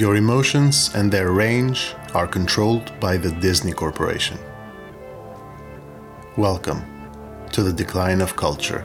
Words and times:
Your 0.00 0.16
emotions 0.16 0.90
and 0.94 1.12
their 1.12 1.30
range 1.30 1.94
are 2.14 2.26
controlled 2.26 2.98
by 3.00 3.18
the 3.18 3.32
Disney 3.32 3.72
Corporation. 3.72 4.38
Welcome 6.38 6.82
to 7.52 7.62
the 7.62 7.74
decline 7.74 8.22
of 8.22 8.34
culture. 8.34 8.82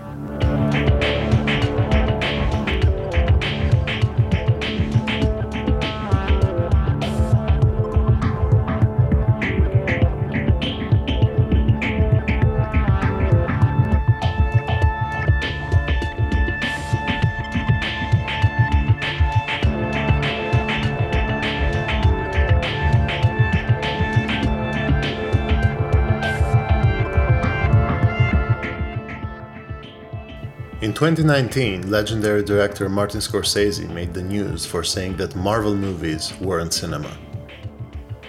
2019, 31.06 31.92
legendary 31.92 32.44
director 32.44 32.90
Martin 32.90 33.20
Scorsese 33.20 33.88
made 33.94 34.12
the 34.12 34.24
news 34.24 34.66
for 34.66 34.84
saying 34.84 35.16
that 35.18 35.36
Marvel 35.36 35.76
movies 35.76 36.34
weren't 36.42 36.74
cinema. 36.74 37.16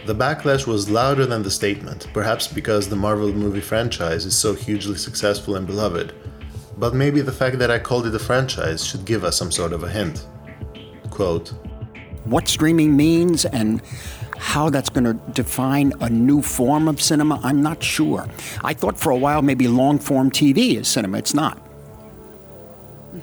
The 0.05 0.15
backlash 0.15 0.67
was 0.67 0.91
louder 0.91 1.25
than 1.25 1.43
the 1.43 1.51
statement, 1.51 2.07
perhaps 2.13 2.47
because 2.47 2.87
the 2.87 2.95
Marvel 2.95 3.33
movie 3.33 3.63
franchise 3.63 4.27
is 4.27 4.37
so 4.37 4.53
hugely 4.53 4.99
successful 4.99 5.57
and 5.57 5.67
beloved, 5.67 6.13
but 6.77 6.95
maybe 6.95 7.23
the 7.23 7.33
fact 7.33 7.59
that 7.61 7.71
I 7.71 7.79
called 7.79 8.09
it 8.09 8.15
a 8.15 8.19
franchise 8.19 8.85
should 8.85 9.07
give 9.07 9.25
us 9.25 9.39
some 9.39 9.51
sort 9.51 9.73
of 9.73 9.83
a 9.83 9.89
hint. 9.89 10.27
Quote 11.09 11.55
What 12.25 12.47
streaming 12.47 12.95
means 12.95 13.47
and 13.47 13.81
how 14.37 14.69
that's 14.69 14.91
going 14.91 15.05
to 15.05 15.15
define 15.33 15.95
a 16.03 16.11
new 16.11 16.43
form 16.43 16.89
of 16.89 17.01
cinema, 17.01 17.41
I'm 17.43 17.63
not 17.63 17.83
sure. 17.83 18.29
I 18.63 18.75
thought 18.75 19.01
for 19.01 19.13
a 19.13 19.17
while 19.17 19.41
maybe 19.41 19.67
long 19.67 19.99
form 19.99 20.31
TV 20.31 20.77
is 20.77 20.89
cinema. 20.89 21.17
It's 21.17 21.33
not. 21.33 21.66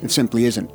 It 0.02 0.10
simply 0.10 0.44
isn't. 0.44 0.70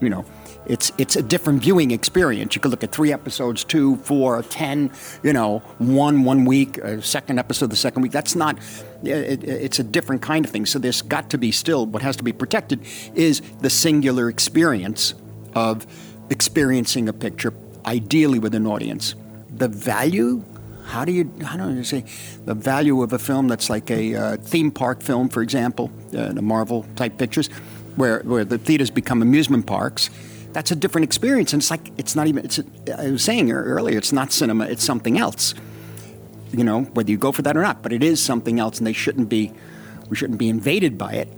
You 0.00 0.08
know, 0.08 0.24
it's 0.66 0.92
it's 0.98 1.16
a 1.16 1.22
different 1.22 1.62
viewing 1.62 1.90
experience. 1.90 2.54
You 2.54 2.60
could 2.60 2.70
look 2.70 2.84
at 2.84 2.92
three 2.92 3.12
episodes, 3.12 3.64
two, 3.64 3.96
four, 3.96 4.42
ten. 4.42 4.90
You 5.22 5.32
know, 5.32 5.58
one 5.78 6.24
one 6.24 6.44
week, 6.44 6.78
a 6.78 7.02
second 7.02 7.38
episode 7.38 7.70
the 7.70 7.76
second 7.76 8.02
week. 8.02 8.12
That's 8.12 8.34
not. 8.34 8.58
It, 9.02 9.44
it's 9.44 9.78
a 9.78 9.84
different 9.84 10.22
kind 10.22 10.44
of 10.44 10.50
thing. 10.50 10.66
So 10.66 10.78
there's 10.78 11.02
got 11.02 11.30
to 11.30 11.38
be 11.38 11.50
still 11.52 11.86
what 11.86 12.02
has 12.02 12.16
to 12.16 12.24
be 12.24 12.32
protected 12.32 12.80
is 13.14 13.42
the 13.60 13.70
singular 13.70 14.28
experience 14.28 15.14
of 15.54 15.86
experiencing 16.30 17.08
a 17.08 17.12
picture, 17.12 17.52
ideally 17.84 18.38
with 18.38 18.54
an 18.54 18.66
audience. 18.66 19.14
The 19.50 19.68
value 19.68 20.44
how 20.90 21.04
do 21.04 21.12
you 21.12 21.30
how 21.42 21.56
do 21.56 21.72
you 21.74 21.84
say 21.84 22.04
the 22.44 22.54
value 22.54 23.02
of 23.02 23.12
a 23.12 23.18
film 23.18 23.46
that's 23.48 23.70
like 23.70 23.90
a 23.90 24.14
uh, 24.14 24.36
theme 24.36 24.70
park 24.70 25.02
film, 25.02 25.28
for 25.28 25.40
example, 25.40 25.90
uh, 26.16 26.32
the 26.32 26.42
Marvel 26.42 26.84
type 26.96 27.16
pictures, 27.16 27.48
where 27.96 28.20
where 28.20 28.44
the 28.44 28.58
theaters 28.58 28.90
become 28.90 29.22
amusement 29.22 29.66
parks? 29.66 30.10
That's 30.52 30.70
a 30.70 30.76
different 30.76 31.04
experience, 31.04 31.52
and 31.52 31.62
it's 31.62 31.70
like 31.70 31.92
it's 31.96 32.16
not 32.16 32.26
even. 32.26 32.44
It's 32.44 32.58
a, 32.58 32.64
I 32.98 33.10
was 33.10 33.22
saying 33.22 33.50
earlier, 33.52 33.98
it's 33.98 34.12
not 34.12 34.32
cinema; 34.32 34.64
it's 34.64 34.84
something 34.84 35.18
else. 35.18 35.54
You 36.52 36.64
know, 36.64 36.82
whether 36.82 37.10
you 37.10 37.18
go 37.18 37.30
for 37.30 37.42
that 37.42 37.56
or 37.56 37.62
not, 37.62 37.82
but 37.82 37.92
it 37.92 38.02
is 38.02 38.20
something 38.20 38.58
else, 38.58 38.78
and 38.78 38.86
they 38.86 38.92
shouldn't 38.92 39.28
be. 39.28 39.52
We 40.08 40.16
shouldn't 40.16 40.40
be 40.40 40.48
invaded 40.48 40.98
by 40.98 41.12
it. 41.12 41.28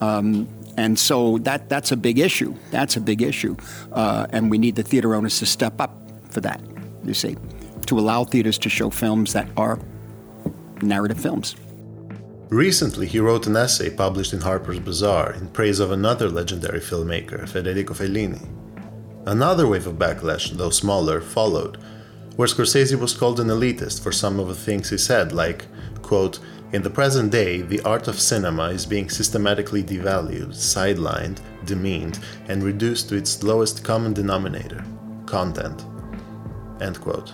Um, 0.00 0.48
and 0.78 0.98
so 0.98 1.38
that 1.38 1.68
that's 1.68 1.92
a 1.92 1.96
big 1.96 2.18
issue. 2.18 2.54
That's 2.70 2.96
a 2.96 3.00
big 3.00 3.20
issue, 3.20 3.56
uh, 3.92 4.26
and 4.30 4.50
we 4.50 4.58
need 4.58 4.76
the 4.76 4.82
theater 4.82 5.14
owners 5.14 5.38
to 5.40 5.46
step 5.46 5.80
up 5.80 5.94
for 6.30 6.40
that. 6.40 6.60
You 7.04 7.14
see 7.14 7.36
to 7.86 7.98
allow 7.98 8.24
theaters 8.24 8.58
to 8.58 8.68
show 8.68 8.90
films 8.90 9.32
that 9.32 9.48
are 9.56 9.78
narrative 10.82 11.20
films. 11.20 11.54
Recently, 12.50 13.06
he 13.06 13.20
wrote 13.20 13.46
an 13.46 13.56
essay 13.56 13.90
published 13.90 14.32
in 14.32 14.40
Harper's 14.40 14.78
Bazaar 14.78 15.32
in 15.32 15.48
praise 15.48 15.80
of 15.80 15.90
another 15.90 16.28
legendary 16.28 16.80
filmmaker, 16.80 17.48
Federico 17.48 17.94
Fellini. 17.94 18.46
Another 19.26 19.66
wave 19.66 19.86
of 19.86 19.94
backlash, 19.94 20.50
though 20.50 20.70
smaller, 20.70 21.20
followed, 21.20 21.78
where 22.36 22.48
Scorsese 22.48 22.98
was 23.00 23.16
called 23.16 23.40
an 23.40 23.48
elitist 23.48 24.02
for 24.02 24.12
some 24.12 24.38
of 24.38 24.48
the 24.48 24.54
things 24.54 24.90
he 24.90 24.98
said, 24.98 25.32
like, 25.32 25.66
quote, 26.02 26.38
in 26.72 26.82
the 26.82 26.90
present 26.90 27.30
day, 27.30 27.62
the 27.62 27.80
art 27.82 28.08
of 28.08 28.20
cinema 28.20 28.64
is 28.70 28.84
being 28.84 29.08
systematically 29.08 29.82
devalued, 29.82 30.48
sidelined, 30.48 31.38
demeaned, 31.64 32.18
and 32.48 32.62
reduced 32.62 33.08
to 33.08 33.16
its 33.16 33.42
lowest 33.42 33.84
common 33.84 34.12
denominator 34.12 34.84
content. 35.24 35.84
End 36.80 37.00
quote. 37.00 37.32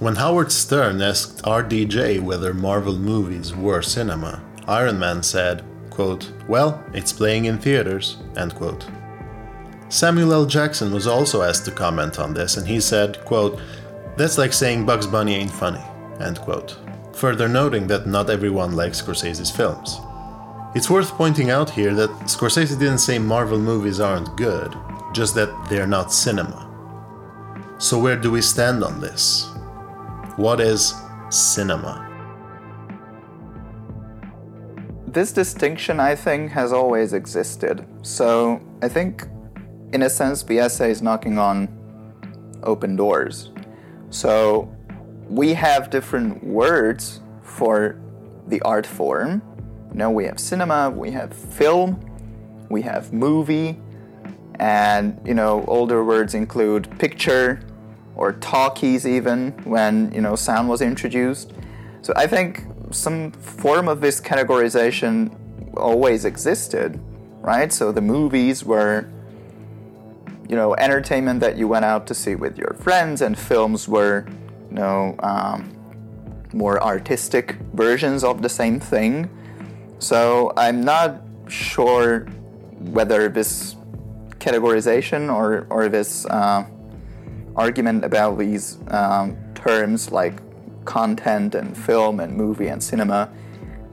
When 0.00 0.16
Howard 0.16 0.50
Stern 0.50 1.02
asked 1.02 1.42
RDJ 1.42 2.22
whether 2.22 2.54
Marvel 2.54 2.96
movies 2.96 3.54
were 3.54 3.82
cinema, 3.82 4.42
Iron 4.66 4.98
Man 4.98 5.22
said, 5.22 5.62
quote, 5.90 6.32
Well, 6.48 6.82
it's 6.94 7.12
playing 7.12 7.44
in 7.44 7.58
theaters, 7.58 8.16
end 8.34 8.54
quote. 8.54 8.86
Samuel 9.90 10.32
L. 10.32 10.46
Jackson 10.46 10.90
was 10.90 11.06
also 11.06 11.42
asked 11.42 11.66
to 11.66 11.70
comment 11.70 12.18
on 12.18 12.32
this, 12.32 12.56
and 12.56 12.66
he 12.66 12.80
said, 12.80 13.22
quote, 13.26 13.60
That's 14.16 14.38
like 14.38 14.54
saying 14.54 14.86
Bugs 14.86 15.06
Bunny 15.06 15.34
ain't 15.34 15.50
funny, 15.50 15.84
end 16.18 16.38
quote. 16.38 16.78
Further 17.12 17.46
noting 17.46 17.86
that 17.88 18.06
not 18.06 18.30
everyone 18.30 18.74
likes 18.76 19.02
Scorsese's 19.02 19.50
films. 19.50 20.00
It's 20.74 20.88
worth 20.88 21.10
pointing 21.10 21.50
out 21.50 21.68
here 21.68 21.92
that 21.92 22.08
Scorsese 22.20 22.78
didn't 22.78 23.00
say 23.00 23.18
Marvel 23.18 23.58
movies 23.58 24.00
aren't 24.00 24.34
good, 24.38 24.74
just 25.12 25.34
that 25.34 25.50
they're 25.68 25.86
not 25.86 26.10
cinema. 26.10 26.66
So, 27.76 27.98
where 27.98 28.16
do 28.16 28.30
we 28.30 28.40
stand 28.40 28.82
on 28.82 28.98
this? 28.98 29.49
What 30.40 30.58
is 30.58 30.94
cinema? 31.28 32.08
This 35.06 35.32
distinction, 35.32 36.00
I 36.00 36.14
think, 36.14 36.50
has 36.52 36.72
always 36.72 37.12
existed. 37.12 37.84
So 38.00 38.58
I 38.80 38.88
think, 38.88 39.28
in 39.92 40.00
a 40.00 40.08
sense, 40.08 40.42
essay 40.48 40.92
is 40.92 41.02
knocking 41.02 41.36
on 41.36 41.68
open 42.62 42.96
doors. 42.96 43.50
So 44.08 44.74
we 45.28 45.52
have 45.52 45.90
different 45.90 46.42
words 46.42 47.20
for 47.42 48.00
the 48.46 48.62
art 48.62 48.86
form. 48.86 49.42
You 49.90 49.98
know, 49.98 50.10
we 50.10 50.24
have 50.24 50.40
cinema, 50.40 50.88
we 50.88 51.10
have 51.10 51.34
film, 51.34 52.00
we 52.70 52.80
have 52.80 53.12
movie, 53.12 53.78
and 54.58 55.20
you 55.22 55.34
know, 55.34 55.66
older 55.68 56.02
words 56.02 56.34
include 56.34 56.98
picture, 56.98 57.60
or 58.20 58.34
talkies 58.34 59.06
even 59.06 59.50
when 59.64 60.12
you 60.12 60.20
know 60.20 60.36
sound 60.36 60.68
was 60.68 60.82
introduced. 60.82 61.52
So 62.02 62.12
I 62.14 62.26
think 62.26 62.64
some 62.90 63.32
form 63.32 63.88
of 63.88 64.02
this 64.02 64.20
categorization 64.20 65.34
always 65.76 66.24
existed, 66.26 67.00
right? 67.40 67.72
So 67.72 67.90
the 67.90 68.02
movies 68.02 68.62
were 68.62 69.08
you 70.48 70.54
know 70.54 70.74
entertainment 70.76 71.40
that 71.40 71.56
you 71.56 71.66
went 71.66 71.86
out 71.86 72.06
to 72.08 72.14
see 72.14 72.34
with 72.34 72.58
your 72.58 72.74
friends, 72.74 73.22
and 73.22 73.38
films 73.38 73.88
were 73.88 74.26
you 74.68 74.76
know 74.76 75.16
um, 75.20 75.74
more 76.52 76.82
artistic 76.82 77.56
versions 77.72 78.22
of 78.22 78.42
the 78.42 78.50
same 78.50 78.78
thing. 78.78 79.30
So 79.98 80.52
I'm 80.58 80.82
not 80.84 81.22
sure 81.48 82.26
whether 82.96 83.30
this 83.30 83.76
categorization 84.40 85.34
or 85.34 85.66
or 85.70 85.88
this 85.88 86.26
uh, 86.26 86.66
argument 87.56 88.04
about 88.04 88.38
these 88.38 88.78
um, 88.88 89.36
terms 89.54 90.10
like 90.10 90.40
content 90.84 91.54
and 91.54 91.76
film 91.76 92.20
and 92.20 92.36
movie 92.36 92.68
and 92.68 92.82
cinema 92.82 93.30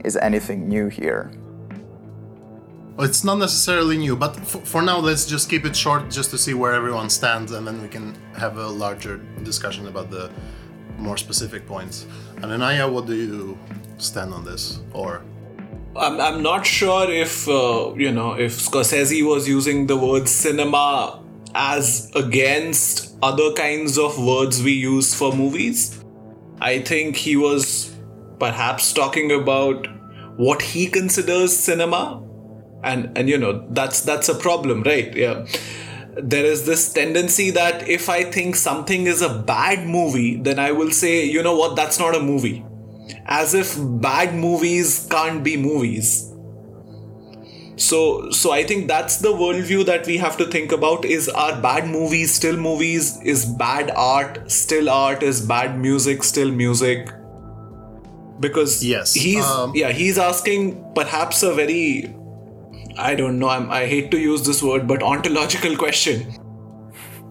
is 0.04 0.16
anything 0.16 0.68
new 0.68 0.88
here. 0.88 1.30
It's 3.00 3.22
not 3.22 3.38
necessarily 3.38 3.96
new, 3.96 4.16
but 4.16 4.34
for, 4.34 4.58
for 4.58 4.82
now, 4.82 4.98
let's 4.98 5.24
just 5.24 5.48
keep 5.48 5.64
it 5.64 5.76
short 5.76 6.10
just 6.10 6.30
to 6.30 6.38
see 6.38 6.54
where 6.54 6.72
everyone 6.72 7.08
stands, 7.10 7.52
and 7.52 7.64
then 7.64 7.80
we 7.80 7.88
can 7.88 8.16
have 8.36 8.56
a 8.58 8.66
larger 8.66 9.18
discussion 9.44 9.86
about 9.86 10.10
the 10.10 10.30
more 10.98 11.16
specific 11.16 11.64
points. 11.64 12.06
And 12.42 12.46
Anaya, 12.46 12.88
what 12.88 13.06
do 13.06 13.14
you 13.14 13.56
stand 13.98 14.34
on 14.34 14.44
this? 14.44 14.80
Or 14.92 15.22
I'm, 15.94 16.20
I'm 16.20 16.42
not 16.42 16.66
sure 16.66 17.08
if 17.10 17.48
uh, 17.48 17.94
you 17.96 18.10
know 18.10 18.32
if 18.32 18.58
Scorsese 18.58 19.24
was 19.24 19.48
using 19.48 19.86
the 19.86 19.96
word 19.96 20.28
cinema 20.28 21.22
as 21.54 22.10
against 22.14 23.16
other 23.22 23.52
kinds 23.52 23.98
of 23.98 24.18
words 24.18 24.62
we 24.62 24.72
use 24.72 25.14
for 25.14 25.32
movies. 25.32 26.02
I 26.60 26.80
think 26.80 27.16
he 27.16 27.36
was 27.36 27.94
perhaps 28.38 28.92
talking 28.92 29.32
about 29.32 29.86
what 30.36 30.62
he 30.62 30.86
considers 30.86 31.56
cinema. 31.56 32.24
And 32.82 33.16
and 33.18 33.28
you 33.28 33.38
know 33.38 33.66
that's 33.70 34.02
that's 34.02 34.28
a 34.28 34.34
problem 34.34 34.82
right? 34.82 35.14
Yeah. 35.14 35.46
There 36.14 36.44
is 36.44 36.66
this 36.66 36.92
tendency 36.92 37.50
that 37.52 37.88
if 37.88 38.08
i 38.08 38.24
think 38.24 38.56
something 38.56 39.06
is 39.06 39.22
a 39.22 39.28
bad 39.28 39.86
movie 39.86 40.36
then 40.36 40.58
i 40.58 40.72
will 40.72 40.90
say 40.90 41.24
you 41.24 41.42
know 41.42 41.56
what? 41.56 41.74
That's 41.74 41.98
not 41.98 42.14
a 42.14 42.20
movie. 42.20 42.64
As 43.26 43.54
if 43.54 43.76
bad 43.78 44.34
movies 44.34 45.08
can't 45.10 45.42
be 45.42 45.56
movies 45.56 46.27
So, 47.78 48.30
so 48.30 48.50
I 48.50 48.64
think 48.64 48.88
that's 48.88 49.18
the 49.18 49.32
worldview 49.32 49.86
that 49.86 50.06
we 50.06 50.16
have 50.16 50.36
to 50.38 50.46
think 50.46 50.72
about. 50.72 51.04
Is 51.04 51.28
are 51.28 51.60
bad 51.60 51.88
movies 51.88 52.34
still 52.34 52.56
movies? 52.56 53.20
Is 53.22 53.44
bad 53.46 53.92
art 53.96 54.50
still 54.50 54.90
art? 54.90 55.22
Is 55.22 55.40
bad 55.40 55.78
music 55.78 56.24
still 56.24 56.50
music? 56.50 57.08
Because 58.40 58.84
Yes, 58.84 59.14
he's 59.14 59.44
um, 59.44 59.72
yeah 59.74 59.90
he's 59.90 60.18
asking 60.18 60.92
perhaps 60.94 61.42
a 61.42 61.54
very 61.54 62.14
I 62.96 63.14
don't 63.14 63.38
know 63.38 63.48
I'm, 63.48 63.70
I 63.70 63.86
hate 63.86 64.10
to 64.10 64.18
use 64.18 64.44
this 64.44 64.62
word 64.62 64.86
but 64.88 65.02
ontological 65.02 65.76
question. 65.76 66.34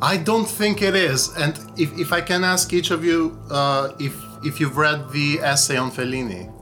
I 0.02 0.18
don't 0.18 0.48
think 0.48 0.82
it 0.82 0.96
is. 0.96 1.36
And 1.38 1.58
if, 1.76 1.98
if 1.98 2.14
I 2.14 2.22
can 2.22 2.44
ask 2.44 2.72
each 2.72 2.92
of 2.92 3.04
you 3.04 3.40
uh, 3.50 3.94
if 4.00 4.16
if 4.44 4.60
you've 4.60 4.78
read 4.78 5.10
the 5.12 5.40
essay 5.40 5.76
on 5.78 5.92
Fellini, 5.92 6.54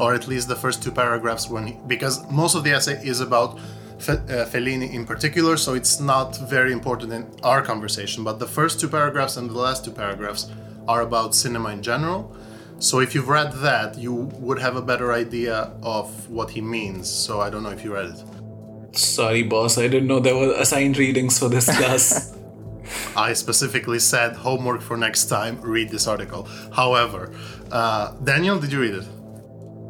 or 0.00 0.14
at 0.14 0.26
least 0.26 0.48
the 0.48 0.56
first 0.56 0.82
two 0.82 0.90
paragraphs, 0.90 1.48
when 1.48 1.66
he, 1.66 1.76
because 1.86 2.28
most 2.30 2.54
of 2.54 2.64
the 2.64 2.72
essay 2.72 3.00
is 3.06 3.20
about 3.20 3.58
Fe, 3.98 4.14
uh, 4.14 4.46
Fellini 4.46 4.92
in 4.92 5.06
particular, 5.06 5.56
so 5.56 5.74
it's 5.74 6.00
not 6.00 6.36
very 6.48 6.72
important 6.72 7.12
in 7.12 7.26
our 7.42 7.62
conversation. 7.62 8.24
But 8.24 8.38
the 8.38 8.46
first 8.46 8.80
two 8.80 8.88
paragraphs 8.88 9.36
and 9.36 9.48
the 9.48 9.58
last 9.58 9.84
two 9.84 9.92
paragraphs 9.92 10.50
are 10.88 11.02
about 11.02 11.34
cinema 11.34 11.70
in 11.70 11.82
general. 11.82 12.36
So 12.78 13.00
if 13.00 13.14
you've 13.14 13.28
read 13.28 13.52
that, 13.52 13.96
you 13.96 14.12
would 14.12 14.58
have 14.58 14.76
a 14.76 14.82
better 14.82 15.12
idea 15.12 15.72
of 15.82 16.28
what 16.28 16.50
he 16.50 16.60
means. 16.60 17.08
So 17.08 17.40
I 17.40 17.48
don't 17.48 17.62
know 17.62 17.70
if 17.70 17.84
you 17.84 17.94
read 17.94 18.10
it. 18.10 18.98
Sorry, 18.98 19.42
boss. 19.42 19.78
I 19.78 19.88
didn't 19.88 20.08
know 20.08 20.20
there 20.20 20.36
were 20.36 20.54
assigned 20.54 20.98
readings 20.98 21.38
for 21.38 21.48
this 21.48 21.66
class. 21.66 22.32
I 23.16 23.32
specifically 23.32 23.98
said 23.98 24.36
homework 24.36 24.80
for 24.80 24.96
next 24.96 25.26
time, 25.26 25.60
read 25.60 25.90
this 25.90 26.06
article. 26.06 26.48
However, 26.72 27.32
uh, 27.70 28.12
Daniel, 28.22 28.58
did 28.58 28.72
you 28.72 28.80
read 28.80 28.94
it? 28.94 29.04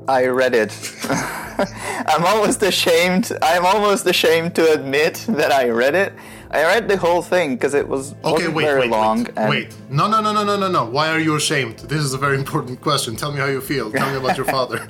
I 0.08 0.26
read 0.26 0.54
it. 0.54 0.72
I'm 2.06 2.24
almost 2.24 2.62
ashamed. 2.62 3.32
I'm 3.40 3.64
almost 3.64 4.06
ashamed 4.06 4.54
to 4.56 4.72
admit 4.72 5.24
that 5.28 5.50
I 5.52 5.68
read 5.70 5.94
it. 5.94 6.12
I 6.50 6.62
read 6.64 6.88
the 6.88 6.96
whole 6.96 7.22
thing 7.22 7.54
because 7.56 7.74
it 7.74 7.88
was 7.88 8.12
Okay, 8.22 8.30
wasn't 8.32 8.54
wait, 8.54 8.64
very 8.64 8.80
wait, 8.82 8.90
long. 8.90 9.24
wait, 9.24 9.36
and 9.38 9.50
wait. 9.50 9.74
No, 9.90 10.06
no, 10.06 10.20
no, 10.20 10.32
no, 10.32 10.44
no, 10.44 10.56
no, 10.56 10.68
no. 10.68 10.84
Why 10.84 11.08
are 11.08 11.18
you 11.18 11.34
ashamed? 11.36 11.78
This 11.78 12.00
is 12.00 12.12
a 12.14 12.18
very 12.18 12.36
important 12.44 12.80
question. 12.80 13.16
Tell 13.16 13.32
me 13.32 13.38
how 13.38 13.46
you 13.46 13.60
feel. 13.60 13.90
Tell 13.90 14.10
me 14.10 14.16
about 14.18 14.36
your 14.36 14.46
father. 14.56 14.86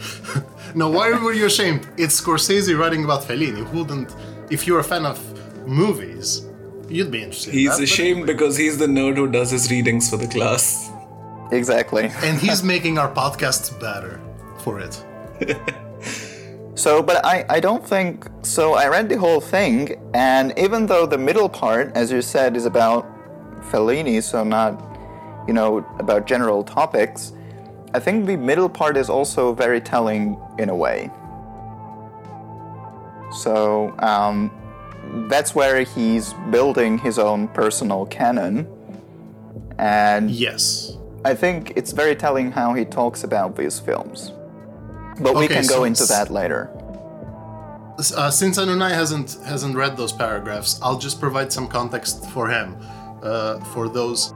no, 0.74 0.90
why 0.90 1.10
were 1.12 1.32
you 1.32 1.46
ashamed? 1.46 1.86
It's 1.96 2.20
Scorsese 2.20 2.76
writing 2.78 3.04
about 3.04 3.22
Fellini. 3.22 3.64
Who 3.66 3.78
wouldn't? 3.78 4.14
If 4.50 4.66
you're 4.66 4.80
a 4.80 4.84
fan 4.84 5.06
of 5.06 5.18
movies, 5.66 6.44
you'd 6.88 7.10
be 7.10 7.22
interested. 7.22 7.52
in 7.54 7.60
he's 7.60 7.76
that, 7.76 7.82
ashamed 7.82 8.26
because 8.26 8.56
he's 8.56 8.76
the 8.78 8.86
nerd 8.86 9.16
who 9.16 9.30
does 9.30 9.50
his 9.50 9.70
readings 9.70 10.10
for 10.10 10.16
the 10.16 10.26
class. 10.26 10.90
Exactly. 11.52 12.10
and 12.22 12.38
he's 12.38 12.62
making 12.62 12.98
our 12.98 13.10
podcast 13.12 13.78
better 13.80 14.20
for 14.64 14.80
it. 14.80 14.94
So, 16.76 17.02
but 17.02 17.24
I, 17.24 17.44
I 17.48 17.60
don't 17.60 17.86
think 17.86 18.26
so. 18.42 18.74
I 18.74 18.88
read 18.88 19.08
the 19.08 19.16
whole 19.16 19.40
thing, 19.40 19.96
and 20.12 20.52
even 20.58 20.86
though 20.86 21.06
the 21.06 21.18
middle 21.18 21.48
part, 21.48 21.92
as 21.94 22.10
you 22.10 22.20
said, 22.20 22.56
is 22.56 22.66
about 22.66 23.06
Fellini, 23.70 24.20
so 24.20 24.42
not, 24.42 24.72
you 25.46 25.54
know, 25.54 25.86
about 26.00 26.26
general 26.26 26.64
topics, 26.64 27.32
I 27.94 28.00
think 28.00 28.26
the 28.26 28.36
middle 28.36 28.68
part 28.68 28.96
is 28.96 29.08
also 29.08 29.54
very 29.54 29.80
telling 29.80 30.36
in 30.58 30.68
a 30.68 30.74
way. 30.74 31.10
So, 33.30 33.94
um, 34.00 34.50
that's 35.28 35.54
where 35.54 35.84
he's 35.84 36.34
building 36.50 36.98
his 36.98 37.20
own 37.20 37.46
personal 37.48 38.04
canon, 38.06 38.66
and 39.78 40.28
Yes. 40.28 40.98
I 41.24 41.34
think 41.34 41.72
it's 41.76 41.92
very 41.92 42.16
telling 42.16 42.50
how 42.50 42.74
he 42.74 42.84
talks 42.84 43.24
about 43.24 43.56
these 43.56 43.78
films. 43.80 44.33
But 45.20 45.34
we 45.36 45.44
Okay, 45.44 45.54
can 45.54 45.62
go 45.66 45.76
so 45.76 45.84
into 45.84 46.04
that 46.06 46.30
later. 46.30 46.70
Uh, 48.16 48.30
since 48.30 48.58
Anunaya 48.58 48.90
hasn't 48.94 49.38
hasn't 49.44 49.76
read 49.76 49.96
those 49.96 50.12
paragraphs, 50.12 50.80
I'll 50.82 50.98
just 50.98 51.20
provide 51.20 51.52
some 51.52 51.68
context 51.68 52.28
for 52.30 52.48
him 52.48 52.76
uh, 53.22 53.60
for 53.72 53.88
those 53.88 54.34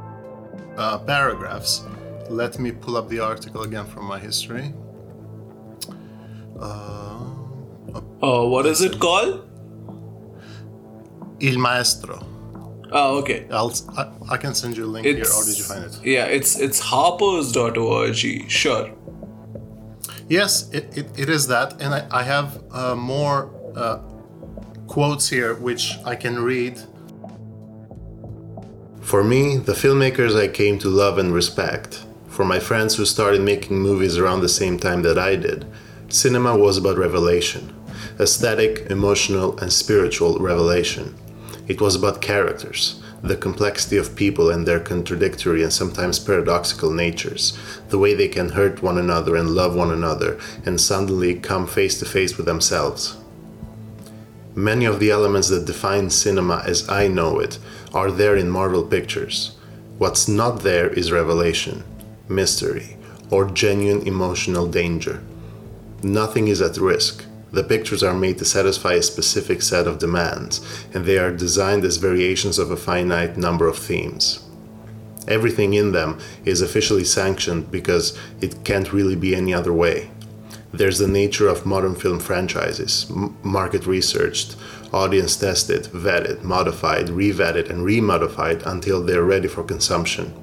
uh, 0.76 0.98
paragraphs. 0.98 1.82
Let 2.30 2.58
me 2.58 2.70
pull 2.72 2.96
up 2.96 3.08
the 3.08 3.18
article 3.20 3.62
again 3.62 3.86
from 3.86 4.04
my 4.04 4.18
history. 4.18 4.72
Uh, 6.60 7.16
Uh, 8.22 8.44
what 8.54 8.66
is 8.66 8.80
it 8.82 8.98
called? 9.00 9.32
Il 11.40 11.58
Maestro. 11.58 12.18
Oh, 12.92 13.18
okay. 13.20 13.46
I'll 13.50 13.72
I, 13.96 14.02
I 14.34 14.36
can 14.36 14.54
send 14.54 14.76
you 14.76 14.84
a 14.84 14.90
link 14.94 15.06
here, 15.06 15.24
or 15.36 15.44
did 15.44 15.56
you 15.58 15.64
find 15.64 15.84
it? 15.84 15.94
Yeah, 16.04 16.36
it's 16.36 16.58
it's 16.58 16.80
harpers.org. 16.80 18.16
Sure. 18.50 18.90
Yes, 20.28 20.70
it, 20.72 20.96
it, 20.96 21.18
it 21.18 21.28
is 21.28 21.46
that, 21.46 21.80
and 21.80 21.94
I, 21.94 22.06
I 22.10 22.22
have 22.22 22.62
uh, 22.70 22.94
more 22.94 23.50
uh, 23.74 23.98
quotes 24.86 25.28
here 25.28 25.54
which 25.54 25.96
I 26.04 26.16
can 26.16 26.38
read. 26.38 26.78
For 29.00 29.24
me, 29.24 29.56
the 29.56 29.72
filmmakers 29.72 30.38
I 30.38 30.48
came 30.48 30.78
to 30.80 30.88
love 30.88 31.16
and 31.16 31.32
respect, 31.32 32.04
for 32.28 32.44
my 32.44 32.58
friends 32.58 32.96
who 32.96 33.06
started 33.06 33.40
making 33.40 33.78
movies 33.78 34.18
around 34.18 34.40
the 34.40 34.48
same 34.50 34.78
time 34.78 35.00
that 35.02 35.18
I 35.18 35.34
did, 35.36 35.64
cinema 36.08 36.56
was 36.56 36.76
about 36.76 36.98
revelation 36.98 37.74
aesthetic, 38.20 38.90
emotional, 38.90 39.56
and 39.58 39.72
spiritual 39.72 40.38
revelation. 40.38 41.14
It 41.68 41.80
was 41.80 41.94
about 41.94 42.20
characters, 42.20 43.00
the 43.22 43.36
complexity 43.36 43.96
of 43.96 44.14
people 44.14 44.50
and 44.50 44.66
their 44.66 44.80
contradictory 44.80 45.62
and 45.62 45.72
sometimes 45.72 46.18
paradoxical 46.18 46.92
natures, 46.92 47.58
the 47.88 47.98
way 47.98 48.14
they 48.14 48.28
can 48.28 48.50
hurt 48.50 48.82
one 48.82 48.98
another 48.98 49.36
and 49.36 49.50
love 49.50 49.74
one 49.74 49.90
another 49.90 50.38
and 50.64 50.80
suddenly 50.80 51.34
come 51.34 51.66
face 51.66 51.98
to 51.98 52.04
face 52.04 52.36
with 52.36 52.46
themselves. 52.46 53.16
Many 54.54 54.84
of 54.84 54.98
the 54.98 55.10
elements 55.10 55.48
that 55.50 55.66
define 55.66 56.10
cinema 56.10 56.62
as 56.66 56.88
I 56.88 57.06
know 57.08 57.38
it 57.38 57.58
are 57.94 58.10
there 58.10 58.36
in 58.36 58.50
Marvel 58.50 58.82
Pictures. 58.84 59.56
What's 59.98 60.28
not 60.28 60.62
there 60.62 60.88
is 60.88 61.12
revelation, 61.12 61.84
mystery, 62.28 62.96
or 63.30 63.44
genuine 63.44 64.06
emotional 64.06 64.66
danger. 64.66 65.22
Nothing 66.02 66.48
is 66.48 66.60
at 66.60 66.76
risk. 66.76 67.24
The 67.50 67.64
pictures 67.64 68.02
are 68.02 68.14
made 68.14 68.38
to 68.38 68.44
satisfy 68.44 68.94
a 68.94 69.02
specific 69.02 69.62
set 69.62 69.86
of 69.86 69.98
demands, 69.98 70.60
and 70.92 71.04
they 71.04 71.18
are 71.18 71.32
designed 71.32 71.84
as 71.84 71.96
variations 71.96 72.58
of 72.58 72.70
a 72.70 72.76
finite 72.76 73.36
number 73.36 73.66
of 73.66 73.78
themes. 73.78 74.44
Everything 75.26 75.74
in 75.74 75.92
them 75.92 76.18
is 76.44 76.62
officially 76.62 77.04
sanctioned 77.04 77.70
because 77.70 78.18
it 78.40 78.64
can't 78.64 78.92
really 78.92 79.16
be 79.16 79.34
any 79.34 79.52
other 79.52 79.72
way. 79.72 80.10
There's 80.72 80.98
the 80.98 81.08
nature 81.08 81.48
of 81.48 81.64
modern 81.64 81.94
film 81.94 82.18
franchises 82.18 83.06
m- 83.10 83.36
market 83.42 83.86
researched, 83.86 84.56
audience 84.92 85.36
tested, 85.36 85.84
vetted, 85.84 86.42
modified, 86.42 87.08
re-vetted, 87.08 87.70
and 87.70 87.86
remodified 87.86 88.64
until 88.66 89.02
they're 89.02 89.22
ready 89.22 89.48
for 89.48 89.62
consumption. 89.62 90.34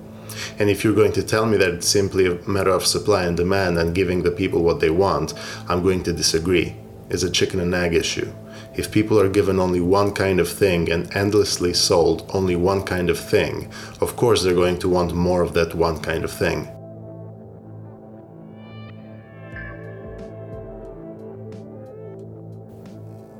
And 0.59 0.69
if 0.69 0.83
you're 0.83 0.95
going 0.95 1.13
to 1.13 1.24
tell 1.24 1.45
me 1.45 1.57
that 1.57 1.69
it's 1.69 1.88
simply 1.88 2.25
a 2.25 2.50
matter 2.50 2.71
of 2.71 2.85
supply 2.85 3.24
and 3.24 3.38
demand 3.38 3.77
and 3.77 3.95
giving 3.95 4.24
the 4.24 4.31
people 4.31 4.63
what 4.63 4.79
they 4.79 4.89
want, 4.89 5.33
I'm 5.67 5.83
going 5.83 6.03
to 6.03 6.13
disagree. 6.13 6.75
It's 7.09 7.24
a 7.24 7.29
chicken 7.29 7.59
and 7.59 7.74
egg 7.74 7.93
issue. 7.93 8.33
If 8.75 8.91
people 8.91 9.19
are 9.19 9.29
given 9.29 9.59
only 9.59 9.79
one 9.79 10.12
kind 10.12 10.39
of 10.39 10.50
thing 10.50 10.91
and 10.91 11.13
endlessly 11.15 11.74
sold 11.74 12.29
only 12.33 12.55
one 12.55 12.83
kind 12.83 13.09
of 13.09 13.19
thing, 13.19 13.71
of 14.01 14.15
course 14.15 14.43
they're 14.43 14.55
going 14.55 14.79
to 14.79 14.89
want 14.89 15.13
more 15.13 15.41
of 15.41 15.53
that 15.53 15.75
one 15.75 16.00
kind 16.00 16.24
of 16.24 16.31
thing. 16.31 16.67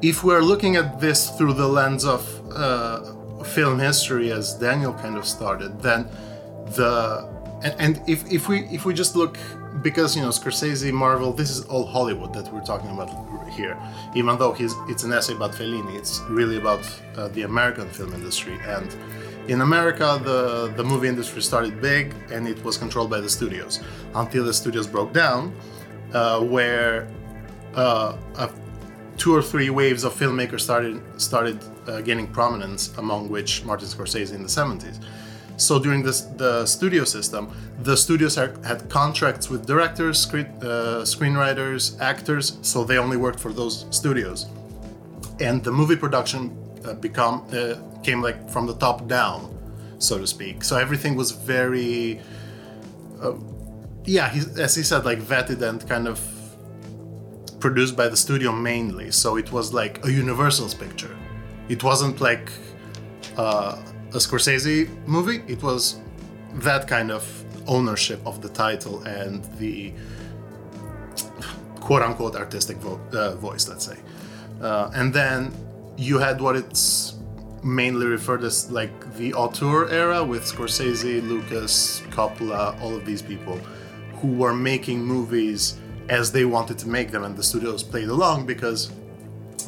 If 0.01 0.24
we're 0.24 0.41
looking 0.41 0.75
at 0.75 1.00
this 1.00 1.31
through 1.31 1.53
the 1.53 1.67
lens 1.67 2.05
of 2.05 2.22
uh, 2.51 3.43
film 3.43 3.79
history, 3.79 4.31
as 4.31 4.53
Daniel 4.53 4.93
kind 4.93 5.17
of 5.17 5.25
started, 5.25 5.81
then 5.81 6.07
the 6.75 7.27
and, 7.63 7.75
and 7.79 8.10
if, 8.10 8.31
if 8.31 8.48
we 8.48 8.65
if 8.65 8.86
we 8.86 8.93
just 8.93 9.15
look 9.15 9.38
because 9.81 10.15
you 10.15 10.22
know 10.22 10.29
Scorsese, 10.29 10.91
Marvel, 10.91 11.34
this 11.34 11.50
is 11.50 11.65
all 11.65 11.86
Hollywood 11.86 12.34
that 12.34 12.53
we're 12.53 12.63
talking 12.63 12.91
about 12.91 13.10
here. 13.55 13.77
Even 14.13 14.38
though 14.38 14.55
it's 14.91 15.03
an 15.03 15.12
essay 15.12 15.33
about 15.33 15.53
Fellini, 15.53 15.95
it's 15.95 16.21
really 16.29 16.57
about 16.57 16.83
uh, 17.15 17.27
the 17.29 17.43
American 17.43 17.88
film 17.89 18.13
industry. 18.13 18.57
And 18.65 18.95
in 19.47 19.62
America, 19.62 20.19
the 20.24 20.74
the 20.75 20.83
movie 20.83 21.07
industry 21.07 21.41
started 21.41 21.81
big, 21.81 22.13
and 22.31 22.47
it 22.47 22.63
was 22.63 22.77
controlled 22.77 23.09
by 23.09 23.21
the 23.25 23.29
studios 23.29 23.79
until 24.15 24.43
the 24.43 24.53
studios 24.53 24.88
broke 24.88 25.13
down, 25.13 25.53
uh, 26.13 26.39
where 26.41 27.07
uh, 27.75 28.17
a 28.38 28.50
two 29.17 29.33
or 29.33 29.41
three 29.41 29.69
waves 29.69 30.03
of 30.03 30.13
filmmakers 30.13 30.62
started 30.62 31.01
started 31.17 31.57
uh, 31.88 32.01
gaining 32.01 32.27
prominence, 32.27 32.95
among 32.97 33.29
which 33.29 33.63
Martin 33.63 33.88
Scorsese 33.88 34.33
in 34.33 34.41
the 34.41 34.50
70s. 34.50 34.97
So 35.57 35.79
during 35.79 36.03
this, 36.03 36.21
the 36.21 36.65
studio 36.65 37.03
system, 37.05 37.50
the 37.81 37.95
studios 37.95 38.38
are, 38.38 38.53
had 38.63 38.89
contracts 38.89 39.50
with 39.50 39.65
directors, 39.65 40.25
uh, 40.27 41.03
screenwriters, 41.05 42.00
actors, 42.01 42.57
so 42.62 42.83
they 42.83 42.97
only 42.97 43.17
worked 43.17 43.39
for 43.39 43.53
those 43.53 43.85
studios. 43.89 44.47
And 45.39 45.63
the 45.63 45.71
movie 45.71 45.95
production 45.95 46.57
uh, 46.85 46.93
become 46.93 47.45
uh, 47.53 47.75
came 48.03 48.21
like 48.21 48.50
from 48.50 48.67
the 48.67 48.75
top 48.75 49.07
down, 49.07 49.57
so 49.97 50.17
to 50.17 50.27
speak. 50.27 50.63
So 50.63 50.77
everything 50.77 51.15
was 51.15 51.31
very, 51.31 52.21
uh, 53.21 53.33
yeah, 54.03 54.29
he, 54.29 54.41
as 54.62 54.75
he 54.75 54.83
said, 54.83 55.05
like 55.05 55.19
vetted 55.19 55.62
and 55.62 55.88
kind 55.88 56.07
of 56.07 56.19
produced 57.59 57.95
by 57.95 58.07
the 58.07 58.17
studio 58.17 58.51
mainly, 58.51 59.09
so 59.12 59.38
it 59.38 59.51
was 59.51 59.74
like 59.74 60.05
a 60.05 60.12
Universal's 60.12 60.75
picture. 60.75 61.15
It 61.67 61.83
wasn't 61.83 62.21
like 62.21 62.51
uh, 63.38 63.81
a 64.15 64.17
Scorsese 64.17 64.88
movie. 65.05 65.43
It 65.45 65.62
was 65.62 66.00
that 66.53 66.88
kind 66.88 67.12
of 67.12 67.24
ownership 67.67 68.25
of 68.25 68.41
the 68.41 68.48
title 68.50 69.03
and 69.03 69.43
the 69.60 69.93
quote 71.81 72.01
unquote 72.01 72.36
artistic 72.36 72.77
vo- 72.77 73.01
uh, 73.12 73.36
voice, 73.36 73.67
let's 73.67 73.86
say. 73.86 73.98
Uh, 74.62 74.89
and 74.95 75.13
then 75.13 75.51
you 75.98 76.17
had 76.17 76.39
what 76.39 76.55
it's 76.55 77.15
mainly 77.62 78.05
referred 78.05 78.43
as 78.43 78.72
like 78.72 78.93
the 79.17 79.34
auteur 79.34 79.89
era 79.89 80.24
with 80.24 80.43
Scorsese, 80.43 81.22
Lucas, 81.27 82.01
Coppola, 82.12 82.79
all 82.81 82.95
of 82.95 83.05
these 83.05 83.22
people 83.22 83.57
who 84.22 84.29
were 84.29 84.53
making 84.53 85.03
movies 85.03 85.77
as 86.07 86.31
they 86.31 86.45
wanted 86.45 86.77
to 86.77 86.88
make 86.88 87.12
them, 87.12 87.24
and 87.24 87.36
the 87.36 87.43
studios 87.43 87.84
played 87.84 88.07
along 88.07 88.45
because 88.45 88.91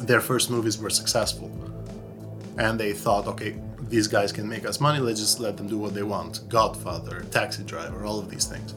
their 0.00 0.20
first 0.20 0.50
movies 0.50 0.78
were 0.78 0.90
successful. 0.90 1.50
And 2.56 2.78
they 2.78 2.92
thought, 2.92 3.26
okay, 3.26 3.56
these 3.82 4.08
guys 4.08 4.32
can 4.32 4.48
make 4.48 4.66
us 4.66 4.80
money, 4.80 4.98
let's 4.98 5.20
just 5.20 5.40
let 5.40 5.56
them 5.56 5.68
do 5.68 5.78
what 5.78 5.94
they 5.94 6.02
want. 6.02 6.48
Godfather, 6.48 7.24
Taxi 7.30 7.62
Driver, 7.62 8.04
all 8.04 8.18
of 8.18 8.30
these 8.30 8.44
things. 8.44 8.74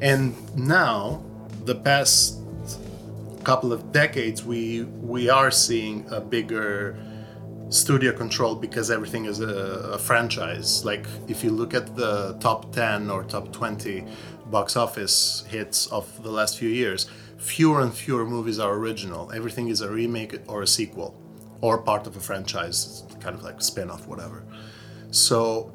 And 0.00 0.34
now, 0.56 1.22
the 1.64 1.74
past 1.74 2.38
couple 3.44 3.72
of 3.72 3.92
decades, 3.92 4.44
we 4.44 4.82
we 4.82 5.28
are 5.28 5.50
seeing 5.50 6.06
a 6.10 6.20
bigger 6.20 6.96
studio 7.70 8.12
control 8.12 8.54
because 8.54 8.90
everything 8.90 9.26
is 9.26 9.40
a, 9.40 9.92
a, 9.96 9.98
franchise. 9.98 10.84
Like 10.84 11.06
if 11.28 11.44
you 11.44 11.50
look 11.50 11.74
at 11.74 11.96
the 11.96 12.36
top 12.40 12.72
10 12.72 13.10
or 13.10 13.24
top 13.24 13.52
20 13.52 14.04
box 14.46 14.76
office 14.76 15.44
hits 15.48 15.86
of 15.88 16.22
the 16.22 16.30
last 16.30 16.58
few 16.58 16.70
years, 16.70 17.10
fewer 17.36 17.82
and 17.82 17.92
fewer 17.92 18.24
movies 18.24 18.58
are 18.58 18.72
original. 18.72 19.30
Everything 19.32 19.68
is 19.68 19.80
a 19.82 19.90
remake 19.90 20.34
or 20.46 20.62
a 20.62 20.66
sequel 20.66 21.14
or 21.60 21.78
part 21.78 22.06
of 22.06 22.16
a 22.16 22.20
franchise, 22.20 23.02
kind 23.20 23.34
of 23.36 23.42
like 23.42 23.60
spin-off 23.60 24.06
whatever. 24.06 24.44
So 25.10 25.72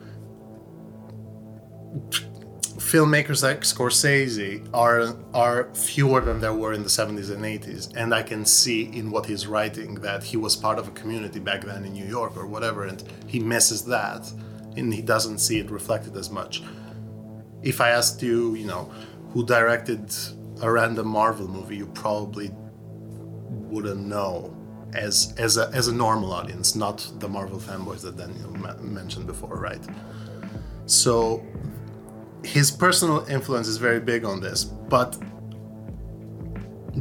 filmmakers 2.77 3.43
like 3.43 3.62
Scorsese 3.62 4.67
are 4.73 5.15
are 5.33 5.73
fewer 5.73 6.21
than 6.21 6.39
there 6.39 6.53
were 6.53 6.73
in 6.73 6.83
the 6.83 6.89
70s 6.89 7.29
and 7.31 7.43
80s, 7.43 7.95
and 7.95 8.13
I 8.13 8.23
can 8.23 8.45
see 8.45 8.83
in 8.83 9.12
what 9.12 9.25
he's 9.25 9.47
writing 9.47 9.95
that 9.95 10.23
he 10.23 10.38
was 10.38 10.55
part 10.55 10.79
of 10.79 10.88
a 10.88 10.91
community 10.91 11.39
back 11.39 11.63
then 11.63 11.85
in 11.85 11.93
New 11.93 12.05
York 12.05 12.35
or 12.35 12.47
whatever, 12.47 12.85
and 12.85 13.03
he 13.27 13.39
misses 13.39 13.85
that, 13.85 14.31
and 14.75 14.93
he 14.93 15.01
doesn't 15.01 15.39
see 15.39 15.59
it 15.59 15.69
reflected 15.69 16.17
as 16.17 16.29
much. 16.29 16.63
If 17.62 17.79
I 17.79 17.89
asked 17.89 18.21
you, 18.21 18.55
you 18.55 18.65
know, 18.65 18.91
who 19.31 19.45
directed 19.45 20.13
a 20.62 20.69
random 20.71 21.07
Marvel 21.07 21.47
movie, 21.47 21.77
you 21.77 21.88
probably 21.88 22.51
wouldn't 23.71 24.05
know 24.05 24.55
as 24.93 25.33
as 25.38 25.57
a 25.57 25.69
as 25.73 25.88
a 25.88 25.93
normal 25.93 26.31
audience, 26.33 26.75
not 26.75 27.07
the 27.19 27.27
Marvel 27.27 27.59
fanboys 27.59 28.01
that 28.01 28.17
Daniel 28.17 28.51
ma- 28.51 28.75
mentioned 28.81 29.27
before, 29.27 29.55
right? 29.57 29.83
So 30.85 31.43
his 32.43 32.71
personal 32.71 33.25
influence 33.29 33.67
is 33.67 33.77
very 33.77 34.00
big 34.00 34.25
on 34.25 34.41
this, 34.41 34.63
but 34.63 35.17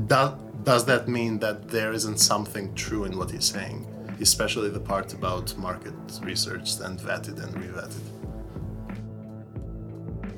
does 0.06 0.32
does 0.64 0.84
that 0.86 1.08
mean 1.08 1.38
that 1.40 1.68
there 1.68 1.92
isn't 1.92 2.18
something 2.18 2.72
true 2.74 3.04
in 3.04 3.18
what 3.18 3.30
he's 3.30 3.44
saying, 3.44 3.86
especially 4.20 4.70
the 4.70 4.80
part 4.80 5.12
about 5.12 5.56
market 5.58 5.94
researched 6.22 6.80
and 6.80 6.98
vetted 7.00 7.42
and 7.42 7.54
revetted? 7.56 8.02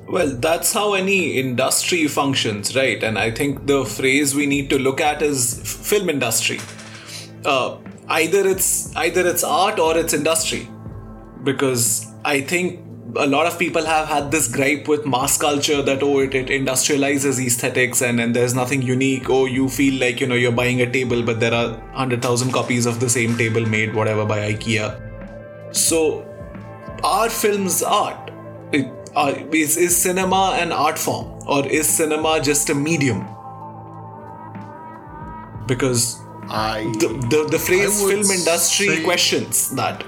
Well, 0.07 0.35
that's 0.35 0.71
how 0.71 0.93
any 0.93 1.39
industry 1.39 2.07
functions, 2.07 2.75
right? 2.75 3.01
And 3.03 3.17
I 3.17 3.31
think 3.31 3.65
the 3.65 3.85
phrase 3.85 4.35
we 4.35 4.45
need 4.45 4.69
to 4.69 4.77
look 4.77 5.01
at 5.01 5.21
is 5.21 5.59
film 5.63 6.09
industry. 6.09 6.59
Uh, 7.45 7.77
either 8.09 8.47
it's 8.47 8.95
either 8.95 9.27
it's 9.27 9.43
art 9.43 9.79
or 9.79 9.97
it's 9.97 10.13
industry, 10.13 10.67
because 11.43 12.11
I 12.23 12.41
think 12.41 12.81
a 13.17 13.27
lot 13.27 13.47
of 13.47 13.57
people 13.57 13.85
have 13.85 14.07
had 14.07 14.31
this 14.31 14.47
gripe 14.47 14.87
with 14.87 15.05
mass 15.05 15.37
culture 15.37 15.81
that 15.81 16.03
oh 16.03 16.19
it, 16.19 16.35
it 16.35 16.47
industrializes 16.47 17.39
aesthetics 17.39 18.01
and, 18.01 18.19
and 18.19 18.35
there's 18.35 18.53
nothing 18.53 18.81
unique. 18.81 19.29
Oh 19.29 19.45
you 19.45 19.69
feel 19.69 19.99
like 19.99 20.19
you 20.19 20.27
know 20.27 20.35
you're 20.35 20.51
buying 20.51 20.81
a 20.81 20.91
table 20.91 21.23
but 21.23 21.39
there 21.39 21.53
are 21.53 21.77
100000 21.93 22.51
copies 22.51 22.85
of 22.85 22.99
the 22.99 23.09
same 23.09 23.37
table 23.37 23.65
made 23.65 23.93
whatever 23.93 24.25
by 24.25 24.51
ikea. 24.51 25.75
So 25.75 26.27
are 27.03 27.29
films 27.29 27.83
art 27.83 28.31
it, 28.71 28.91
uh, 29.15 29.33
is, 29.51 29.77
is 29.77 29.95
cinema 29.95 30.57
an 30.59 30.71
art 30.71 30.97
form? 30.99 31.41
Or 31.47 31.65
is 31.67 31.87
cinema 31.87 32.41
just 32.41 32.69
a 32.69 32.75
medium? 32.75 33.27
Because 35.67 36.19
I 36.49 36.83
the, 36.99 37.07
the, 37.29 37.47
the 37.51 37.59
phrase 37.59 37.99
film 38.01 38.29
industry 38.39 38.87
say- 38.87 39.03
questions 39.03 39.71
that 39.75 40.03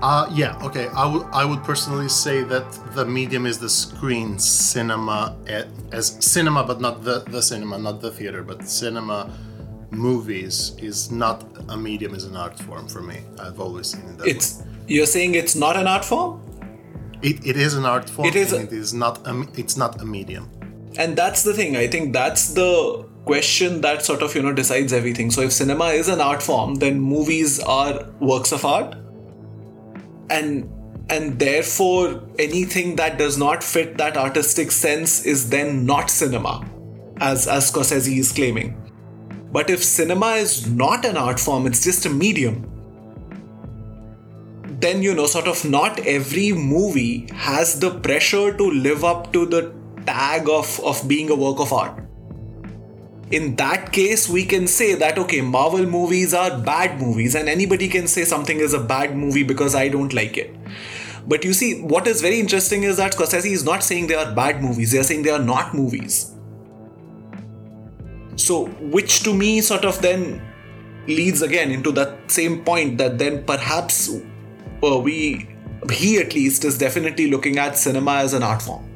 Uh, 0.00 0.30
yeah, 0.32 0.56
okay. 0.66 0.86
I 0.94 1.04
would 1.12 1.24
I 1.32 1.44
would 1.44 1.62
personally 1.64 2.08
say 2.08 2.44
that 2.44 2.66
the 2.94 3.04
medium 3.04 3.46
is 3.46 3.58
the 3.58 3.68
screen 3.68 4.38
cinema 4.38 5.34
a- 5.48 5.66
as 5.90 6.16
cinema, 6.20 6.62
but 6.62 6.80
not 6.80 7.02
the 7.02 7.16
the 7.34 7.42
cinema, 7.42 7.78
not 7.78 8.00
the 8.00 8.10
theater, 8.18 8.42
but 8.50 8.58
cinema 8.68 9.18
movies 9.90 10.76
is 10.78 11.10
not 11.10 11.42
a 11.68 11.76
medium, 11.76 12.14
is 12.14 12.24
an 12.30 12.36
art 12.36 12.56
form 12.66 12.86
for 12.86 13.02
me. 13.02 13.18
I've 13.40 13.58
always 13.58 13.86
seen 13.92 14.04
it 14.10 14.18
that 14.18 14.26
it's 14.28 14.62
you're 14.86 15.06
saying 15.16 15.34
it's 15.34 15.56
not 15.56 15.76
an 15.76 15.86
art 15.88 16.04
form. 16.04 16.40
It, 17.22 17.44
it 17.44 17.56
is 17.56 17.74
an 17.74 17.84
art 17.84 18.08
form. 18.08 18.28
It 18.28 18.36
is, 18.36 18.52
a, 18.52 18.60
it 18.62 18.72
is 18.72 18.94
not 18.94 19.26
a, 19.26 19.32
it's 19.56 19.76
not 19.76 20.00
a 20.00 20.04
medium. 20.04 20.46
and 21.02 21.10
that's 21.20 21.42
the 21.46 21.52
thing 21.56 21.72
i 21.84 21.86
think 21.94 22.04
that's 22.16 22.42
the 22.58 22.70
question 23.28 23.82
that 23.82 24.04
sort 24.04 24.22
of 24.22 24.34
you 24.34 24.42
know 24.42 24.54
decides 24.62 24.92
everything. 24.98 25.30
So 25.30 25.42
if 25.42 25.52
cinema 25.52 25.88
is 26.00 26.08
an 26.08 26.20
art 26.20 26.42
form 26.42 26.76
then 26.86 27.00
movies 27.00 27.60
are 27.60 28.06
works 28.20 28.52
of 28.52 28.64
art. 28.64 28.96
And 30.30 30.70
and 31.10 31.38
therefore 31.42 32.22
anything 32.46 32.96
that 32.96 33.18
does 33.18 33.38
not 33.42 33.64
fit 33.64 33.96
that 33.98 34.16
artistic 34.24 34.70
sense 34.78 35.20
is 35.34 35.48
then 35.50 35.84
not 35.92 36.10
cinema 36.16 36.54
as 37.28 37.46
as 37.58 37.70
Scorsese 37.70 38.18
is 38.24 38.32
claiming. 38.40 38.74
But 39.52 39.70
if 39.76 39.84
cinema 39.84 40.32
is 40.46 40.56
not 40.70 41.06
an 41.12 41.22
art 41.26 41.40
form 41.40 41.66
it's 41.66 41.84
just 41.84 42.06
a 42.06 42.16
medium 42.24 42.64
then 44.86 45.02
you 45.02 45.14
know 45.20 45.30
sort 45.36 45.48
of 45.52 45.64
not 45.76 46.04
every 46.16 46.50
movie 46.52 47.28
has 47.46 47.78
the 47.86 47.94
pressure 48.10 48.50
to 48.58 48.74
live 48.88 49.08
up 49.12 49.32
to 49.38 49.46
the 49.54 49.62
tag 50.10 50.52
of 50.58 50.76
of 50.90 51.08
being 51.14 51.34
a 51.36 51.40
work 51.46 51.64
of 51.64 51.72
art 51.84 52.04
in 53.30 53.56
that 53.56 53.92
case 53.92 54.28
we 54.28 54.44
can 54.44 54.66
say 54.66 54.94
that 54.94 55.18
okay 55.18 55.40
marvel 55.40 55.84
movies 55.84 56.32
are 56.32 56.58
bad 56.58 57.00
movies 57.00 57.34
and 57.34 57.48
anybody 57.48 57.88
can 57.88 58.06
say 58.06 58.24
something 58.24 58.58
is 58.58 58.72
a 58.72 58.80
bad 58.80 59.14
movie 59.16 59.42
because 59.42 59.74
i 59.74 59.88
don't 59.88 60.14
like 60.14 60.36
it. 60.36 60.54
But 61.26 61.44
you 61.44 61.52
see 61.52 61.82
what 61.82 62.06
is 62.06 62.22
very 62.22 62.40
interesting 62.40 62.84
is 62.84 62.96
that 62.96 63.12
scorsese 63.12 63.50
is 63.52 63.62
not 63.62 63.82
saying 63.82 64.06
they 64.06 64.14
are 64.14 64.34
bad 64.34 64.62
movies 64.62 64.92
they 64.92 64.98
are 64.98 65.02
saying 65.02 65.22
they 65.22 65.30
are 65.30 65.44
not 65.50 65.74
movies. 65.74 66.34
So 68.36 68.66
which 68.96 69.22
to 69.24 69.34
me 69.34 69.60
sort 69.60 69.84
of 69.84 70.00
then 70.00 70.40
leads 71.06 71.42
again 71.42 71.70
into 71.70 71.92
that 71.92 72.30
same 72.30 72.64
point 72.64 72.96
that 72.98 73.18
then 73.18 73.44
perhaps 73.44 74.08
uh, 74.10 74.98
we 74.98 75.48
he 75.90 76.18
at 76.18 76.34
least 76.34 76.64
is 76.64 76.78
definitely 76.78 77.30
looking 77.30 77.58
at 77.58 77.76
cinema 77.76 78.16
as 78.16 78.32
an 78.32 78.42
art 78.42 78.62
form 78.62 78.88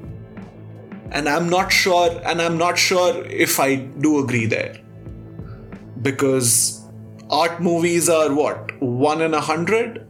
and 1.13 1.29
i'm 1.29 1.49
not 1.55 1.73
sure 1.79 2.21
and 2.25 2.43
i'm 2.43 2.59
not 2.59 2.79
sure 2.85 3.25
if 3.47 3.59
i 3.61 3.75
do 3.77 4.19
agree 4.19 4.47
there. 4.47 4.79
Because 6.03 6.81
art 7.31 7.61
movies 7.63 8.09
are 8.09 8.35
what? 8.35 8.73
One 8.83 9.21
in 9.23 9.35
a 9.35 9.41
hundred? 9.41 10.07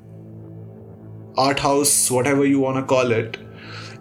Art 1.37 1.59
house 1.59 2.11
whatever 2.11 2.47
you 2.47 2.61
want 2.61 2.79
to 2.79 2.83
call 2.83 3.13
it. 3.13 3.37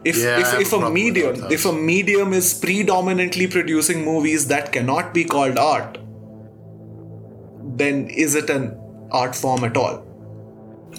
If 0.04 0.18
Yeah, 0.18 0.40
if, 0.40 0.54
if 0.62 0.74
a 0.74 0.78
a 0.78 0.92
medium 1.00 1.52
if 1.58 1.66
a 1.66 1.74
medium 1.74 2.38
is 2.38 2.54
predominantly 2.54 3.48
producing 3.48 4.06
movies 4.06 4.48
that 4.54 4.72
cannot 4.78 5.14
be 5.20 5.26
called 5.34 5.60
art 5.66 6.00
then 7.82 8.08
is 8.08 8.36
it 8.36 8.50
an 8.50 8.78
art 9.12 9.36
form 9.36 9.64
at 9.64 9.78
all? 9.78 10.06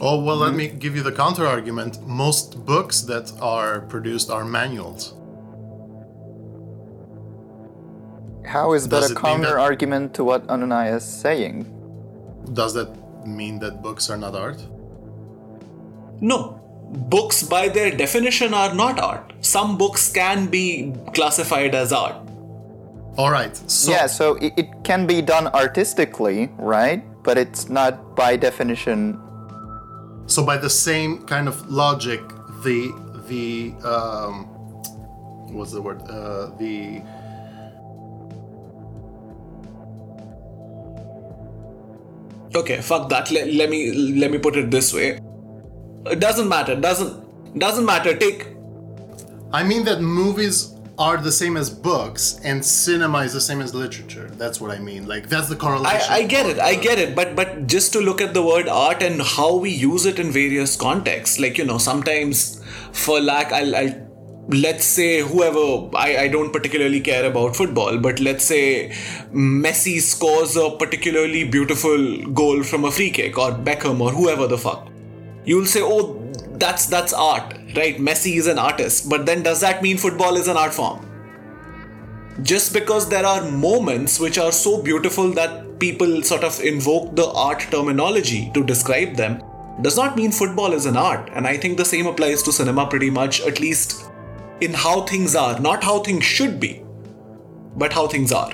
Oh 0.00 0.22
well, 0.22 0.36
let 0.36 0.52
hmm? 0.52 0.56
me 0.56 0.68
give 0.68 0.96
you 0.96 1.02
the 1.02 1.12
counter 1.12 1.46
argument. 1.46 2.06
Most 2.06 2.64
books 2.64 3.02
that 3.02 3.32
are 3.40 3.80
produced 3.82 4.30
are 4.30 4.44
manuals. 4.44 5.14
How 8.44 8.72
is 8.72 8.88
that 8.88 9.00
Does 9.00 9.10
a 9.10 9.14
it 9.14 9.22
mean 9.22 9.40
that- 9.40 9.46
counter 9.46 9.58
argument 9.60 10.14
to 10.14 10.24
what 10.24 10.46
Anunaya 10.48 10.96
is 10.96 11.04
saying? 11.04 11.66
Does 12.52 12.74
that 12.74 12.90
mean 13.26 13.58
that 13.60 13.82
books 13.82 14.10
are 14.10 14.16
not 14.16 14.34
art? 14.34 14.60
No. 16.20 16.58
Books, 17.08 17.42
by 17.42 17.68
their 17.68 17.90
definition, 17.90 18.52
are 18.52 18.74
not 18.74 18.98
art. 19.00 19.32
Some 19.40 19.78
books 19.78 20.12
can 20.12 20.46
be 20.48 20.92
classified 21.14 21.74
as 21.74 21.92
art. 21.92 22.16
All 23.16 23.30
right. 23.30 23.54
So 23.70 23.90
yeah, 23.90 24.06
so 24.06 24.34
it, 24.36 24.52
it 24.56 24.68
can 24.84 25.06
be 25.06 25.22
done 25.22 25.46
artistically, 25.48 26.50
right? 26.58 27.02
But 27.22 27.38
it's 27.38 27.68
not 27.68 28.14
by 28.16 28.36
definition. 28.36 29.18
So 30.26 30.44
by 30.44 30.56
the 30.56 30.70
same 30.70 31.24
kind 31.26 31.48
of 31.48 31.70
logic, 31.70 32.20
the 32.62 32.92
the 33.28 33.72
um, 33.86 34.44
what's 35.52 35.72
the 35.72 35.80
word? 35.82 36.02
Uh, 36.08 36.50
the 36.58 37.02
Okay, 42.54 42.80
fuck 42.80 43.08
that. 43.08 43.30
Let, 43.30 43.52
let 43.52 43.70
me 43.70 43.92
let 43.92 44.30
me 44.30 44.38
put 44.38 44.56
it 44.56 44.70
this 44.70 44.92
way. 44.92 45.18
It 46.06 46.20
doesn't 46.20 46.48
matter. 46.48 46.76
Doesn't 46.76 47.58
doesn't 47.58 47.84
matter. 47.86 48.16
Take 48.16 48.48
I 49.52 49.62
mean 49.62 49.84
that 49.84 50.00
movies 50.00 50.74
are 50.98 51.16
the 51.16 51.32
same 51.32 51.56
as 51.56 51.70
books 51.70 52.38
and 52.44 52.64
cinema 52.64 53.18
is 53.18 53.32
the 53.32 53.40
same 53.40 53.60
as 53.60 53.74
literature. 53.74 54.28
That's 54.36 54.60
what 54.60 54.70
I 54.70 54.78
mean. 54.78 55.06
Like 55.06 55.28
that's 55.28 55.48
the 55.48 55.56
correlation. 55.56 56.10
I, 56.10 56.16
I 56.16 56.22
get 56.24 56.46
it, 56.46 56.58
I 56.58 56.74
get 56.74 56.98
it, 56.98 57.14
but 57.14 57.34
but 57.34 57.66
just 57.66 57.92
to 57.94 58.00
look 58.00 58.20
at 58.20 58.34
the 58.34 58.42
word 58.42 58.68
art 58.68 59.02
and 59.02 59.22
how 59.22 59.56
we 59.56 59.70
use 59.70 60.06
it 60.06 60.18
in 60.18 60.30
various 60.30 60.76
contexts, 60.76 61.40
like 61.40 61.58
you 61.58 61.64
know, 61.64 61.78
sometimes 61.78 62.62
for 62.92 63.20
lack, 63.20 63.52
I'll, 63.52 63.74
I'll 63.74 64.11
let's 64.48 64.84
say 64.84 65.20
whoever 65.20 65.96
I, 65.96 66.24
I 66.24 66.28
don't 66.28 66.52
particularly 66.52 67.00
care 67.00 67.24
about 67.24 67.56
football, 67.56 67.98
but 67.98 68.20
let's 68.20 68.44
say 68.44 68.88
Messi 69.32 70.00
scores 70.00 70.56
a 70.56 70.70
particularly 70.70 71.44
beautiful 71.44 72.26
goal 72.32 72.62
from 72.62 72.84
a 72.84 72.90
free 72.90 73.10
kick 73.10 73.38
or 73.38 73.52
Beckham 73.52 74.00
or 74.00 74.10
whoever 74.10 74.46
the 74.46 74.58
fuck. 74.58 74.88
You'll 75.44 75.66
say, 75.66 75.80
oh, 75.82 76.18
that's 76.52 76.86
that's 76.86 77.12
art, 77.12 77.54
right? 77.76 77.96
Messi 77.98 78.36
is 78.36 78.46
an 78.46 78.58
artist, 78.58 79.08
but 79.08 79.26
then 79.26 79.42
does 79.42 79.60
that 79.60 79.82
mean 79.82 79.98
football 79.98 80.36
is 80.36 80.48
an 80.48 80.56
art 80.56 80.74
form? 80.74 81.08
Just 82.42 82.72
because 82.72 83.08
there 83.08 83.26
are 83.26 83.50
moments 83.50 84.18
which 84.18 84.38
are 84.38 84.52
so 84.52 84.82
beautiful 84.82 85.30
that 85.32 85.78
people 85.78 86.22
sort 86.22 86.44
of 86.44 86.60
invoke 86.60 87.14
the 87.14 87.26
art 87.26 87.60
terminology 87.70 88.50
to 88.54 88.64
describe 88.64 89.16
them 89.16 89.42
does 89.82 89.96
not 89.96 90.16
mean 90.16 90.30
football 90.32 90.72
is 90.72 90.86
an 90.86 90.96
art. 90.96 91.28
And 91.34 91.46
I 91.46 91.56
think 91.56 91.76
the 91.76 91.84
same 91.84 92.06
applies 92.06 92.42
to 92.44 92.52
cinema 92.52 92.86
pretty 92.86 93.10
much, 93.10 93.40
at 93.42 93.60
least 93.60 94.11
in 94.62 94.72
how 94.72 95.02
things 95.02 95.34
are, 95.34 95.58
not 95.58 95.82
how 95.82 95.98
things 95.98 96.24
should 96.24 96.60
be, 96.60 96.84
but 97.76 97.92
how 97.92 98.06
things 98.06 98.30
are. 98.30 98.52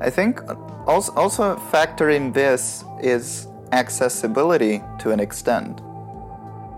I 0.00 0.08
think 0.08 0.40
also, 0.86 1.12
also 1.12 1.56
factor 1.70 2.08
in 2.08 2.32
this 2.32 2.84
is 3.02 3.46
accessibility 3.72 4.82
to 5.00 5.10
an 5.10 5.20
extent. 5.20 5.80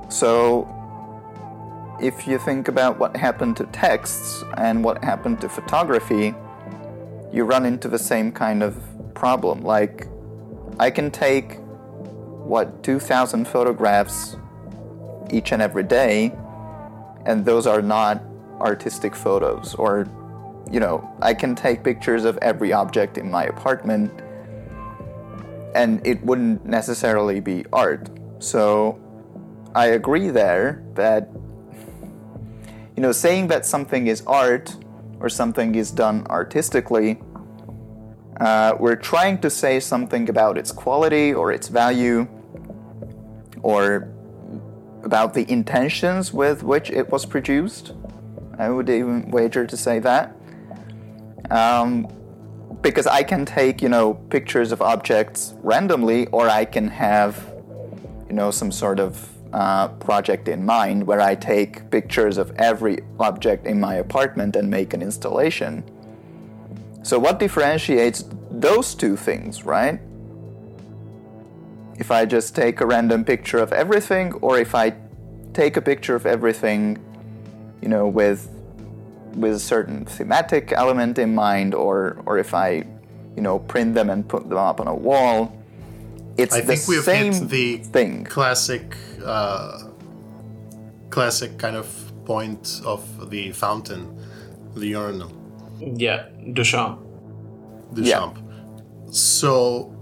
So, 0.09 0.69
if 2.01 2.27
you 2.27 2.39
think 2.39 2.69
about 2.69 2.99
what 2.99 3.17
happened 3.17 3.57
to 3.59 3.65
texts 3.67 4.43
and 4.57 4.83
what 4.83 5.03
happened 5.05 5.41
to 5.43 5.49
photography, 5.49 6.35
you 7.33 7.45
run 7.45 7.65
into 7.65 7.89
the 7.89 7.99
same 7.99 8.33
kind 8.33 8.63
of 8.63 8.77
problem. 9.15 9.63
Like, 9.63 10.09
I 10.79 10.91
can 10.91 11.11
take 11.11 11.59
what 12.47 12.83
2,000 12.83 13.47
photographs 13.47 14.37
each 15.31 15.53
and 15.53 15.61
every 15.61 15.83
day, 15.83 16.33
and 17.25 17.45
those 17.45 17.67
are 17.67 17.83
not 17.83 18.23
artistic 18.61 19.15
photos. 19.15 19.75
Or, 19.75 20.07
you 20.71 20.79
know, 20.79 21.09
I 21.21 21.35
can 21.35 21.55
take 21.55 21.83
pictures 21.83 22.25
of 22.25 22.39
every 22.39 22.73
object 22.73 23.19
in 23.19 23.31
my 23.31 23.45
apartment, 23.45 24.13
and 25.75 26.05
it 26.07 26.23
wouldn't 26.25 26.65
necessarily 26.65 27.41
be 27.41 27.65
art. 27.73 28.09
So, 28.39 29.01
I 29.75 29.87
agree 29.89 30.31
there 30.31 30.85
that, 30.95 31.29
you 32.97 33.03
know, 33.03 33.13
saying 33.13 33.49
that 33.49 33.67
something 33.67 34.07
is 34.07 34.23
art 34.27 34.75
or 35.21 35.29
something 35.29 35.75
is 35.75 35.91
done 35.91 36.27
artistically 36.29 37.19
uh, 38.41 38.77
we're 38.79 38.97
trying 38.97 39.39
to 39.39 39.49
say 39.49 39.81
something 39.81 40.29
about 40.29 40.59
its 40.59 40.71
quality 40.71 41.33
or 41.33 41.53
its 41.53 41.69
value 41.69 42.29
or 43.67 44.09
about 45.03 45.35
the 45.35 45.45
intentions 45.51 46.33
with 46.33 46.63
which 46.63 46.89
it 46.89 47.11
was 47.11 47.27
produced. 47.27 47.95
I 48.59 48.71
would 48.71 48.89
even 48.89 49.29
wager 49.33 49.67
to 49.67 49.77
say 49.77 49.99
that. 49.99 50.37
Um, 51.51 52.07
because 52.81 53.09
I 53.09 53.25
can 53.25 53.45
take, 53.45 53.83
you 53.83 53.89
know, 53.89 54.15
pictures 54.31 54.71
of 54.71 54.81
objects 54.81 55.55
randomly, 55.65 56.29
or 56.29 56.49
I 56.49 56.65
can 56.65 56.87
have, 56.87 57.53
you 58.29 58.35
know, 58.35 58.53
some 58.53 58.71
sort 58.71 59.01
of 59.01 59.29
uh, 59.53 59.89
project 59.89 60.47
in 60.47 60.65
mind 60.65 61.05
where 61.05 61.21
I 61.21 61.35
take 61.35 61.91
pictures 61.91 62.39
of 62.39 62.53
every 62.59 63.01
object 63.19 63.67
in 63.67 63.81
my 63.81 63.97
apartment 63.97 64.55
and 64.55 64.71
make 64.71 64.95
an 64.95 65.03
installation. 65.03 65.83
So, 67.03 67.19
what 67.19 67.41
differentiates 67.41 68.25
those 68.49 68.95
two 68.95 69.17
things, 69.17 69.65
right? 69.65 69.99
If 71.99 72.11
I 72.11 72.27
just 72.27 72.55
take 72.55 72.81
a 72.81 72.87
random 72.87 73.25
picture 73.25 73.59
of 73.59 73.73
everything, 73.73 74.33
or 74.35 74.59
if 74.59 74.75
I 74.75 74.95
take 75.55 75.77
a 75.77 75.83
picture 75.83 76.15
of 76.15 76.27
everything, 76.27 76.99
you 77.81 77.89
know, 77.89 78.07
with 78.07 78.49
with 79.35 79.55
a 79.55 79.59
certain 79.61 80.05
thematic 80.05 80.73
element 80.73 81.19
in 81.19 81.35
mind, 81.35 81.75
or 81.75 82.19
or 82.27 82.39
if 82.39 82.55
I, 82.55 82.85
you 83.37 83.43
know, 83.43 83.59
print 83.61 83.95
them 83.95 84.11
and 84.11 84.27
put 84.29 84.49
them 84.49 84.59
up 84.59 84.81
on 84.81 84.89
a 84.89 84.95
wall, 84.95 85.57
it's 86.37 86.55
I 86.55 86.61
the 86.61 86.67
think 86.67 86.89
we've 86.89 87.03
same 87.03 87.33
hit 87.33 87.49
the 87.49 87.77
thing. 87.79 88.25
classic, 88.25 88.97
uh, 89.25 89.85
classic 91.11 91.59
kind 91.59 91.77
of 91.77 91.87
point 92.27 92.83
of 92.85 93.31
the 93.31 93.53
fountain, 93.53 94.19
the 94.75 94.89
urinal, 94.89 95.33
Yeah, 95.79 96.27
Duchamp. 96.41 96.99
Duchamp. 97.95 98.37
Yeah. 98.37 99.11
So, 99.11 99.95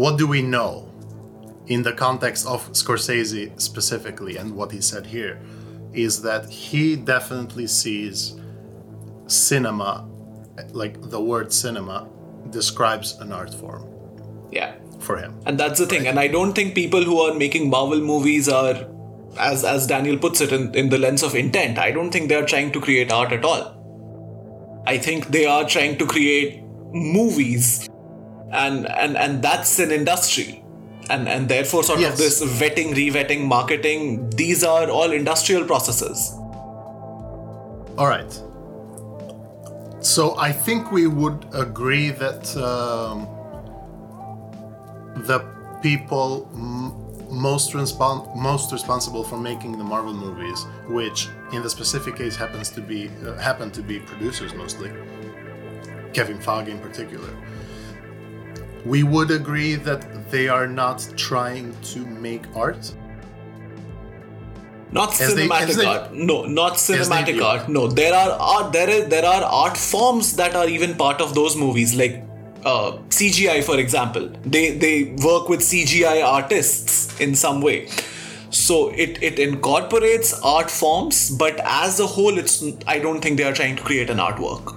what 0.00 0.16
do 0.16 0.26
we 0.26 0.40
know 0.40 0.88
in 1.66 1.82
the 1.82 1.92
context 1.92 2.46
of 2.46 2.66
Scorsese 2.72 3.60
specifically, 3.60 4.38
and 4.38 4.56
what 4.56 4.72
he 4.72 4.80
said 4.80 5.04
here, 5.06 5.38
is 5.92 6.22
that 6.22 6.48
he 6.48 6.96
definitely 6.96 7.66
sees 7.66 8.34
cinema, 9.26 10.08
like 10.72 10.94
the 11.10 11.20
word 11.20 11.52
cinema, 11.52 12.08
describes 12.48 13.18
an 13.20 13.30
art 13.30 13.52
form 13.52 13.84
Yeah. 14.50 14.72
for 15.00 15.18
him. 15.18 15.34
And 15.46 15.60
that's 15.60 15.78
the 15.78 15.86
thing. 15.86 16.06
And 16.06 16.18
I 16.18 16.28
don't 16.28 16.54
think 16.54 16.74
people 16.74 17.04
who 17.04 17.20
are 17.20 17.34
making 17.34 17.68
Marvel 17.68 18.00
movies 18.00 18.48
are, 18.48 18.76
as 19.38 19.64
as 19.64 19.86
Daniel 19.86 20.18
puts 20.24 20.40
it, 20.40 20.50
in, 20.60 20.74
in 20.74 20.88
the 20.88 20.98
lens 20.98 21.22
of 21.22 21.34
intent. 21.34 21.78
I 21.78 21.90
don't 21.90 22.10
think 22.10 22.30
they 22.30 22.36
are 22.36 22.46
trying 22.46 22.72
to 22.72 22.80
create 22.80 23.12
art 23.12 23.32
at 23.32 23.44
all. 23.44 24.82
I 24.86 24.98
think 24.98 25.28
they 25.28 25.44
are 25.44 25.64
trying 25.76 25.98
to 25.98 26.06
create 26.06 26.62
movies, 26.92 27.89
and 28.50 28.86
and 28.88 29.16
and 29.16 29.42
that's 29.42 29.78
an 29.78 29.90
industry. 29.90 30.56
And, 31.08 31.28
and 31.28 31.48
therefore, 31.48 31.82
sort 31.82 31.98
Yes. 31.98 32.12
of 32.12 32.18
this 32.18 32.40
vetting, 32.60 32.94
revetting, 32.94 33.48
marketing, 33.48 34.30
these 34.36 34.62
are 34.62 34.88
all 34.88 35.10
industrial 35.10 35.64
processes. 35.64 36.30
All 37.98 38.06
right. 38.06 38.32
So 40.00 40.38
I 40.38 40.52
think 40.52 40.92
we 40.92 41.08
would 41.08 41.46
agree 41.52 42.10
that 42.10 42.56
um, 42.56 43.26
the 45.26 45.40
people 45.82 46.48
m- 46.54 46.94
most 47.36 47.72
respon- 47.72 48.34
most 48.36 48.72
responsible 48.72 49.24
for 49.24 49.36
making 49.36 49.78
the 49.78 49.84
Marvel 49.84 50.14
movies, 50.14 50.64
which 50.88 51.28
in 51.52 51.62
the 51.62 51.70
specific 51.70 52.14
case 52.16 52.36
happens 52.36 52.70
to 52.70 52.80
be 52.80 53.10
uh, 53.26 53.34
happen 53.38 53.70
to 53.72 53.82
be 53.82 53.98
producers 53.98 54.54
mostly, 54.54 54.90
Kevin 56.12 56.38
Feige 56.38 56.68
in 56.68 56.78
particular. 56.78 57.30
We 58.84 59.02
would 59.02 59.30
agree 59.30 59.74
that 59.74 60.30
they 60.30 60.48
are 60.48 60.66
not 60.66 61.06
trying 61.16 61.74
to 61.92 62.06
make 62.06 62.44
art. 62.56 62.92
Not 64.92 65.20
As 65.20 65.34
cinematic 65.34 65.76
they- 65.76 65.84
art. 65.84 66.12
No, 66.12 66.44
not 66.46 66.74
cinematic 66.74 67.42
art. 67.42 67.68
No, 67.68 67.86
there 67.86 68.12
are 68.14 68.30
art. 68.30 68.72
There 68.72 68.90
is 68.90 69.08
there 69.08 69.24
are 69.24 69.42
art 69.44 69.76
forms 69.76 70.34
that 70.36 70.56
are 70.56 70.68
even 70.68 70.94
part 70.96 71.20
of 71.20 71.34
those 71.34 71.56
movies, 71.56 71.94
like 71.94 72.24
uh, 72.64 72.92
CGI, 73.08 73.62
for 73.62 73.78
example. 73.78 74.30
They 74.44 74.70
they 74.76 75.14
work 75.24 75.48
with 75.48 75.60
CGI 75.60 76.24
artists 76.24 77.20
in 77.20 77.36
some 77.36 77.60
way. 77.60 77.88
So 78.50 78.88
it 78.88 79.22
it 79.22 79.38
incorporates 79.38 80.32
art 80.42 80.70
forms, 80.70 81.30
but 81.30 81.60
as 81.64 82.00
a 82.00 82.06
whole, 82.06 82.36
it's 82.36 82.64
I 82.86 82.98
don't 82.98 83.20
think 83.20 83.36
they 83.36 83.44
are 83.44 83.52
trying 83.52 83.76
to 83.76 83.82
create 83.82 84.10
an 84.10 84.18
artwork. 84.18 84.74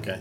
Okay. 0.00 0.18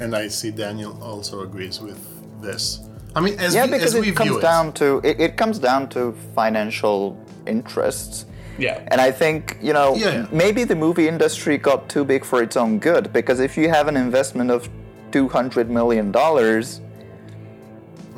And 0.00 0.14
I 0.14 0.28
see 0.28 0.50
Daniel 0.50 0.98
also 1.02 1.42
agrees 1.42 1.80
with 1.80 1.98
this. 2.40 2.80
I 3.16 3.20
mean, 3.20 3.38
as 3.38 3.54
Yeah, 3.54 3.64
we, 3.64 3.72
because 3.72 3.94
as 3.94 4.00
we 4.00 4.10
it 4.10 4.16
comes 4.16 4.30
view 4.30 4.40
down 4.40 4.72
to 4.74 5.00
it, 5.04 5.20
it 5.20 5.36
comes 5.36 5.58
down 5.58 5.88
to 5.90 6.14
financial 6.34 7.18
interests. 7.46 8.26
Yeah. 8.58 8.82
And 8.88 9.00
I 9.00 9.10
think, 9.10 9.58
you 9.62 9.72
know, 9.72 9.94
Yeah, 9.94 10.10
yeah. 10.10 10.26
maybe 10.32 10.64
the 10.64 10.76
movie 10.76 11.08
industry 11.08 11.56
got 11.58 11.88
too 11.88 12.04
big 12.04 12.24
for 12.24 12.42
its 12.42 12.56
own 12.56 12.78
good 12.78 13.12
because 13.12 13.40
if 13.40 13.56
you 13.56 13.68
have 13.68 13.86
an 13.88 13.96
investment 13.96 14.50
of 14.50 14.68
200 15.12 15.70
million 15.70 16.12
dollars, 16.12 16.80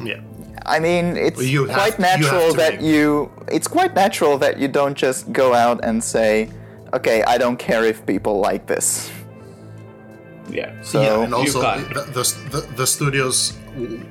Yeah. 0.02 0.20
I 0.66 0.78
mean, 0.78 1.16
it's 1.16 1.36
Well, 1.38 1.46
you 1.46 1.66
quite 1.66 1.94
have 1.94 1.98
natural 1.98 2.50
to 2.50 2.56
that 2.56 2.80
you 2.82 3.30
it's 3.48 3.68
quite 3.68 3.94
natural 3.94 4.38
that 4.38 4.58
you 4.58 4.68
don't 4.68 4.96
just 4.96 5.32
go 5.32 5.54
out 5.54 5.78
and 5.82 6.02
say, 6.02 6.50
"Okay, 6.92 7.22
I 7.24 7.38
don't 7.38 7.58
care 7.58 7.84
if 7.84 8.04
people 8.06 8.40
like 8.40 8.66
this." 8.66 9.10
Yeah. 10.52 10.80
So 10.82 11.00
yeah, 11.02 11.22
and 11.22 11.30
you 11.30 11.36
also 11.36 11.62
can't. 11.62 11.88
the, 11.94 12.02
the, 12.02 12.24
the, 12.50 12.60
the 12.76 12.86
studios 12.86 13.56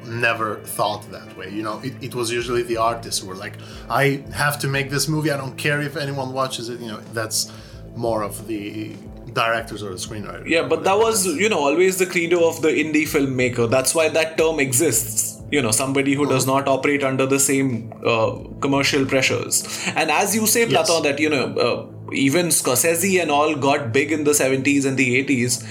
never 0.06 0.56
thought 0.58 1.10
that 1.12 1.36
way. 1.38 1.50
You 1.50 1.64
know, 1.64 1.80
it, 1.84 1.94
it 2.02 2.16
was 2.16 2.32
usually 2.32 2.64
the 2.64 2.78
artists 2.78 3.22
who 3.22 3.28
were 3.28 3.36
like, 3.36 3.54
I 3.90 4.24
have 4.34 4.60
to 4.60 4.68
make 4.68 4.90
this 4.90 5.08
movie. 5.08 5.32
I 5.32 5.38
don't 5.38 5.58
care 5.58 5.82
if 5.82 5.96
anyone 5.98 6.34
watches 6.34 6.70
it. 6.70 6.80
You 6.80 6.88
know, 6.88 7.00
that's 7.14 7.52
more 7.96 8.24
of 8.24 8.48
the 8.48 8.96
directors 9.34 9.84
or 9.84 9.90
the 9.92 9.96
screenwriters. 9.98 10.48
Yeah, 10.48 10.68
but 10.68 10.84
that 10.86 10.98
was, 10.98 11.26
you 11.26 11.50
know, 11.50 11.60
always 11.60 11.98
the 11.98 12.06
credo 12.06 12.48
of 12.48 12.62
the 12.62 12.70
indie 12.70 13.04
filmmaker. 13.08 13.70
That's 13.70 13.94
why 13.94 14.10
that 14.10 14.38
term 14.38 14.60
exists. 14.60 15.42
You 15.52 15.62
know, 15.62 15.72
somebody 15.72 16.14
who 16.14 16.28
does 16.28 16.46
not 16.46 16.68
operate 16.68 17.04
under 17.04 17.26
the 17.26 17.40
same 17.40 17.92
uh, 18.06 18.38
commercial 18.62 19.06
pressures. 19.06 19.64
And 19.96 20.12
as 20.12 20.36
you 20.36 20.46
say, 20.48 20.62
Yes. 20.68 20.70
Platon, 20.72 21.04
that, 21.04 21.20
you 21.20 21.30
know, 21.30 21.46
uh, 21.56 22.12
even 22.14 22.48
Scorsese 22.48 23.22
and 23.22 23.32
all 23.32 23.56
got 23.56 23.92
big 23.92 24.12
in 24.12 24.24
the 24.24 24.32
70s 24.32 24.86
and 24.86 24.96
the 24.98 25.24
80s 25.26 25.64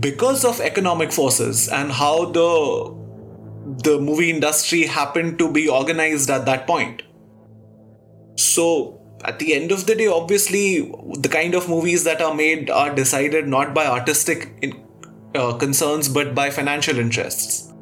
because 0.00 0.44
of 0.44 0.60
economic 0.60 1.12
forces 1.12 1.68
and 1.68 1.92
how 1.92 2.26
the 2.26 3.02
the 3.84 3.98
movie 3.98 4.30
industry 4.30 4.82
happened 4.84 5.38
to 5.38 5.50
be 5.50 5.68
organized 5.68 6.30
at 6.30 6.44
that 6.46 6.66
point. 6.66 7.02
So, 8.36 9.00
at 9.24 9.38
the 9.38 9.54
end 9.54 9.70
of 9.70 9.86
the 9.86 9.94
day, 9.94 10.08
obviously, 10.08 10.92
the 11.18 11.28
kind 11.28 11.54
of 11.54 11.68
movies 11.68 12.04
that 12.04 12.20
are 12.20 12.34
made 12.34 12.70
are 12.70 12.92
decided 12.94 13.46
not 13.46 13.72
by 13.72 13.86
artistic 13.86 14.50
in, 14.62 14.84
uh, 15.34 15.52
concerns 15.54 16.08
but 16.08 16.34
by 16.34 16.50
financial 16.50 16.98
interests. 16.98 17.72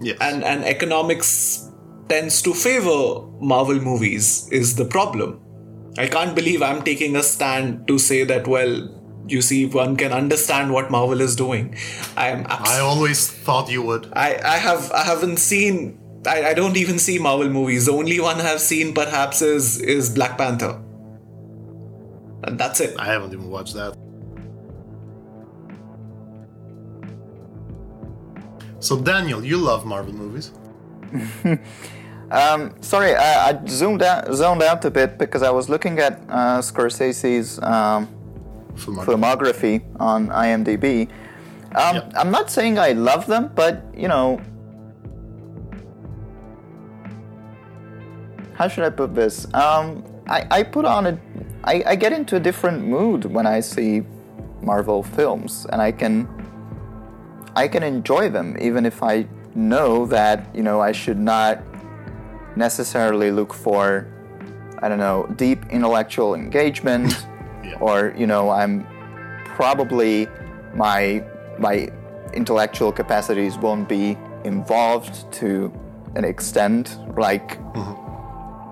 Yes. 0.00 0.18
And, 0.20 0.44
and 0.44 0.64
economics 0.64 1.68
tends 2.08 2.40
to 2.42 2.54
favor 2.54 3.26
Marvel 3.40 3.80
movies, 3.80 4.48
is 4.52 4.76
the 4.76 4.84
problem. 4.84 5.40
I 5.98 6.06
can't 6.06 6.36
believe 6.36 6.62
I'm 6.62 6.82
taking 6.82 7.16
a 7.16 7.22
stand 7.24 7.88
to 7.88 7.98
say 7.98 8.22
that, 8.24 8.46
well, 8.46 8.97
you 9.28 9.42
see, 9.42 9.66
one 9.66 9.96
can 9.96 10.12
understand 10.12 10.72
what 10.72 10.90
Marvel 10.90 11.20
is 11.20 11.36
doing. 11.36 11.76
I'm 12.16 12.46
abs- 12.46 12.70
I 12.70 12.80
always 12.80 13.30
thought 13.30 13.70
you 13.70 13.82
would. 13.82 14.10
I, 14.14 14.40
I 14.44 14.58
have 14.58 14.90
I 14.92 15.02
haven't 15.04 15.38
seen 15.38 15.98
I, 16.26 16.50
I 16.50 16.54
don't 16.54 16.76
even 16.76 16.98
see 16.98 17.18
Marvel 17.18 17.48
movies. 17.48 17.86
The 17.86 17.92
only 17.92 18.20
one 18.20 18.40
I've 18.40 18.60
seen 18.60 18.94
perhaps 18.94 19.42
is 19.42 19.80
is 19.80 20.10
Black 20.10 20.36
Panther. 20.36 20.82
And 22.44 22.58
that's 22.58 22.80
it. 22.80 22.94
I 22.98 23.06
haven't 23.06 23.32
even 23.32 23.50
watched 23.50 23.74
that. 23.74 23.96
So 28.80 29.00
Daniel, 29.00 29.44
you 29.44 29.56
love 29.56 29.84
Marvel 29.84 30.12
movies. 30.12 30.52
um, 32.30 32.74
Sorry, 32.80 33.14
I, 33.14 33.50
I 33.50 33.66
zoomed 33.66 34.02
out, 34.02 34.32
zoned 34.34 34.62
out 34.62 34.84
a 34.84 34.90
bit 34.90 35.18
because 35.18 35.42
I 35.42 35.50
was 35.50 35.68
looking 35.68 35.98
at 35.98 36.20
uh, 36.28 36.60
Scorsese's 36.60 37.60
um, 37.62 38.08
Filmography. 38.78 39.04
filmography 39.04 39.82
on 40.00 40.28
IMDb. 40.28 41.08
Um, 41.74 41.96
Yep. 41.96 42.12
I'm 42.16 42.30
not 42.30 42.50
saying 42.50 42.78
I 42.78 42.92
love 42.92 43.26
them, 43.26 43.50
but 43.54 43.84
you 43.94 44.08
know, 44.08 44.40
how 48.54 48.68
should 48.68 48.84
I 48.84 48.90
put 48.90 49.14
this? 49.14 49.46
Um, 49.54 50.04
I, 50.28 50.46
I 50.50 50.62
put 50.62 50.84
on 50.84 51.06
a, 51.06 51.18
I, 51.64 51.82
I 51.86 51.94
get 51.96 52.12
into 52.12 52.36
a 52.36 52.40
different 52.40 52.84
mood 52.86 53.24
when 53.24 53.46
I 53.46 53.60
see 53.60 54.02
Marvel 54.62 55.02
films, 55.02 55.66
and 55.72 55.80
I 55.80 55.92
can, 55.92 56.28
I 57.54 57.68
can 57.68 57.82
enjoy 57.82 58.28
them 58.30 58.56
even 58.60 58.86
if 58.86 59.02
I 59.02 59.26
know 59.54 60.06
that 60.06 60.54
you 60.54 60.62
know 60.62 60.80
I 60.80 60.92
should 60.92 61.18
not 61.18 61.62
necessarily 62.56 63.30
look 63.30 63.54
for, 63.54 64.06
I 64.78 64.88
don't 64.88 64.98
know, 64.98 65.26
deep 65.36 65.66
intellectual 65.70 66.34
engagement. 66.34 67.26
or 67.80 68.14
you 68.16 68.26
know 68.26 68.50
I'm 68.50 68.86
probably 69.44 70.28
my 70.74 71.24
my 71.58 71.90
intellectual 72.34 72.92
capacities 72.92 73.56
won't 73.58 73.88
be 73.88 74.16
involved 74.44 75.30
to 75.32 75.72
an 76.14 76.24
extent 76.24 76.98
like 77.16 77.58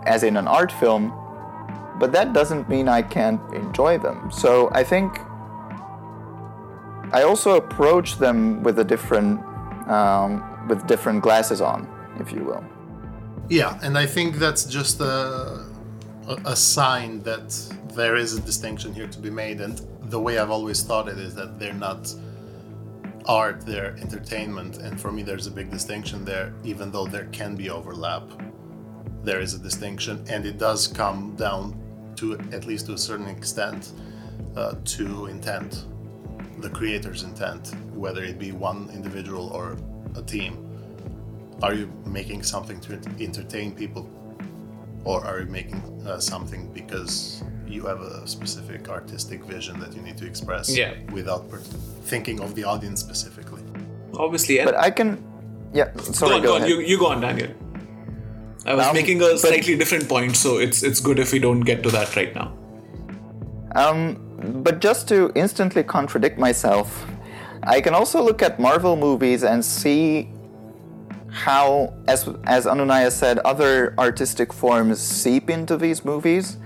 as 0.07 0.23
in 0.23 0.37
an 0.37 0.47
art 0.47 0.71
film 0.71 1.13
but 1.99 2.13
that 2.13 2.33
doesn't 2.33 2.69
mean 2.69 2.89
I 2.89 3.03
can't 3.03 3.41
enjoy 3.55 3.99
them. 3.99 4.31
So 4.31 4.71
I 4.73 4.85
think 4.85 5.19
I 7.13 7.23
also 7.23 7.57
approach 7.57 8.19
them 8.19 8.63
with 8.63 8.79
a 8.79 8.85
different 8.85 9.41
um, 9.89 10.43
with 10.69 10.87
different 10.87 11.23
glasses 11.23 11.61
on 11.61 11.89
if 12.21 12.33
you 12.33 12.45
will. 12.45 12.65
Yeah, 13.49 13.79
and 13.83 13.97
I 13.97 14.07
think 14.07 14.37
that's 14.37 14.65
just 14.65 15.01
a, 15.01 15.65
a 16.45 16.57
sign 16.57 17.23
that 17.23 17.76
there 17.97 18.17
is 18.17 18.35
a 18.37 18.41
distinction 18.41 18.95
here 18.95 19.09
to 19.09 19.19
be 19.19 19.31
made. 19.31 19.61
And 19.61 19.81
the 20.03 20.21
way 20.21 20.39
I've 20.39 20.51
always 20.51 20.83
thought 20.83 21.09
it 21.09 21.19
is 21.19 21.35
that 21.35 21.59
they're 21.59 21.73
not 21.73 22.15
art, 23.27 23.67
they're 23.67 23.97
entertainment. 23.97 24.77
And 24.79 25.01
for 25.01 25.11
me, 25.11 25.23
there's 25.23 25.47
a 25.47 25.51
big 25.51 25.71
distinction 25.71 26.25
there, 26.25 26.53
even 26.63 26.91
though 26.91 27.07
there 27.07 27.27
can 27.27 27.57
be 27.57 27.71
overlap. 27.71 28.23
There 29.25 29.41
is 29.41 29.55
a 29.55 29.59
distinction, 29.59 30.25
and 30.29 30.47
it 30.47 30.59
does 30.59 30.87
come 30.87 31.35
down 31.35 31.75
to, 32.17 32.39
at 32.53 32.65
least 32.67 32.87
to 32.87 32.93
a 32.93 32.99
certain 32.99 33.27
extent, 33.27 33.93
uh, 34.57 34.77
to 34.85 35.27
intent, 35.27 35.87
the 36.59 36.71
creator's 36.71 37.25
intent, 37.25 37.75
whether 37.93 38.23
it 38.23 38.39
be 38.39 38.53
one 38.53 38.89
individual 38.95 39.49
or 39.49 39.77
a 40.15 40.23
team 40.23 40.67
are 41.63 41.73
you 41.73 41.91
making 42.05 42.43
something 42.43 42.81
to 42.81 43.01
entertain 43.21 43.75
people 43.75 44.09
or 45.05 45.25
are 45.25 45.41
you 45.41 45.47
making 45.47 45.81
uh, 46.07 46.19
something 46.19 46.71
because 46.73 47.43
you 47.69 47.87
have 47.87 48.01
a 48.01 48.27
specific 48.27 48.89
artistic 48.89 49.45
vision 49.45 49.79
that 49.81 49.95
you 49.95 50.03
need 50.03 50.17
to 50.19 50.27
express 50.27 50.69
Yeah. 50.77 50.95
without 51.13 51.51
per- 51.51 51.59
thinking 52.11 52.41
of 52.41 52.55
the 52.55 52.65
audience 52.65 53.01
specifically 53.01 53.63
Obviously. 54.15 54.59
And 54.61 54.67
but 54.71 54.77
I 54.79 54.91
can 54.91 55.23
yeah 55.75 55.91
go 56.21 56.27
on, 56.27 56.43
go, 56.43 56.49
go 56.49 56.55
on. 56.55 56.57
ahead. 56.63 56.69
You, 56.71 56.81
you 56.81 56.99
go 56.99 57.07
on, 57.09 57.21
Daniel. 57.21 57.51
I 58.65 58.75
was 58.75 58.87
Um, 58.87 58.95
making 58.95 59.19
a 59.19 59.27
but- 59.27 59.39
slightly 59.41 59.77
different 59.77 60.09
point, 60.09 60.37
so 60.37 60.59
it's 60.59 60.83
it's 60.83 61.01
good 61.01 61.19
if 61.19 61.33
we 61.33 61.39
don't 61.39 61.61
get 61.61 61.83
to 61.83 61.91
that 61.91 62.17
right 62.17 62.35
now. 62.35 62.53
Um, 63.75 64.17
but 64.63 64.81
just 64.81 65.09
to 65.09 65.31
instantly 65.35 65.83
contradict 65.83 66.39
myself, 66.39 67.05
I 67.63 67.81
can 67.81 67.95
also 67.95 68.23
look 68.23 68.43
at 68.43 68.59
Marvel 68.59 68.97
movies 68.97 69.43
and 69.45 69.63
see 69.65 70.29
how, 71.31 71.93
as 72.09 72.29
as 72.45 72.65
Anunaya 72.67 73.11
said, 73.13 73.39
other 73.41 73.95
artistic 73.99 74.53
forms 74.53 74.99
seep 75.01 75.51
into 75.51 75.77
these 75.77 76.05
movies, 76.05 76.57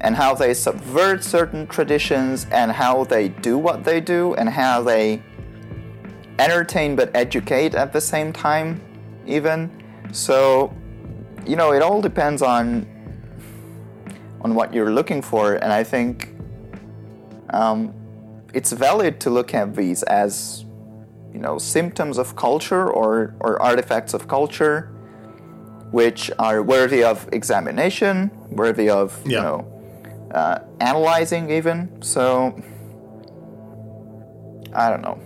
and 0.00 0.16
how 0.16 0.34
they 0.34 0.54
subvert 0.54 1.22
certain 1.22 1.66
traditions, 1.66 2.46
and 2.50 2.72
how 2.72 3.04
they 3.04 3.28
do 3.28 3.58
what 3.58 3.84
they 3.84 4.00
do, 4.00 4.34
and 4.34 4.48
how 4.48 4.82
they 4.82 5.22
entertain 6.38 6.96
but 6.96 7.14
educate 7.14 7.74
at 7.74 7.92
the 7.92 8.00
same 8.00 8.32
time, 8.32 8.80
even. 9.26 9.70
So, 10.12 10.74
you 11.46 11.56
know, 11.56 11.72
it 11.72 11.82
all 11.82 12.00
depends 12.00 12.42
on 12.42 12.86
on 14.42 14.54
what 14.54 14.72
you're 14.72 14.90
looking 14.90 15.20
for, 15.20 15.54
and 15.54 15.70
I 15.70 15.84
think 15.84 16.34
um, 17.50 17.92
it's 18.54 18.72
valid 18.72 19.20
to 19.20 19.30
look 19.30 19.54
at 19.54 19.74
these 19.76 20.02
as 20.04 20.64
you 21.32 21.40
know 21.40 21.58
symptoms 21.58 22.18
of 22.18 22.36
culture 22.36 22.90
or, 22.90 23.34
or 23.40 23.60
artifacts 23.62 24.14
of 24.14 24.28
culture 24.28 24.90
which 25.92 26.30
are 26.38 26.62
worthy 26.62 27.02
of 27.02 27.28
examination 27.32 28.30
worthy 28.50 28.88
of 28.88 29.20
you 29.24 29.32
know 29.42 29.79
uh, 30.32 30.58
analyzing 30.80 31.50
even 31.50 31.88
so 32.02 32.54
i 34.74 34.88
don't 34.90 35.02
know 35.02 35.18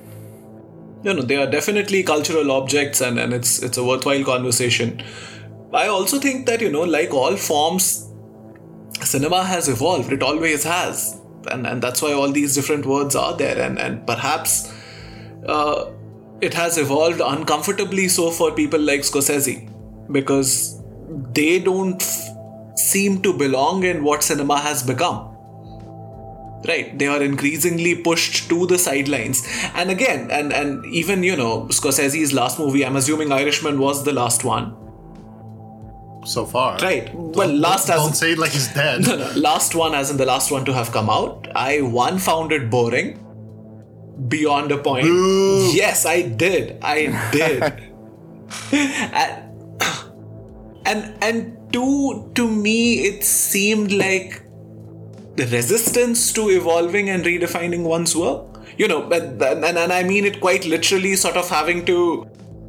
No, 1.06 1.12
no, 1.16 1.22
they 1.30 1.36
are 1.36 1.46
definitely 1.52 1.98
cultural 2.02 2.50
objects, 2.52 3.00
and, 3.06 3.18
and 3.22 3.34
it's 3.38 3.50
it's 3.66 3.78
a 3.80 3.82
worthwhile 3.88 4.22
conversation. 4.28 4.92
I 5.80 5.82
also 5.94 6.18
think 6.26 6.46
that 6.50 6.62
you 6.66 6.70
know, 6.76 6.84
like 6.92 7.12
all 7.22 7.36
forms, 7.46 7.88
cinema 9.08 9.40
has 9.50 9.68
evolved. 9.72 10.14
It 10.16 10.22
always 10.28 10.64
has, 10.70 11.02
and 11.56 11.66
and 11.72 11.82
that's 11.86 12.00
why 12.06 12.12
all 12.20 12.32
these 12.38 12.54
different 12.60 12.88
words 12.92 13.18
are 13.24 13.34
there, 13.42 13.60
and 13.66 13.82
and 13.88 14.00
perhaps 14.12 14.56
uh, 15.56 15.92
it 16.40 16.54
has 16.62 16.78
evolved 16.86 17.20
uncomfortably 17.20 18.08
so 18.16 18.30
for 18.40 18.50
people 18.62 18.80
like 18.92 19.04
Scorsese 19.10 19.56
because 20.20 20.54
they 21.40 21.58
don't 21.68 22.08
f- 22.08 22.33
seem 22.76 23.22
to 23.22 23.32
belong 23.32 23.84
in 23.84 24.02
what 24.02 24.22
cinema 24.22 24.58
has 24.58 24.82
become. 24.82 25.30
Right 26.66 26.98
they 26.98 27.06
are 27.06 27.22
increasingly 27.22 27.94
pushed 27.96 28.48
to 28.48 28.66
the 28.66 28.78
sidelines. 28.78 29.46
And 29.74 29.90
again 29.90 30.30
and 30.30 30.52
and 30.52 30.84
even 30.86 31.22
you 31.22 31.36
know 31.36 31.66
scorsese's 31.66 32.32
last 32.32 32.58
movie 32.58 32.86
i'm 32.86 32.96
assuming 32.96 33.32
irishman 33.32 33.78
was 33.78 34.04
the 34.04 34.12
last 34.12 34.44
one. 34.44 34.74
So 36.24 36.46
far. 36.46 36.78
Right 36.78 37.14
well 37.14 37.52
last 37.52 37.90
as 37.90 37.96
don't 37.96 38.14
say 38.14 38.32
it 38.32 38.38
like 38.38 38.52
he's 38.52 38.72
dead. 38.72 39.02
No, 39.06 39.16
no, 39.16 39.30
last 39.32 39.74
one 39.74 39.94
as 39.94 40.10
in 40.10 40.16
the 40.16 40.24
last 40.24 40.50
one 40.50 40.64
to 40.64 40.72
have 40.72 40.90
come 40.90 41.10
out. 41.10 41.48
I 41.54 41.82
one 41.82 42.18
found 42.18 42.50
it 42.52 42.70
boring. 42.70 43.20
Beyond 44.28 44.72
a 44.72 44.78
point. 44.78 45.06
Yes 45.74 46.06
i 46.06 46.22
did. 46.22 46.78
I 46.82 46.98
did. 47.32 47.90
And, 50.86 51.14
and 51.24 51.24
and 51.24 51.63
to 51.76 51.86
to 52.34 52.48
me 52.48 52.78
it 53.10 53.24
seemed 53.24 53.92
like 53.92 54.42
the 55.36 55.46
resistance 55.46 56.32
to 56.32 56.48
evolving 56.50 57.10
and 57.10 57.24
redefining 57.24 57.82
one's 57.94 58.14
work 58.16 58.60
you 58.78 58.88
know 58.88 59.02
and, 59.10 59.42
and, 59.42 59.64
and 59.64 59.92
i 59.92 60.02
mean 60.02 60.24
it 60.24 60.40
quite 60.40 60.64
literally 60.64 61.16
sort 61.16 61.36
of 61.36 61.48
having 61.48 61.84
to 61.84 61.98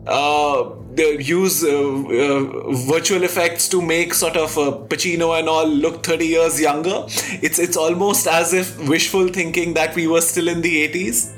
uh, 0.07 0.69
use 0.97 1.63
uh, 1.63 1.69
uh, 1.69 2.71
virtual 2.73 3.23
effects 3.23 3.67
to 3.69 3.81
make 3.81 4.13
sort 4.13 4.37
of 4.37 4.57
uh, 4.57 4.71
Pacino 4.87 5.37
and 5.37 5.49
all 5.49 5.67
look 5.67 6.03
30 6.03 6.27
years 6.27 6.61
younger. 6.61 7.05
It's 7.41 7.59
it's 7.59 7.75
almost 7.75 8.27
as 8.27 8.53
if 8.53 8.77
wishful 8.87 9.27
thinking 9.29 9.73
that 9.73 9.95
we 9.95 10.07
were 10.07 10.21
still 10.21 10.47
in 10.47 10.61
the 10.61 10.87
80s. 10.87 11.31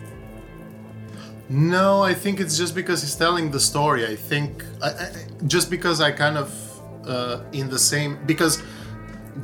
No, 1.49 2.01
I 2.01 2.13
think 2.13 2.41
it's 2.41 2.57
just 2.57 2.75
because 2.75 3.01
he's 3.01 3.15
telling 3.15 3.51
the 3.51 3.59
story. 3.59 4.05
I 4.05 4.17
think 4.17 4.65
I, 4.81 4.89
I, 4.89 5.11
just 5.45 5.69
because 5.69 6.01
I 6.01 6.11
kind 6.11 6.37
of 6.37 6.66
uh, 7.07 7.43
in 7.53 7.69
the 7.69 7.79
same 7.79 8.17
because 8.25 8.61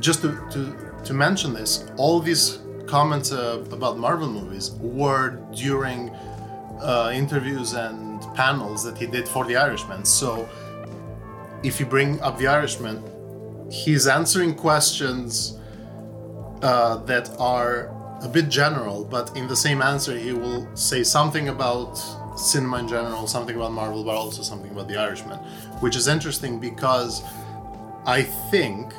just 0.00 0.22
to, 0.22 0.28
to 0.50 0.76
to 1.04 1.12
mention 1.12 1.52
this, 1.52 1.84
all 1.96 2.20
these 2.20 2.58
comments 2.86 3.32
uh, 3.32 3.64
about 3.70 3.98
Marvel 3.98 4.28
movies 4.28 4.72
were 4.80 5.38
during 5.54 6.10
uh, 6.80 7.12
interviews 7.14 7.74
and 7.74 8.20
panels 8.34 8.82
that 8.84 8.96
he 8.98 9.06
did 9.06 9.28
for 9.28 9.44
The 9.44 9.56
Irishman. 9.56 10.04
So 10.04 10.48
if 11.62 11.80
you 11.80 11.86
bring 11.86 12.20
up 12.20 12.38
The 12.38 12.46
Irishman, 12.46 13.02
he's 13.70 14.06
answering 14.06 14.54
questions 14.54 15.58
uh, 16.62 16.96
that 17.04 17.30
are 17.38 17.90
a 18.22 18.28
bit 18.28 18.48
general, 18.48 19.04
but 19.04 19.36
in 19.36 19.46
the 19.46 19.56
same 19.56 19.82
answer, 19.82 20.16
he 20.16 20.32
will 20.32 20.66
say 20.74 21.02
something 21.02 21.48
about 21.48 21.96
cinema 22.38 22.78
in 22.78 22.88
general, 22.88 23.26
something 23.26 23.56
about 23.56 23.72
Marvel, 23.72 24.02
but 24.02 24.14
also 24.14 24.42
something 24.42 24.70
about 24.70 24.88
The 24.88 24.96
Irishman, 24.96 25.38
which 25.80 25.96
is 25.96 26.08
interesting 26.08 26.58
because 26.58 27.22
I 28.06 28.22
think 28.22 28.92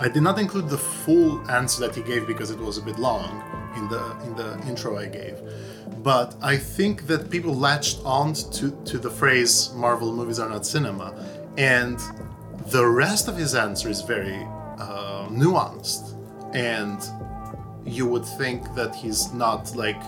I 0.00 0.08
did 0.08 0.22
not 0.22 0.38
include 0.38 0.68
the 0.68 0.78
full 0.78 1.48
answer 1.50 1.80
that 1.86 1.94
he 1.94 2.02
gave 2.02 2.26
because 2.26 2.50
it 2.50 2.58
was 2.58 2.78
a 2.78 2.82
bit 2.82 2.98
long 2.98 3.42
in 3.76 3.88
the 3.88 4.16
in 4.24 4.36
the 4.36 4.58
intro 4.68 4.98
I 4.98 5.06
gave. 5.06 5.38
But 6.02 6.36
I 6.42 6.56
think 6.56 7.06
that 7.06 7.30
people 7.30 7.54
latched 7.54 8.00
on 8.04 8.32
to, 8.32 8.70
to 8.84 8.98
the 8.98 9.10
phrase 9.10 9.72
Marvel 9.74 10.14
movies 10.14 10.38
are 10.38 10.48
not 10.48 10.64
cinema, 10.64 11.14
and 11.58 11.98
the 12.68 12.86
rest 12.86 13.28
of 13.28 13.36
his 13.36 13.54
answer 13.54 13.88
is 13.88 14.02
very 14.02 14.46
uh, 14.78 15.26
nuanced 15.28 16.14
and 16.54 17.00
you 17.84 18.06
would 18.06 18.24
think 18.24 18.74
that 18.74 18.94
he's 18.94 19.32
not 19.32 19.74
like 19.74 20.00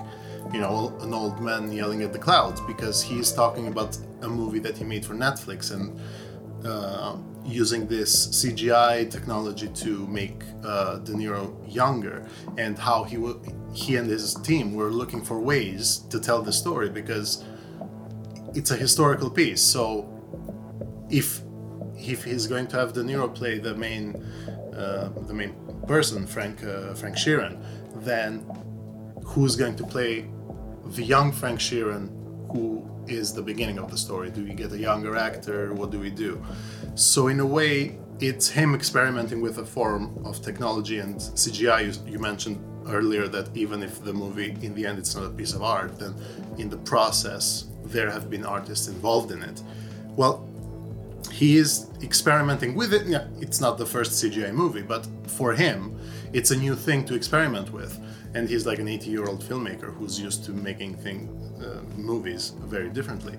you 0.52 0.60
know 0.60 0.96
an 1.00 1.14
old 1.14 1.40
man 1.40 1.72
yelling 1.72 2.02
at 2.02 2.12
the 2.12 2.18
clouds 2.18 2.60
because 2.62 3.02
he's 3.02 3.32
talking 3.32 3.68
about 3.68 3.96
a 4.22 4.28
movie 4.28 4.58
that 4.58 4.76
he 4.76 4.84
made 4.84 5.04
for 5.04 5.14
netflix 5.14 5.72
and 5.72 5.98
uh, 6.64 7.16
using 7.44 7.86
this 7.88 8.28
cgi 8.28 9.10
technology 9.10 9.68
to 9.68 10.06
make 10.06 10.42
uh, 10.64 10.98
de 10.98 11.12
niro 11.12 11.52
younger 11.68 12.24
and 12.56 12.78
how 12.78 13.02
he 13.02 13.16
w- 13.16 13.40
he 13.74 13.96
and 13.96 14.08
his 14.08 14.34
team 14.34 14.74
were 14.74 14.90
looking 14.90 15.22
for 15.22 15.40
ways 15.40 15.98
to 16.10 16.20
tell 16.20 16.40
the 16.42 16.52
story 16.52 16.88
because 16.88 17.44
it's 18.54 18.70
a 18.70 18.76
historical 18.76 19.30
piece. 19.30 19.62
So 19.62 20.08
if 21.10 21.40
if 21.96 22.24
he's 22.24 22.46
going 22.46 22.66
to 22.68 22.76
have 22.76 22.92
de 22.92 23.02
niro 23.02 23.32
play 23.32 23.58
the 23.58 23.74
main 23.74 24.16
uh, 24.76 25.10
the 25.26 25.34
main 25.34 25.54
person, 25.86 26.26
Frank 26.26 26.62
uh, 26.64 26.94
Frank 26.94 27.16
Sheeran, 27.16 27.62
then 28.04 28.44
who's 29.24 29.56
going 29.56 29.76
to 29.76 29.84
play 29.84 30.26
the 30.86 31.02
young 31.02 31.32
Frank 31.32 31.60
Sheeran, 31.60 32.08
who 32.52 32.88
is 33.06 33.32
the 33.32 33.42
beginning 33.42 33.78
of 33.78 33.90
the 33.90 33.96
story? 33.96 34.30
Do 34.30 34.44
we 34.44 34.54
get 34.54 34.72
a 34.72 34.78
younger 34.78 35.16
actor? 35.16 35.72
What 35.74 35.90
do 35.90 35.98
we 35.98 36.10
do? 36.10 36.42
So 36.94 37.28
in 37.28 37.40
a 37.40 37.46
way, 37.46 37.98
it's 38.20 38.48
him 38.48 38.74
experimenting 38.74 39.40
with 39.40 39.58
a 39.58 39.64
form 39.64 40.16
of 40.24 40.42
technology 40.42 40.98
and 40.98 41.16
CGI. 41.16 41.86
You, 41.86 42.12
you 42.12 42.18
mentioned 42.18 42.58
earlier 42.88 43.28
that 43.28 43.56
even 43.56 43.82
if 43.82 44.02
the 44.02 44.12
movie 44.12 44.56
in 44.62 44.74
the 44.74 44.86
end 44.86 44.98
it's 44.98 45.14
not 45.14 45.24
a 45.24 45.30
piece 45.30 45.52
of 45.54 45.62
art, 45.62 45.98
then 45.98 46.14
in 46.58 46.68
the 46.68 46.76
process 46.78 47.66
there 47.84 48.10
have 48.10 48.30
been 48.30 48.44
artists 48.44 48.88
involved 48.88 49.30
in 49.32 49.42
it. 49.42 49.62
Well, 50.16 50.48
he 51.30 51.56
is 51.56 51.88
experimenting 52.02 52.74
with 52.74 52.92
it. 52.92 53.06
Yeah, 53.06 53.26
it's 53.40 53.60
not 53.60 53.78
the 53.78 53.86
first 53.86 54.12
CGI 54.12 54.52
movie, 54.52 54.82
but 54.82 55.06
for 55.26 55.52
him, 55.54 55.98
it's 56.32 56.50
a 56.50 56.56
new 56.56 56.74
thing 56.74 57.04
to 57.06 57.14
experiment 57.14 57.72
with. 57.72 57.98
And 58.34 58.48
he's 58.48 58.66
like 58.66 58.78
an 58.78 58.88
80 58.88 59.10
year 59.10 59.26
old 59.26 59.42
filmmaker 59.42 59.94
who's 59.94 60.18
used 60.20 60.44
to 60.44 60.52
making 60.52 60.96
thing, 60.96 61.28
uh, 61.60 61.82
movies 61.98 62.54
very 62.60 62.88
differently. 62.88 63.36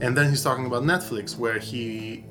And 0.00 0.16
then 0.16 0.30
he's 0.30 0.42
talking 0.42 0.66
about 0.66 0.82
Netflix, 0.82 1.36
where 1.36 1.58
he 1.58 2.24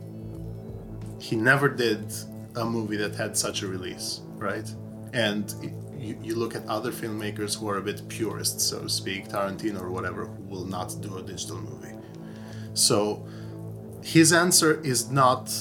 he 1.19 1.35
never 1.35 1.67
did 1.69 2.11
a 2.55 2.65
movie 2.65 2.97
that 2.97 3.13
had 3.15 3.37
such 3.37 3.61
a 3.61 3.67
release, 3.67 4.21
right? 4.37 4.67
And 5.13 5.53
you, 5.97 6.17
you 6.21 6.35
look 6.35 6.55
at 6.55 6.65
other 6.67 6.91
filmmakers 6.91 7.57
who 7.57 7.69
are 7.69 7.77
a 7.77 7.81
bit 7.81 8.07
purists, 8.07 8.63
so 8.63 8.81
to 8.81 8.89
speak, 8.89 9.27
Tarantino 9.27 9.81
or 9.81 9.91
whatever, 9.91 10.25
who 10.25 10.43
will 10.43 10.65
not 10.65 10.95
do 11.01 11.17
a 11.17 11.21
digital 11.21 11.57
movie. 11.57 11.95
So 12.73 13.27
his 14.01 14.31
answer 14.31 14.81
is 14.81 15.11
not 15.11 15.51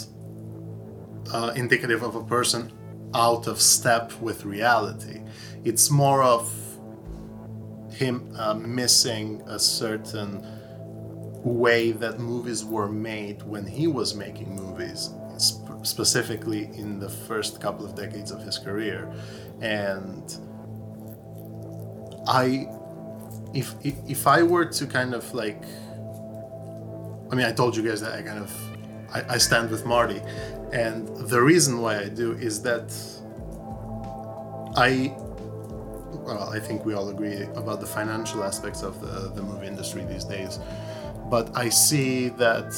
uh, 1.33 1.53
indicative 1.57 2.03
of 2.03 2.15
a 2.15 2.25
person 2.25 2.73
out 3.15 3.47
of 3.47 3.61
step 3.61 4.13
with 4.21 4.45
reality. 4.45 5.21
It's 5.65 5.91
more 5.91 6.23
of 6.23 6.53
him 7.93 8.33
uh, 8.37 8.55
missing 8.55 9.43
a 9.47 9.59
certain 9.59 10.45
way 11.45 11.93
that 11.93 12.19
movies 12.19 12.65
were 12.65 12.89
made 12.89 13.43
when 13.43 13.67
he 13.67 13.87
was 13.87 14.15
making 14.15 14.55
movies, 14.55 15.11
sp- 15.39 15.83
specifically 15.83 16.65
in 16.75 16.99
the 17.01 17.09
first 17.09 17.61
couple 17.61 17.85
of 17.85 17.95
decades 17.95 18.31
of 18.31 18.41
his 18.43 18.59
career. 18.59 19.13
And 19.61 20.37
I, 22.27 22.69
if, 23.55 23.75
if, 23.83 23.95
if 24.09 24.27
I 24.27 24.43
were 24.43 24.67
to 24.67 24.87
kind 24.87 25.15
of 25.15 25.33
like 25.35 25.65
I 27.31 27.35
mean, 27.35 27.47
I 27.47 27.53
told 27.53 27.77
you 27.77 27.83
guys 27.83 28.01
that 28.01 28.15
I 28.15 28.23
kind 28.23 28.39
of 28.39 28.51
I, 29.13 29.35
I, 29.35 29.39
stand 29.39 29.71
with 29.71 29.85
Marty, 29.87 30.21
and 30.73 31.09
the 31.29 31.41
reason 31.41 31.81
why 31.81 31.99
I 31.99 32.09
do 32.09 32.33
is 32.33 32.63
that 32.63 32.95
I 34.77 35.15
well, 36.29 36.51
I 36.51 36.61
think 36.61 36.85
we 36.85 36.93
all 36.93 37.09
agree 37.09 37.45
about 37.57 37.81
the 37.81 37.87
financial 37.87 38.45
aspects 38.45 38.83
of 38.83 39.01
the, 39.01 39.33
the 39.35 39.43
movie 39.43 39.67
industry 39.67 40.05
these 40.05 40.25
days, 40.25 40.59
but 41.31 41.51
I 41.57 41.71
see 41.71 42.29
that 42.45 42.71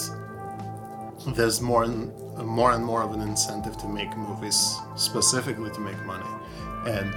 there's 1.34 1.60
more 1.60 1.82
and 1.82 2.16
more 2.46 2.72
and 2.72 2.84
more 2.84 3.02
of 3.02 3.12
an 3.12 3.20
incentive 3.20 3.76
to 3.78 3.88
make 3.88 4.16
movies 4.16 4.76
specifically 4.94 5.70
to 5.70 5.80
make 5.80 6.00
money, 6.04 6.30
and 6.86 7.12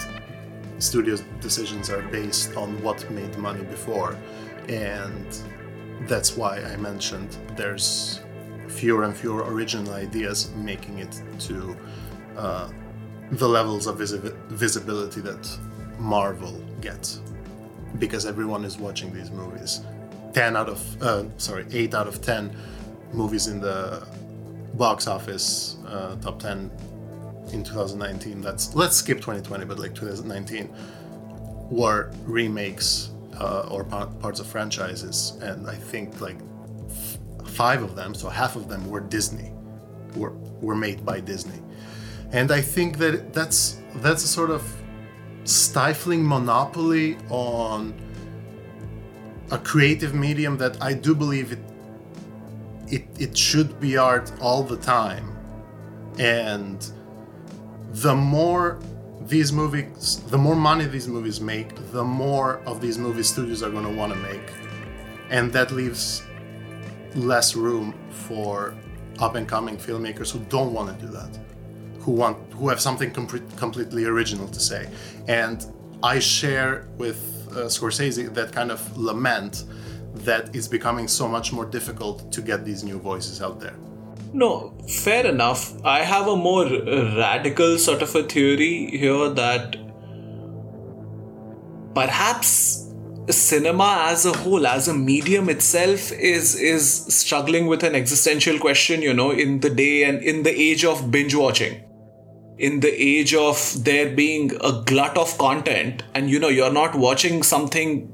studios' 0.80 1.24
decisions 1.39 1.91
are 1.91 2.02
based 2.02 2.58
on 2.58 2.82
what 2.82 3.10
made 3.12 3.38
money 3.38 3.63
before, 3.65 4.17
and 4.67 5.28
that's 6.08 6.36
why 6.36 6.58
I 6.63 6.76
mentioned 6.78 7.38
there's 7.56 8.22
fewer 8.67 9.04
and 9.04 9.15
fewer 9.15 9.43
original 9.54 9.93
ideas 9.93 10.50
making 10.56 10.98
it 10.98 11.22
to 11.41 11.78
uh, 12.36 12.72
the 13.34 13.48
levels 13.48 13.86
of 13.86 14.00
visi- 14.00 14.34
visibility 14.50 15.22
that 15.22 15.43
Marvel 15.99 16.62
gets 16.82 17.21
because 17.99 18.25
everyone 18.25 18.65
is 18.65 18.77
watching 18.77 19.13
these 19.13 19.32
movies. 19.32 19.82
10 20.34 20.56
out 20.56 20.67
of, 20.67 21.03
uh, 21.03 21.25
sorry, 21.38 21.65
8 21.71 21.93
out 21.93 22.08
of 22.08 22.21
10 22.21 22.56
movies 23.13 23.47
in 23.47 23.62
the 23.62 24.06
box 24.73 25.08
office 25.08 25.77
uh, 25.88 26.15
top 26.17 26.39
10 26.39 26.71
in 27.51 27.63
2019. 27.63 28.41
Let's 28.41 28.73
let's 28.75 28.95
skip 28.95 29.17
2020, 29.17 29.65
but 29.65 29.79
like 29.79 29.93
2019 29.93 30.73
were 31.69 32.12
remakes 32.25 33.12
uh, 33.39 33.67
or 33.69 33.84
parts 33.84 34.39
of 34.39 34.47
franchises, 34.47 35.38
and 35.41 35.69
I 35.69 35.75
think 35.75 36.21
like 36.21 36.38
five 37.45 37.84
of 37.84 37.95
them, 37.95 38.13
so 38.13 38.29
half 38.29 38.56
of 38.56 38.67
them 38.67 38.89
were 38.89 38.99
Disney, 38.99 39.51
were 40.15 40.32
were 40.62 40.75
made 40.75 41.06
by 41.06 41.19
Disney, 41.19 41.60
and 42.32 42.51
I 42.51 42.62
think 42.62 42.97
that 42.97 43.34
that's 43.34 43.82
that's 43.95 44.23
a 44.23 44.27
sort 44.27 44.49
of 44.49 44.63
stifling 45.43 46.27
monopoly 46.27 47.17
on 47.29 47.93
a 49.51 49.58
creative 49.58 50.13
medium 50.13 50.58
that 50.58 50.82
I 50.82 50.93
do 50.93 51.13
believe 51.13 51.51
it 51.51 51.60
it, 52.88 53.08
it 53.17 53.38
should 53.38 53.79
be 53.79 53.97
art 53.97 54.32
all 54.39 54.62
the 54.62 54.77
time, 54.77 55.36
and 56.19 56.91
the 57.91 58.15
more 58.15 58.79
these 59.21 59.51
movies, 59.51 60.21
the 60.27 60.38
more 60.38 60.56
money 60.56 60.86
these 60.86 61.08
movies 61.08 61.39
make, 61.39 61.75
the 61.91 62.03
more 62.03 62.58
of 62.65 62.82
these 62.82 62.97
movie 62.97 63.23
studios 63.23 63.63
are 63.63 63.69
going 63.71 63.86
to 63.86 63.95
want 63.95 64.13
to 64.13 64.19
make. 64.19 64.51
And 65.29 65.51
that 65.53 65.71
leaves 65.71 66.23
less 67.15 67.56
room 67.56 67.95
for 68.10 68.75
up 69.19 69.36
and 69.36 69.47
coming 69.47 69.77
filmmakers 69.77 70.32
who 70.32 70.39
don't 70.49 70.73
want 70.73 70.99
to 70.99 71.06
do 71.06 71.12
that, 71.13 71.39
who 72.04 72.12
want 72.12 72.38
who 72.54 72.70
have 72.70 72.82
something 72.82 73.12
com- 73.12 73.50
completely 73.56 74.06
original 74.06 74.48
to 74.48 74.60
say. 74.60 74.89
And 75.28 75.66
I 76.04 76.20
share 76.20 76.88
with 76.98 77.48
uh, 77.52 77.68
Scorsese 77.68 78.34
that 78.34 78.52
kind 78.52 78.72
of 78.72 78.98
lament 78.98 79.66
that 80.16 80.56
it's 80.56 80.68
becoming 80.68 81.08
so 81.08 81.28
much 81.28 81.52
more 81.52 81.66
difficult 81.66 82.32
to 82.32 82.42
get 82.42 82.66
these 82.66 82.84
new 82.84 83.00
voices 83.00 83.42
out 83.42 83.60
there. 83.60 83.76
No, 84.34 84.74
fair 84.88 85.26
enough. 85.28 85.74
I 85.86 86.00
have 86.00 86.28
a 86.28 86.36
more 86.36 86.66
radical 86.66 87.78
sort 87.78 88.02
of 88.02 88.16
a 88.16 88.24
theory 88.24 88.88
here 88.92 89.30
that 89.30 89.78
perhaps 91.94 92.89
cinema 93.30 94.08
as 94.10 94.26
a 94.26 94.34
whole 94.34 94.68
as 94.68 94.88
a 94.88 94.94
medium 94.94 95.48
itself 95.50 96.12
is 96.12 96.56
is 96.56 97.06
struggling 97.16 97.68
with 97.68 97.82
an 97.82 97.96
existential 97.96 98.60
question 98.60 99.02
you 99.02 99.13
know 99.13 99.32
in 99.32 99.62
the 99.62 99.70
day 99.70 100.04
and 100.04 100.22
in 100.22 100.44
the 100.44 100.52
age 100.52 100.84
of 100.84 101.10
binge 101.10 101.34
watching 101.34 101.82
in 102.58 102.80
the 102.82 102.94
age 103.02 103.34
of 103.34 103.84
there 103.84 104.13
being 104.16 104.52
a 104.62 104.84
glut 104.86 105.18
of 105.18 105.38
content 105.38 106.04
and 106.13 106.30
you 106.30 106.39
know 106.39 106.50
you're 106.50 106.72
not 106.72 106.96
watching 106.96 107.42
something 107.42 108.12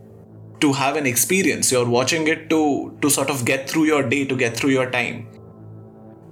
to 0.61 0.73
have 0.73 0.95
an 0.95 1.05
experience. 1.05 1.71
You're 1.71 1.89
watching 1.89 2.27
it 2.27 2.49
to 2.49 2.97
to 3.01 3.09
sort 3.09 3.29
of 3.29 3.45
get 3.45 3.69
through 3.69 3.85
your 3.85 4.03
day 4.03 4.25
to 4.25 4.35
get 4.35 4.55
through 4.55 4.71
your 4.71 4.89
time. 4.89 5.27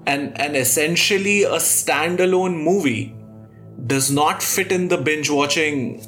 And 0.06 0.40
and 0.40 0.56
essentially 0.56 1.44
a 1.44 1.58
standalone 1.58 2.62
movie 2.64 3.16
does 3.86 4.10
not 4.12 4.42
fit 4.42 4.72
in 4.72 4.88
the 4.88 4.98
binge 4.98 5.30
watching 5.30 6.02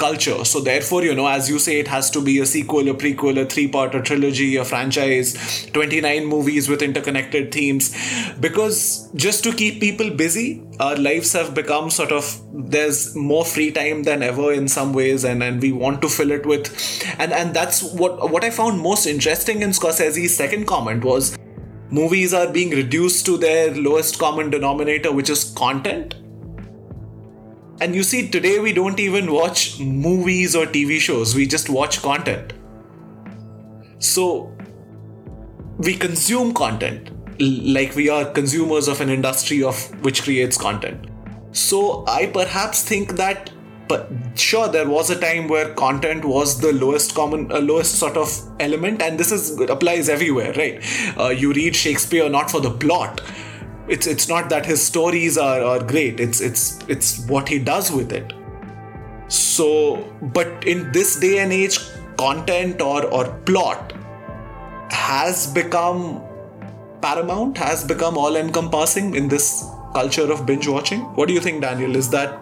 culture. 0.00 0.44
So 0.44 0.60
therefore, 0.60 1.04
you 1.04 1.14
know, 1.14 1.26
as 1.28 1.48
you 1.48 1.58
say, 1.58 1.78
it 1.78 1.88
has 1.88 2.10
to 2.10 2.20
be 2.20 2.38
a 2.40 2.46
sequel, 2.46 2.88
a 2.88 2.94
prequel, 2.94 3.40
a 3.40 3.46
three-part, 3.46 3.94
a 3.94 4.02
trilogy, 4.02 4.56
a 4.56 4.64
franchise, 4.64 5.68
29 5.72 6.24
movies 6.24 6.68
with 6.68 6.82
interconnected 6.82 7.52
themes. 7.52 7.94
Because 8.40 9.08
just 9.14 9.44
to 9.44 9.52
keep 9.52 9.80
people 9.80 10.10
busy, 10.10 10.62
our 10.80 10.96
lives 10.96 11.32
have 11.34 11.54
become 11.54 11.90
sort 11.90 12.10
of 12.10 12.40
there's 12.52 13.14
more 13.14 13.44
free 13.44 13.70
time 13.70 14.02
than 14.04 14.22
ever 14.22 14.52
in 14.52 14.66
some 14.66 14.92
ways, 14.92 15.24
and, 15.24 15.42
and 15.42 15.60
we 15.60 15.72
want 15.72 16.02
to 16.02 16.08
fill 16.08 16.30
it 16.30 16.46
with 16.46 16.70
and, 17.18 17.32
and 17.32 17.54
that's 17.54 17.82
what 17.82 18.30
what 18.30 18.44
I 18.44 18.50
found 18.50 18.80
most 18.80 19.06
interesting 19.06 19.62
in 19.62 19.70
Scorsese's 19.70 20.36
second 20.36 20.66
comment 20.66 21.04
was 21.04 21.36
movies 21.90 22.32
are 22.32 22.50
being 22.50 22.70
reduced 22.70 23.26
to 23.26 23.36
their 23.36 23.74
lowest 23.74 24.18
common 24.18 24.50
denominator, 24.50 25.12
which 25.12 25.28
is 25.28 25.44
content 25.56 26.14
and 27.80 27.94
you 27.94 28.02
see, 28.02 28.28
today 28.28 28.58
we 28.58 28.72
don't 28.72 29.00
even 29.00 29.32
watch 29.32 29.80
movies 29.80 30.54
or 30.54 30.66
TV 30.66 30.98
shows, 30.98 31.34
we 31.34 31.46
just 31.46 31.70
watch 31.70 32.02
content. 32.02 32.52
So, 33.98 34.54
we 35.78 35.96
consume 35.96 36.52
content 36.52 37.10
like 37.40 37.94
we 37.96 38.10
are 38.10 38.26
consumers 38.26 38.86
of 38.86 39.00
an 39.00 39.08
industry 39.08 39.62
of 39.62 39.78
which 40.04 40.22
creates 40.24 40.58
content. 40.58 41.06
So, 41.52 42.04
I 42.06 42.26
perhaps 42.26 42.82
think 42.82 43.12
that 43.16 43.50
but 43.88 44.08
sure 44.36 44.68
there 44.68 44.88
was 44.88 45.10
a 45.10 45.18
time 45.18 45.48
where 45.48 45.74
content 45.74 46.24
was 46.24 46.60
the 46.60 46.72
lowest 46.72 47.12
common 47.12 47.50
uh, 47.50 47.58
lowest 47.58 47.96
sort 47.96 48.16
of 48.16 48.32
element 48.60 49.02
and 49.02 49.18
this 49.18 49.32
is 49.32 49.58
applies 49.68 50.08
everywhere 50.08 50.52
right 50.52 50.80
uh, 51.18 51.30
you 51.30 51.52
read 51.52 51.74
shakespeare 51.74 52.28
not 52.30 52.48
for 52.52 52.60
the 52.60 52.70
plot 52.70 53.20
it's 53.94 54.06
it's 54.06 54.28
not 54.28 54.48
that 54.50 54.66
his 54.66 54.80
stories 54.80 55.36
are, 55.36 55.62
are 55.62 55.82
great. 55.82 56.20
It's 56.20 56.40
it's 56.40 56.78
it's 56.88 57.26
what 57.26 57.48
he 57.48 57.58
does 57.58 57.90
with 57.90 58.12
it. 58.12 58.32
So 59.28 60.12
but 60.38 60.66
in 60.66 60.92
this 60.92 61.18
day 61.18 61.38
and 61.38 61.52
age 61.52 61.78
content 62.16 62.80
or 62.80 63.04
or 63.06 63.24
plot 63.50 63.92
has 64.90 65.46
become 65.58 66.22
paramount 67.02 67.58
has 67.58 67.84
become 67.84 68.16
all 68.16 68.36
encompassing 68.36 69.14
in 69.14 69.28
this 69.28 69.64
culture 69.94 70.30
of 70.30 70.46
binge 70.46 70.68
watching. 70.68 71.00
What 71.20 71.28
do 71.28 71.34
you 71.34 71.40
think 71.40 71.62
daniel? 71.62 71.96
Is 71.96 72.10
that 72.10 72.38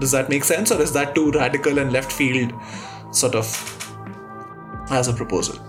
does 0.00 0.10
that 0.10 0.28
make 0.28 0.44
sense 0.44 0.72
or 0.72 0.82
is 0.82 0.92
that 0.94 1.14
too 1.14 1.30
radical 1.30 1.78
and 1.78 1.92
left 1.92 2.12
field 2.12 2.52
sort 3.12 3.34
of 3.34 3.46
as 4.90 5.08
a 5.08 5.12
proposal? 5.12 5.60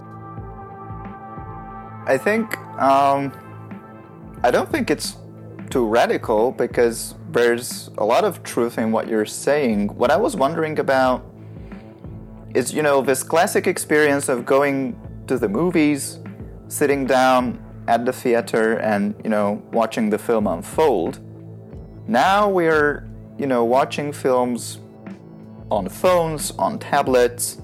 I 2.08 2.18
think 2.18 2.58
um 2.80 3.32
I 4.44 4.52
don't 4.52 4.70
think 4.70 4.92
it's 4.92 5.16
too 5.70 5.88
radical 5.88 6.52
because 6.52 7.16
there's 7.32 7.90
a 7.98 8.06
lot 8.06 8.24
of 8.24 8.44
truth 8.44 8.78
in 8.78 8.92
what 8.92 9.08
you're 9.08 9.26
saying. 9.26 9.90
What 9.90 10.12
I 10.12 10.18
was 10.18 10.36
wondering 10.36 10.78
about 10.80 11.26
is, 12.54 12.74
you 12.74 12.84
know, 12.84 13.02
this 13.02 13.24
classic 13.24 13.66
experience 13.66 14.30
of 14.30 14.46
going 14.46 14.96
to 15.28 15.38
the 15.38 15.50
movies, 15.50 16.20
sitting 16.68 17.06
down 17.06 17.64
at 17.88 18.06
the 18.06 18.14
theater 18.14 18.78
and, 18.80 19.16
you 19.24 19.30
know, 19.30 19.62
watching 19.72 20.10
the 20.10 20.18
film 20.18 20.46
unfold. 20.46 21.20
Now 22.08 22.48
we're, 22.48 23.08
you 23.38 23.48
know, 23.48 23.64
watching 23.66 24.14
films 24.14 24.80
on 25.72 25.90
phones, 25.90 26.52
on 26.52 26.80
tablets, 26.80 27.60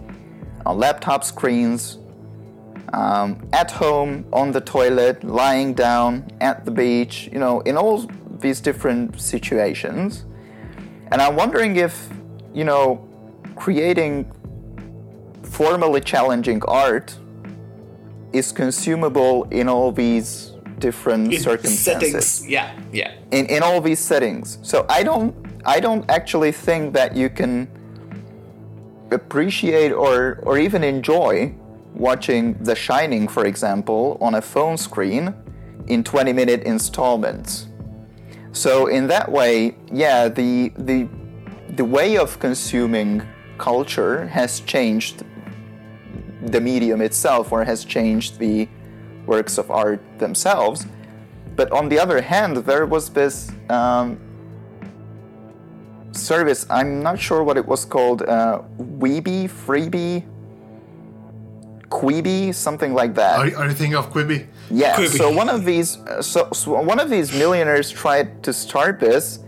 on 0.65 0.77
laptop 0.79 1.23
screens, 1.23 1.99
um, 2.93 3.47
at 3.51 3.71
home, 3.71 4.25
on 4.31 4.51
the 4.51 4.61
toilet, 4.61 5.23
lying 5.23 5.73
down, 5.73 6.29
at 6.39 6.63
the 6.63 6.71
beach, 6.71 7.27
you 7.33 7.39
know, 7.39 7.59
in 7.61 7.75
all 7.75 8.05
these 8.39 8.61
different 8.61 9.19
situations. 9.19 10.25
And 11.11 11.21
I'm 11.21 11.35
wondering 11.35 11.75
if, 11.75 12.09
you 12.53 12.63
know, 12.63 13.07
creating 13.55 14.31
formally 15.41 16.01
challenging 16.01 16.63
art 16.65 17.17
is 18.31 18.51
consumable 18.51 19.43
in 19.45 19.67
all 19.67 19.91
these 19.91 20.53
different 20.79 21.33
in 21.33 21.39
circumstances. 21.39 22.25
Settings. 22.25 22.47
Yeah, 22.47 22.79
yeah. 22.91 23.13
In 23.31 23.45
in 23.47 23.63
all 23.63 23.81
these 23.81 23.99
settings. 23.99 24.57
So 24.63 24.85
I 24.89 25.03
don't 25.03 25.35
I 25.65 25.79
don't 25.79 26.09
actually 26.09 26.51
think 26.51 26.93
that 26.93 27.15
you 27.15 27.29
can 27.29 27.67
appreciate 29.11 29.91
or 29.91 30.39
or 30.43 30.57
even 30.57 30.83
enjoy 30.83 31.53
watching 31.93 32.53
The 32.63 32.75
Shining, 32.75 33.27
for 33.27 33.45
example, 33.45 34.17
on 34.21 34.35
a 34.35 34.41
phone 34.41 34.77
screen 34.77 35.33
in 35.87 36.03
20 36.03 36.33
minute 36.33 36.63
installments. 36.63 37.67
So 38.51 38.87
in 38.87 39.07
that 39.07 39.31
way, 39.31 39.75
yeah, 39.91 40.29
the 40.29 40.71
the 40.77 41.07
the 41.75 41.85
way 41.85 42.17
of 42.17 42.39
consuming 42.39 43.23
culture 43.57 44.27
has 44.27 44.59
changed 44.59 45.23
the 46.41 46.61
medium 46.61 47.01
itself 47.01 47.51
or 47.51 47.63
has 47.63 47.85
changed 47.85 48.37
the 48.37 48.67
works 49.25 49.57
of 49.57 49.71
art 49.71 50.01
themselves. 50.19 50.85
But 51.55 51.71
on 51.71 51.89
the 51.89 51.99
other 51.99 52.21
hand, 52.21 52.57
there 52.57 52.85
was 52.85 53.09
this 53.09 53.51
um, 53.69 54.19
service, 56.11 56.65
I'm 56.69 57.01
not 57.01 57.19
sure 57.19 57.43
what 57.43 57.57
it 57.57 57.65
was 57.65 57.85
called, 57.85 58.23
uh, 58.23 58.61
Weeby, 58.77 59.49
Freebie, 59.49 60.25
Quibi, 61.93 62.53
something 62.53 62.93
like 62.93 63.13
that. 63.15 63.39
Are, 63.39 63.57
are 63.59 63.67
you 63.67 63.73
thinking 63.73 63.95
of 63.95 64.11
Quibi? 64.11 64.47
Yeah. 64.71 64.95
Quibi. 64.95 65.17
So 65.17 65.31
one 65.31 65.49
of 65.49 65.63
these, 65.63 65.97
uh, 65.97 66.21
so, 66.21 66.49
so 66.51 66.81
one 66.81 66.99
of 66.99 67.09
these 67.09 67.31
millionaires 67.31 67.91
tried 67.91 68.43
to 68.43 68.51
start 68.51 68.99
this, 68.99 69.39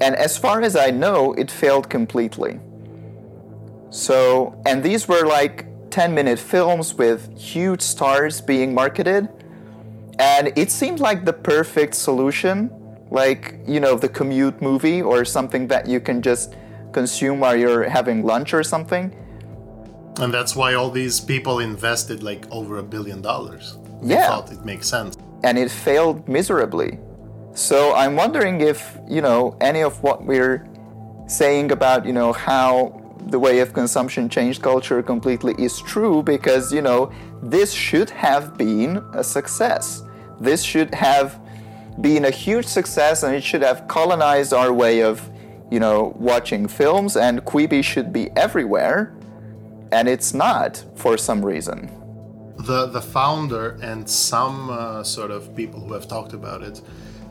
and 0.00 0.14
as 0.14 0.38
far 0.38 0.62
as 0.62 0.76
I 0.76 0.90
know, 0.90 1.32
it 1.32 1.50
failed 1.50 1.90
completely. 1.90 2.60
So, 3.90 4.60
and 4.64 4.82
these 4.82 5.08
were 5.08 5.26
like 5.26 5.66
10 5.90 6.14
minute 6.14 6.38
films 6.38 6.94
with 6.94 7.36
huge 7.36 7.80
stars 7.80 8.40
being 8.40 8.74
marketed. 8.74 9.28
And 10.20 10.52
it 10.56 10.70
seemed 10.70 11.00
like 11.00 11.24
the 11.24 11.32
perfect 11.32 11.94
solution, 11.94 12.70
like, 13.10 13.54
you 13.66 13.80
know, 13.80 13.96
the 13.96 14.08
commute 14.08 14.60
movie 14.62 15.00
or 15.02 15.24
something 15.24 15.66
that 15.68 15.88
you 15.88 16.00
can 16.00 16.22
just 16.22 16.54
consume 16.92 17.40
while 17.40 17.56
you're 17.56 17.88
having 17.88 18.24
lunch 18.24 18.54
or 18.54 18.62
something. 18.62 19.14
And 20.18 20.32
that's 20.34 20.56
why 20.56 20.74
all 20.74 20.90
these 20.90 21.20
people 21.20 21.60
invested 21.60 22.22
like 22.22 22.46
over 22.50 22.78
a 22.78 22.82
billion 22.82 23.22
dollars. 23.22 23.78
They 24.02 24.14
Yeah. 24.14 24.28
thought 24.28 24.50
it 24.52 24.64
makes 24.64 24.88
sense. 24.88 25.16
and 25.44 25.56
it 25.56 25.70
failed 25.70 26.26
miserably. 26.28 26.98
So 27.54 27.94
I'm 27.94 28.16
wondering 28.16 28.60
if, 28.60 28.98
you 29.08 29.20
know, 29.22 29.54
any 29.60 29.82
of 29.84 30.02
what 30.02 30.24
we're 30.26 30.66
saying 31.28 31.70
about, 31.70 32.04
you 32.04 32.12
know, 32.12 32.32
how 32.32 33.00
the 33.28 33.38
way 33.38 33.60
of 33.60 33.72
consumption 33.72 34.28
changed 34.28 34.62
culture 34.62 35.00
completely 35.00 35.54
is 35.56 35.78
true 35.80 36.22
because, 36.24 36.72
you 36.72 36.82
know, 36.82 37.10
this 37.40 37.70
should 37.72 38.10
have 38.10 38.56
been 38.58 39.00
a 39.14 39.22
success. 39.22 40.02
This 40.40 40.62
should 40.64 40.92
have 40.94 41.38
been 42.00 42.24
a 42.24 42.30
huge 42.30 42.66
success 42.66 43.22
and 43.22 43.32
it 43.34 43.44
should 43.44 43.62
have 43.62 43.86
colonized 43.86 44.52
our 44.52 44.72
way 44.72 45.02
of, 45.02 45.30
you 45.70 45.78
know, 45.78 46.14
watching 46.18 46.66
films 46.66 47.16
and 47.16 47.44
Quibi 47.44 47.84
should 47.84 48.12
be 48.12 48.30
everywhere. 48.34 49.12
And 49.92 50.08
it's 50.08 50.34
not 50.34 50.84
for 50.96 51.16
some 51.16 51.44
reason. 51.44 51.90
the 52.58 52.86
the 52.86 53.00
founder 53.00 53.78
and 53.82 54.08
some 54.08 54.70
uh, 54.70 55.02
sort 55.04 55.30
of 55.30 55.54
people 55.54 55.80
who 55.80 55.92
have 55.92 56.08
talked 56.08 56.32
about 56.32 56.62
it 56.62 56.82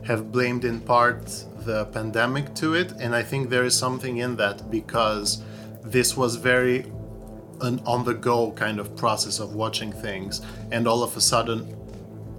have 0.05 0.31
blamed 0.31 0.63
in 0.63 0.79
part 0.79 1.45
the 1.65 1.85
pandemic 1.87 2.53
to 2.55 2.73
it. 2.73 2.93
And 2.93 3.13
i 3.13 3.23
think 3.23 3.49
there 3.49 3.65
is 3.65 3.75
something 3.77 4.17
in 4.17 4.37
that 4.37 4.71
because 4.71 5.43
this 5.83 6.15
was 6.15 6.35
very 6.37 6.85
an 7.61 7.81
on 7.85 8.05
the 8.05 8.13
go 8.13 8.51
kind 8.51 8.79
of 8.79 8.95
process 8.95 9.39
of 9.39 9.53
watching 9.53 9.91
things. 9.91 10.41
And 10.71 10.87
all 10.87 11.03
of 11.03 11.17
a 11.17 11.21
sudden 11.21 11.75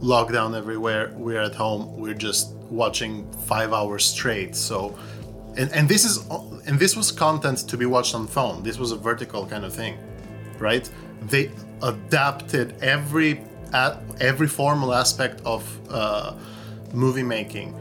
lockdown 0.01 0.57
everywhere 0.57 1.13
we're 1.17 1.43
at 1.43 1.57
home 1.57 1.97
we're 2.01 2.15
just 2.15 2.55
watching 2.71 3.31
5 3.47 3.73
hours 3.73 4.05
straight. 4.05 4.57
So 4.57 4.99
and, 5.57 5.71
and 5.73 5.89
this 5.89 6.05
is 6.05 6.27
and 6.67 6.79
this 6.79 6.97
was 6.97 7.13
content 7.13 7.59
to 7.69 7.77
be 7.77 7.85
watched 7.85 8.15
on 8.15 8.27
phone. 8.27 8.63
This 8.63 8.79
was 8.79 8.93
a 8.93 8.97
vertical 8.97 9.45
kind 9.47 9.65
of 9.65 9.75
thing 9.75 9.99
right 10.59 10.91
they 11.23 11.51
adapted 11.83 12.75
every 12.83 13.41
every 14.21 14.49
formal 14.49 14.95
aspect 14.95 15.41
of 15.45 15.63
uh, 15.91 16.35
movie 16.93 17.23
making 17.23 17.79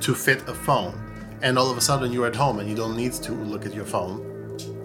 to 0.00 0.14
fit 0.14 0.46
a 0.48 0.54
phone 0.54 0.94
and 1.42 1.58
all 1.58 1.70
of 1.70 1.76
a 1.76 1.80
sudden 1.80 2.12
you're 2.12 2.26
at 2.26 2.36
home 2.36 2.58
and 2.60 2.68
you 2.68 2.76
don't 2.76 2.96
need 2.96 3.12
to 3.12 3.32
look 3.32 3.66
at 3.66 3.74
your 3.74 3.84
phone 3.84 4.20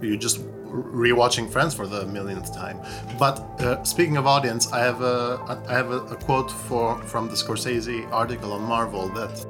You're 0.01 0.17
just 0.17 0.39
rewatching 0.67 1.49
Friends 1.51 1.73
for 1.73 1.88
the 1.88 2.05
millionth 2.05 2.53
time. 2.53 2.79
But 3.17 3.39
uh, 3.61 3.83
speaking 3.83 4.17
of 4.17 4.27
audience, 4.27 4.71
I 4.71 4.79
have 4.79 5.01
a 5.01 5.63
I 5.67 5.73
have 5.73 5.91
a, 5.91 5.99
a 6.05 6.15
quote 6.15 6.51
for 6.51 7.01
from 7.03 7.27
the 7.27 7.35
Scorsese 7.35 8.09
article 8.11 8.53
on 8.53 8.61
Marvel 8.61 9.09
that 9.09 9.45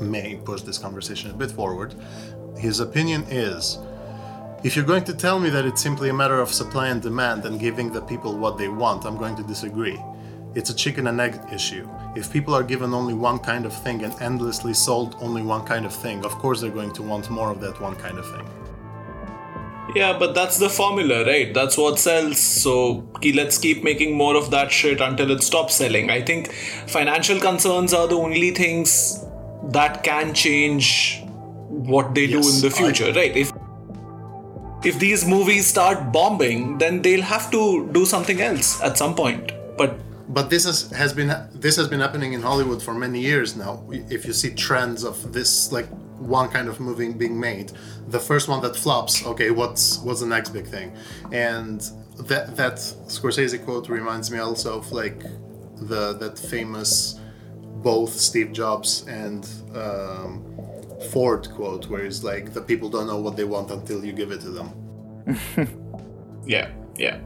may 0.00 0.36
push 0.36 0.62
this 0.62 0.78
conversation 0.78 1.30
a 1.30 1.34
bit 1.34 1.50
forward. 1.50 1.94
His 2.56 2.80
opinion 2.80 3.24
is. 3.28 3.78
If 4.62 4.76
you're 4.76 4.84
going 4.84 5.04
to 5.04 5.14
tell 5.14 5.40
me 5.40 5.48
that 5.48 5.64
it's 5.64 5.80
simply 5.80 6.10
a 6.10 6.12
matter 6.12 6.38
of 6.38 6.52
supply 6.52 6.88
and 6.88 7.00
demand 7.00 7.46
and 7.46 7.58
giving 7.58 7.90
the 7.90 8.02
people 8.02 8.36
what 8.36 8.58
they 8.58 8.68
want, 8.68 9.06
I'm 9.06 9.16
going 9.16 9.34
to 9.36 9.42
disagree. 9.42 9.98
It's 10.54 10.68
a 10.68 10.74
chicken 10.74 11.06
and 11.06 11.18
egg 11.18 11.40
issue. 11.50 11.88
If 12.14 12.30
people 12.30 12.54
are 12.54 12.62
given 12.62 12.92
only 12.92 13.14
one 13.14 13.38
kind 13.38 13.64
of 13.64 13.72
thing 13.72 14.04
and 14.04 14.12
endlessly 14.20 14.74
sold 14.74 15.16
only 15.22 15.40
one 15.40 15.64
kind 15.64 15.86
of 15.86 15.94
thing, 15.94 16.26
of 16.26 16.32
course 16.32 16.60
they're 16.60 16.70
going 16.70 16.92
to 16.92 17.02
want 17.02 17.30
more 17.30 17.50
of 17.50 17.58
that 17.62 17.80
one 17.80 17.96
kind 17.96 18.18
of 18.18 18.30
thing. 18.30 18.46
Yeah, 19.94 20.18
but 20.18 20.34
that's 20.34 20.58
the 20.58 20.68
formula, 20.68 21.24
right? 21.24 21.54
That's 21.54 21.78
what 21.78 21.98
sells. 21.98 22.38
So 22.38 23.08
let's 23.34 23.56
keep 23.56 23.82
making 23.82 24.14
more 24.14 24.36
of 24.36 24.50
that 24.50 24.70
shit 24.70 25.00
until 25.00 25.30
it 25.30 25.42
stops 25.42 25.76
selling. 25.76 26.10
I 26.10 26.20
think 26.20 26.52
financial 26.52 27.40
concerns 27.40 27.94
are 27.94 28.06
the 28.06 28.16
only 28.16 28.50
things 28.50 29.24
that 29.70 30.04
can 30.04 30.34
change 30.34 31.22
what 31.70 32.14
they 32.14 32.26
yes, 32.26 32.46
do 32.46 32.54
in 32.56 32.60
the 32.60 32.76
future, 32.76 33.06
I... 33.06 33.22
right? 33.22 33.36
If 33.36 33.52
if 34.84 34.98
these 34.98 35.26
movies 35.26 35.66
start 35.66 36.12
bombing, 36.12 36.78
then 36.78 37.02
they'll 37.02 37.22
have 37.22 37.50
to 37.50 37.88
do 37.92 38.06
something 38.06 38.40
else 38.40 38.80
at 38.82 38.96
some 38.96 39.14
point. 39.14 39.52
But 39.76 39.98
but 40.32 40.48
this 40.48 40.64
has, 40.64 41.12
been 41.12 41.34
this 41.52 41.76
has 41.76 41.88
been 41.88 41.98
happening 41.98 42.34
in 42.34 42.42
Hollywood 42.42 42.80
for 42.80 42.94
many 42.94 43.20
years 43.20 43.56
now. 43.56 43.82
If 43.90 44.24
you 44.24 44.32
see 44.32 44.54
trends 44.54 45.02
of 45.04 45.32
this 45.32 45.72
like 45.72 45.88
one 46.18 46.48
kind 46.48 46.68
of 46.68 46.78
movie 46.78 47.12
being 47.12 47.38
made, 47.38 47.72
the 48.08 48.20
first 48.20 48.48
one 48.48 48.62
that 48.62 48.76
flops, 48.76 49.26
okay, 49.26 49.50
what's 49.50 49.98
what's 49.98 50.20
the 50.20 50.26
next 50.26 50.50
big 50.50 50.66
thing? 50.66 50.94
And 51.32 51.80
that 52.18 52.56
that 52.56 52.76
Scorsese 53.08 53.62
quote 53.64 53.88
reminds 53.88 54.30
me 54.30 54.38
also 54.38 54.78
of 54.78 54.92
like 54.92 55.20
the 55.80 56.14
that 56.14 56.38
famous 56.38 57.18
both 57.82 58.12
Steve 58.12 58.52
Jobs 58.52 59.04
and 59.08 59.48
um, 59.74 60.44
Ford 61.10 61.48
quote, 61.50 61.88
where 61.88 62.04
it's 62.04 62.22
like 62.22 62.52
the 62.52 62.60
people 62.60 62.88
don't 62.88 63.06
know 63.06 63.20
what 63.20 63.36
they 63.36 63.44
want 63.44 63.70
until 63.70 64.04
you 64.04 64.12
give 64.12 64.30
it 64.30 64.40
to 64.42 64.50
them. 64.50 64.68
yeah, 66.46 66.70
yeah. 66.96 67.18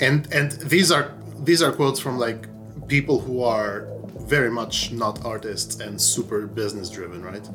And 0.00 0.32
and 0.32 0.52
these 0.52 0.90
are 0.90 1.12
these 1.40 1.62
are 1.62 1.72
quotes 1.72 2.00
from 2.00 2.18
like 2.18 2.46
people 2.88 3.20
who 3.20 3.42
are 3.42 3.88
very 4.20 4.50
much 4.50 4.92
not 4.92 5.24
artists 5.24 5.80
and 5.80 6.00
super 6.00 6.46
business 6.46 6.90
driven, 6.90 7.22
right? 7.22 7.46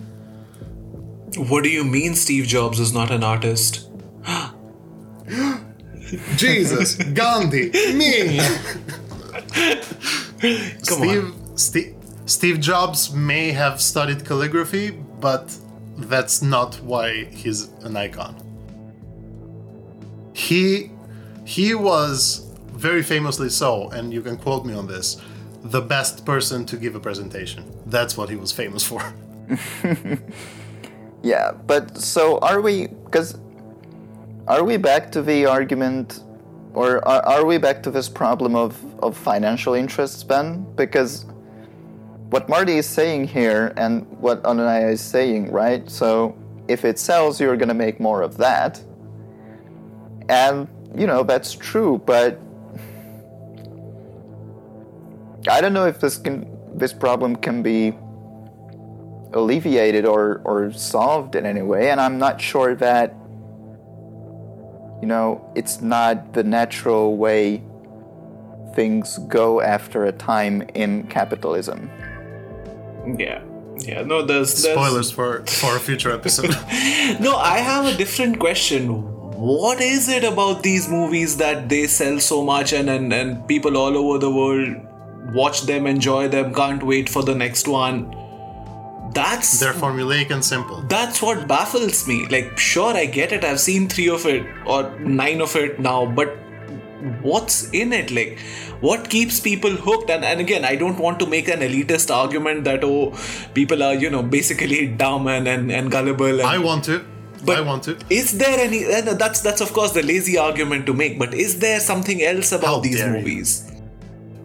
What 1.36 1.64
do 1.64 1.70
you 1.70 1.84
mean 1.84 2.16
Steve 2.16 2.48
Jobs 2.48 2.80
is 2.80 2.94
not 2.94 3.12
an 3.12 3.24
artist? 3.24 3.90
Jesus, 6.38 6.96
Gandhi, 6.96 7.70
me. 7.94 8.40
Come 10.88 11.00
Steve, 11.00 11.26
on. 11.26 11.58
Steve, 11.58 11.96
Steve 12.26 12.60
Jobs 12.60 13.14
may 13.14 13.52
have 13.52 13.82
studied 13.82 14.26
calligraphy, 14.26 14.98
but 15.20 15.56
that's 15.98 16.42
not 16.42 16.76
why 16.82 17.26
he's 17.26 17.70
an 17.84 17.98
icon. 17.98 18.36
He 20.34 20.92
he 21.46 21.74
was 21.74 22.48
very 22.68 23.02
famously 23.02 23.50
so, 23.50 23.90
and 23.90 24.14
you 24.14 24.22
can 24.22 24.38
quote 24.38 24.66
me 24.66 24.74
on 24.74 24.86
this, 24.86 25.20
the 25.64 25.82
best 25.82 26.26
person 26.26 26.66
to 26.66 26.78
give 26.78 26.94
a 26.96 27.00
presentation. 27.00 27.64
That's 27.86 28.16
what 28.16 28.30
he 28.30 28.36
was 28.36 28.52
famous 28.52 28.84
for. 28.84 29.02
yeah, 31.24 31.54
but 31.66 31.98
so 31.98 32.38
are 32.40 32.62
we, 32.62 32.88
because 32.88 33.40
are 34.48 34.64
we 34.64 34.78
back 34.78 35.12
to 35.14 35.22
the 35.22 35.46
argument, 35.46 36.24
or 36.74 37.06
are, 37.08 37.26
are 37.26 37.46
we 37.46 37.58
back 37.58 37.82
to 37.84 37.92
this 37.92 38.08
problem 38.10 38.56
of, 38.56 38.78
of 39.00 39.18
financial 39.18 39.74
interests, 39.74 40.24
Ben? 40.24 40.66
Because 40.76 41.26
what 42.30 42.50
Marty 42.50 42.78
is 42.78 42.88
saying 42.88 43.28
here 43.28 43.74
and 43.78 44.06
what 44.20 44.44
Anunaya 44.44 44.92
is 44.92 45.02
saying, 45.02 45.52
right? 45.52 45.90
So 45.90 46.38
if 46.68 46.84
it 46.84 47.00
sells, 47.00 47.40
you're 47.40 47.58
going 47.58 47.70
to 47.70 47.74
make 47.74 48.00
more 48.00 48.22
of 48.22 48.38
that. 48.38 48.82
And, 50.30 50.68
you 50.96 51.08
know, 51.08 51.24
that's 51.24 51.54
true, 51.54 52.02
but 52.06 52.42
I 55.50 55.62
don't 55.62 55.74
know 55.74 55.86
if 55.86 56.02
this 56.02 56.18
can 56.18 56.46
this 56.76 56.94
problem 56.94 57.36
can 57.38 57.64
be 57.64 57.94
alleviated 59.34 60.06
or, 60.06 60.42
or 60.44 60.72
solved 60.72 61.36
in 61.36 61.46
any 61.46 61.62
way, 61.62 61.90
and 61.90 62.02
I'm 62.02 62.18
not 62.18 62.42
sure 62.42 62.76
that 62.76 63.16
you 65.02 65.08
know 65.08 65.50
it's 65.56 65.82
not 65.82 66.34
the 66.34 66.44
natural 66.44 67.16
way 67.16 67.64
things 68.76 69.18
go 69.30 69.62
after 69.62 70.06
a 70.06 70.12
time 70.12 70.64
in 70.74 71.08
capitalism. 71.08 71.90
Yeah. 73.18 73.44
Yeah, 73.80 74.02
no, 74.02 74.26
there's, 74.26 74.64
there's... 74.64 74.76
spoilers 74.76 75.12
for 75.12 75.46
for 75.46 75.76
a 75.76 75.80
future 75.80 76.12
episode. 76.12 76.50
no, 77.20 77.36
I 77.36 77.60
have 77.60 77.86
a 77.86 77.96
different 77.96 78.40
question 78.40 79.14
what 79.38 79.82
is 79.82 80.10
it 80.10 80.24
about 80.24 80.64
these 80.64 80.90
movies 80.90 81.38
that 81.38 81.70
they 81.70 81.86
sell 81.86 82.20
so 82.20 82.44
much 82.44 82.74
and, 82.74 82.90
and, 82.90 83.14
and 83.14 83.48
people 83.48 83.78
all 83.78 83.96
over 83.96 84.18
the 84.18 84.32
world 84.32 84.76
watch 85.32 85.62
them, 85.64 85.86
enjoy 85.86 86.28
them, 86.28 86.54
can't 86.56 86.82
wait 86.82 87.08
for 87.08 87.22
the 87.22 87.36
next 87.36 87.68
one. 87.68 88.16
That's 89.14 89.60
they're 89.60 89.74
formulaic 89.74 90.32
and 90.32 90.44
simple. 90.44 90.82
That's 90.84 91.22
what 91.22 91.48
baffles 91.48 92.08
me. 92.08 92.28
Like, 92.28 92.58
sure, 92.58 92.96
I 92.96 93.06
get 93.06 93.32
it. 93.32 93.44
I've 93.44 93.60
seen 93.60 93.88
three 93.88 94.10
of 94.10 94.26
it 94.26 94.46
or 94.66 95.00
nine 95.00 95.42
of 95.42 95.56
it 95.56 95.80
now, 95.80 96.06
but 96.06 96.36
Mm-hmm. 96.98 97.22
what's 97.22 97.70
in 97.70 97.94
it? 97.94 98.10
Like, 98.10 98.40
what 98.82 99.08
keeps 99.10 99.40
people 99.40 99.70
hooked? 99.70 100.10
And, 100.10 100.26
and 100.26 100.40
again, 100.40 100.66
I 100.66 100.76
don't 100.76 100.98
want 100.98 101.20
to 101.20 101.28
make 101.28 101.48
an 101.48 101.60
elitist 101.60 102.14
argument 102.14 102.64
that 102.64 102.84
oh, 102.84 103.16
people 103.54 103.84
are 103.84 103.94
you 103.94 104.10
know 104.10 104.24
basically 104.24 104.88
dumb 105.04 105.28
and 105.28 105.48
and, 105.48 105.72
and 105.72 105.92
gullible. 105.92 106.40
And, 106.40 106.42
I 106.42 106.58
want 106.58 106.86
to. 106.86 107.06
But 107.46 107.60
I 107.60 107.62
want 107.62 107.84
to. 107.84 107.98
Is 108.10 108.38
there 108.40 108.60
any? 108.60 108.86
Uh, 108.86 109.14
that's 109.14 109.42
that's 109.42 109.62
of 109.62 109.74
course 109.74 109.92
the 109.92 110.02
lazy 110.02 110.40
argument 110.40 110.88
to 110.88 110.94
make. 110.94 111.20
But 111.20 111.36
is 111.36 111.60
there 111.60 111.80
something 111.80 112.24
else 112.24 112.52
about 112.52 112.66
How 112.66 112.80
these 112.80 113.04
movies? 113.06 113.72
You? 113.72 113.78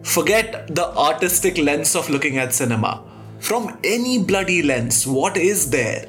Forget 0.03 0.75
the 0.75 0.85
artistic 0.95 1.57
lens 1.57 1.95
of 1.95 2.09
looking 2.09 2.37
at 2.37 2.53
cinema. 2.53 3.03
From 3.39 3.79
any 3.83 4.23
bloody 4.23 4.61
lens, 4.61 5.07
what 5.07 5.37
is 5.37 5.71
there? 5.71 6.07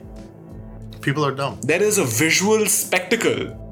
People 1.01 1.25
are 1.25 1.33
dumb. 1.33 1.59
There 1.63 1.83
is 1.83 1.99
a 1.99 2.05
visual 2.05 2.67
spectacle. 2.67 3.64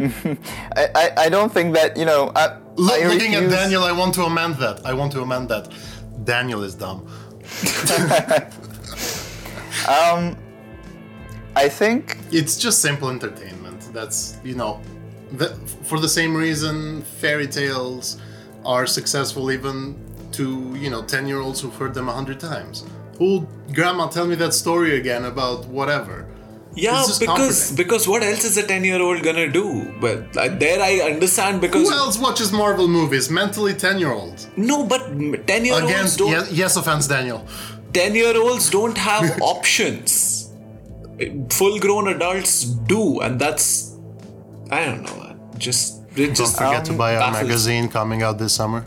I, 0.76 0.88
I, 0.94 1.12
I, 1.24 1.28
don't 1.28 1.52
think 1.52 1.74
that, 1.74 1.96
you 1.96 2.04
know. 2.04 2.32
I, 2.34 2.56
Look, 2.76 3.02
looking 3.04 3.32
refuse... 3.32 3.52
at 3.52 3.62
Daniel, 3.62 3.82
I 3.84 3.92
want 3.92 4.14
to 4.14 4.22
amend 4.24 4.56
that. 4.56 4.84
I 4.84 4.94
want 4.94 5.12
to 5.12 5.22
amend 5.22 5.48
that. 5.48 5.72
Daniel 6.24 6.62
is 6.62 6.74
dumb. 6.74 7.00
um, 9.88 10.36
I 11.56 11.68
think. 11.68 12.16
It's 12.32 12.56
just 12.56 12.80
simple 12.80 13.10
entertainment. 13.10 13.92
That's, 13.92 14.38
you 14.44 14.54
know, 14.54 14.80
the, 15.32 15.54
for 15.82 16.00
the 16.00 16.08
same 16.08 16.36
reason 16.36 17.02
fairy 17.02 17.46
tales 17.46 18.20
are 18.64 18.86
successful 18.86 19.50
even 19.50 19.96
to 20.32 20.74
you 20.76 20.90
know 20.90 21.02
10 21.02 21.26
year 21.26 21.40
olds 21.40 21.60
who've 21.60 21.74
heard 21.74 21.94
them 21.94 22.08
a 22.08 22.12
hundred 22.12 22.40
times 22.40 22.84
oh 23.20 23.46
grandma 23.72 24.06
tell 24.06 24.26
me 24.26 24.34
that 24.34 24.52
story 24.52 24.96
again 24.98 25.24
about 25.24 25.64
whatever 25.66 26.26
yeah 26.74 27.04
because 27.18 27.72
because 27.72 28.06
what 28.06 28.22
else 28.22 28.44
is 28.44 28.56
a 28.56 28.66
10 28.66 28.84
year 28.84 29.00
old 29.00 29.22
gonna 29.22 29.48
do? 29.48 29.92
But 30.00 30.36
uh, 30.36 30.48
there 30.48 30.80
i 30.80 31.00
understand 31.00 31.60
because 31.60 31.88
who 31.88 31.94
else 31.94 32.18
watches 32.18 32.52
marvel 32.52 32.88
movies? 32.88 33.30
Mentally 33.30 33.74
10 33.74 33.98
year 33.98 34.12
olds 34.12 34.48
no 34.56 34.84
but 34.84 35.06
10 35.46 35.64
year 35.64 35.82
olds 35.82 36.16
don't 36.16 36.30
yes, 36.30 36.52
yes 36.52 36.76
offense 36.76 37.06
daniel. 37.06 37.46
10 37.92 38.14
year 38.14 38.36
olds 38.36 38.70
don't 38.70 38.96
have 38.96 39.40
options. 39.54 40.52
Full 41.50 41.78
grown 41.80 42.08
adults 42.08 42.64
do 42.64 43.20
and 43.20 43.40
that's 43.40 43.96
i 44.70 44.84
don't 44.84 45.02
know 45.02 45.20
just 45.60 46.00
don't 46.16 46.36
forget 46.36 46.80
um, 46.80 46.84
to 46.84 46.92
buy 46.94 47.16
our 47.16 47.32
magazine 47.32 47.88
coming 47.88 48.22
out 48.22 48.38
this 48.38 48.54
summer. 48.54 48.84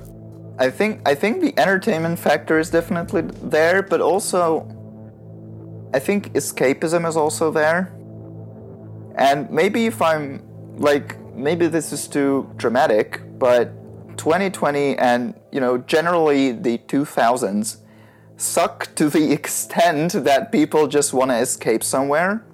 I 0.60 0.70
think 0.70 1.02
I 1.06 1.16
think 1.16 1.42
the 1.42 1.58
entertainment 1.58 2.20
factor 2.20 2.60
is 2.60 2.70
definitely 2.70 3.22
there, 3.22 3.82
but 3.82 4.02
also 4.02 4.68
I 5.94 6.00
think 6.00 6.34
escapism 6.34 7.08
is 7.08 7.16
also 7.16 7.52
there. 7.52 7.94
And 9.16 9.50
maybe 9.52 9.86
if 9.86 10.02
I'm 10.02 10.42
like 10.78 11.20
maybe 11.36 11.68
this 11.68 11.94
is 11.94 12.08
too 12.08 12.50
dramatic, 12.58 13.22
but 13.38 13.72
2020 14.18 14.98
and 14.98 15.34
you 15.52 15.60
know 15.60 15.78
generally 15.78 16.52
the 16.52 16.78
2000s 16.78 17.78
suck 18.38 18.94
to 18.96 19.10
the 19.10 19.32
extent 19.38 20.14
that 20.14 20.52
people 20.52 20.88
just 20.88 21.14
want 21.14 21.32
to 21.32 21.38
escape 21.38 21.84
somewhere. 21.84 22.46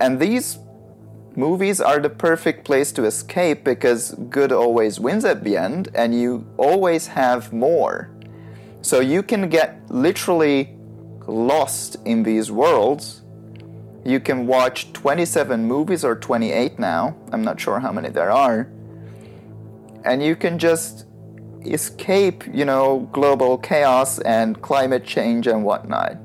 And 0.00 0.18
these 0.18 0.58
movies 1.36 1.80
are 1.80 2.00
the 2.00 2.10
perfect 2.10 2.64
place 2.64 2.90
to 2.92 3.04
escape 3.04 3.62
because 3.64 4.14
good 4.28 4.50
always 4.50 4.98
wins 4.98 5.24
at 5.24 5.44
the 5.44 5.56
end 5.56 5.88
and 5.94 6.18
you 6.18 6.46
always 6.56 7.06
have 7.06 7.52
more. 7.52 8.10
So 8.82 9.00
you 9.00 9.22
can 9.22 9.48
get 9.48 9.82
literally 9.90 10.76
lost 11.30 11.96
in 12.04 12.22
these 12.22 12.50
worlds 12.50 13.20
you 14.04 14.18
can 14.18 14.46
watch 14.46 14.92
27 14.92 15.64
movies 15.64 16.04
or 16.04 16.16
28 16.16 16.78
now. 16.78 17.16
I'm 17.32 17.42
not 17.42 17.60
sure 17.60 17.80
how 17.80 17.92
many 17.92 18.08
there 18.08 18.30
are. 18.30 18.68
And 20.04 20.22
you 20.22 20.36
can 20.36 20.58
just 20.58 21.06
escape, 21.66 22.44
you 22.52 22.64
know, 22.64 23.08
global 23.12 23.58
chaos 23.58 24.18
and 24.20 24.60
climate 24.62 25.04
change 25.04 25.46
and 25.46 25.62
whatnot. 25.64 26.16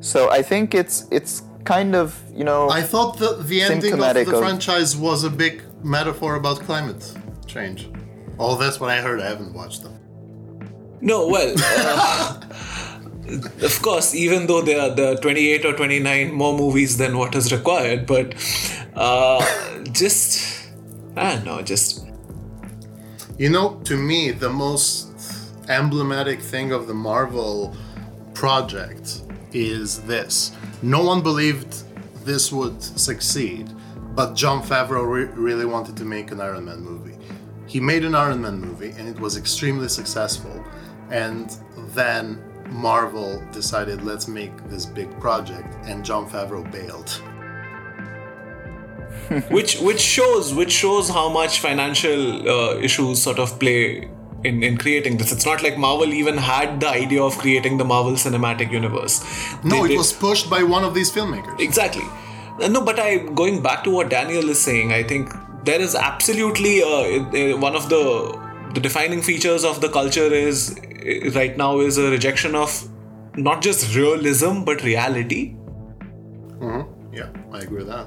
So 0.00 0.30
I 0.30 0.42
think 0.42 0.74
it's 0.74 1.06
it's 1.10 1.42
kind 1.64 1.94
of, 1.94 2.18
you 2.34 2.44
know, 2.44 2.70
I 2.70 2.82
thought 2.82 3.18
the, 3.18 3.36
the 3.42 3.60
ending 3.60 3.92
of 3.92 4.14
the 4.14 4.20
of- 4.22 4.38
franchise 4.38 4.96
was 4.96 5.24
a 5.24 5.30
big 5.30 5.62
metaphor 5.84 6.36
about 6.36 6.60
climate 6.60 7.14
change. 7.46 7.90
Oh, 8.38 8.56
that's 8.56 8.80
what 8.80 8.88
I 8.88 9.00
heard. 9.02 9.20
I 9.20 9.28
haven't 9.28 9.52
watched 9.52 9.82
them. 9.82 9.98
No, 11.02 11.28
well, 11.28 11.54
uh, 11.58 12.40
of 13.62 13.82
course, 13.82 14.14
even 14.14 14.46
though 14.46 14.62
there 14.62 14.80
are 14.80 14.94
the 14.94 15.16
28 15.16 15.64
or 15.64 15.72
29 15.74 16.32
more 16.32 16.56
movies 16.56 16.96
than 16.96 17.16
what 17.18 17.34
is 17.34 17.52
required, 17.52 18.06
but 18.06 18.34
uh, 18.94 19.44
just, 19.92 20.70
I 21.16 21.34
don't 21.34 21.44
know, 21.44 21.62
just, 21.62 22.06
You 23.38 23.50
know, 23.50 23.80
to 23.84 23.96
me, 23.96 24.30
the 24.30 24.50
most 24.50 25.08
emblematic 25.68 26.40
thing 26.40 26.72
of 26.72 26.86
the 26.86 26.94
Marvel 26.94 27.74
project 28.34 29.22
is 29.52 30.02
this. 30.02 30.52
No 30.82 31.02
one 31.02 31.22
believed 31.22 31.84
this 32.24 32.52
would 32.52 32.82
succeed, 32.82 33.70
but 34.14 34.34
Jon 34.34 34.62
Favreau 34.62 35.04
re- 35.08 35.24
really 35.34 35.64
wanted 35.64 35.96
to 35.96 36.04
make 36.04 36.30
an 36.30 36.40
Iron 36.40 36.66
Man 36.66 36.80
movie. 36.80 37.16
He 37.66 37.80
made 37.80 38.04
an 38.04 38.14
Iron 38.14 38.42
Man 38.42 38.60
movie 38.60 38.90
and 38.90 39.08
it 39.08 39.18
was 39.18 39.36
extremely 39.36 39.88
successful. 39.88 40.62
And 41.10 41.56
then 41.94 42.42
Marvel 42.72 43.42
decided, 43.52 44.02
let's 44.02 44.26
make 44.28 44.52
this 44.68 44.84
big 44.86 45.10
project, 45.20 45.74
and 45.84 46.04
Jon 46.04 46.28
Favreau 46.28 46.70
bailed. 46.72 47.10
which 49.50 49.78
which 49.80 50.00
shows 50.00 50.52
which 50.54 50.72
shows 50.72 51.08
how 51.08 51.28
much 51.28 51.60
financial 51.60 52.48
uh, 52.48 52.74
issues 52.78 53.22
sort 53.22 53.38
of 53.38 53.58
play 53.60 54.08
in, 54.44 54.62
in 54.62 54.76
creating 54.76 55.16
this. 55.18 55.32
It's 55.32 55.46
not 55.46 55.62
like 55.62 55.78
Marvel 55.78 56.12
even 56.12 56.36
had 56.36 56.80
the 56.80 56.88
idea 56.88 57.22
of 57.22 57.36
creating 57.38 57.76
the 57.78 57.84
Marvel 57.84 58.12
Cinematic 58.12 58.72
Universe. 58.72 59.22
No, 59.62 59.76
They 59.76 59.84
it 59.84 59.88
did- 59.88 59.98
was 59.98 60.12
pushed 60.12 60.50
by 60.50 60.62
one 60.62 60.82
of 60.84 60.94
these 60.94 61.10
filmmakers. 61.12 61.60
Exactly. 61.60 62.04
Uh, 62.60 62.68
No, 62.68 62.80
but 62.84 62.98
I 62.98 63.18
going 63.18 63.62
back 63.62 63.84
to 63.84 63.90
what 63.90 64.08
Daniel 64.10 64.48
is 64.48 64.60
saying, 64.60 64.92
I 64.92 65.02
think 65.02 65.30
there 65.64 65.80
is 65.80 65.94
absolutely 65.94 66.82
uh, 66.82 67.56
one 67.58 67.76
of 67.76 67.88
the 67.88 68.02
the 68.74 68.80
defining 68.80 69.20
features 69.22 69.64
of 69.64 69.80
the 69.82 69.88
culture 69.90 70.28
is 70.34 70.74
right 71.34 71.56
now 71.56 71.78
is 71.80 71.98
a 71.98 72.10
rejection 72.10 72.54
of 72.54 72.88
not 73.36 73.62
just 73.62 73.94
realism 73.96 74.62
but 74.64 74.82
reality, 74.82 75.56
Yeah, 77.12 77.28
I 77.52 77.58
agree 77.60 77.78
with 77.78 77.88
that. 77.88 78.06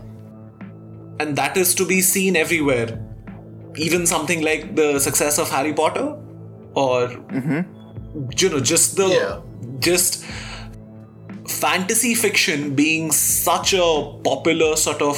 and 1.20 1.36
that 1.38 1.58
is 1.58 1.74
to 1.76 1.86
be 1.86 2.02
seen 2.02 2.36
everywhere. 2.36 3.00
Even 3.76 4.06
something 4.08 4.42
like 4.42 4.76
the 4.76 5.00
success 5.00 5.38
of 5.38 5.50
Harry 5.50 5.74
Potter, 5.74 6.18
or 6.74 7.10
you 8.38 8.50
know, 8.50 8.60
just 8.60 8.96
the 8.98 9.08
Yeah. 9.08 9.40
just 9.80 10.24
fantasy 11.48 12.14
fiction 12.16 12.74
being 12.76 13.12
such 13.12 13.74
a 13.74 13.88
popular 14.24 14.76
sort 14.76 15.02
of 15.02 15.18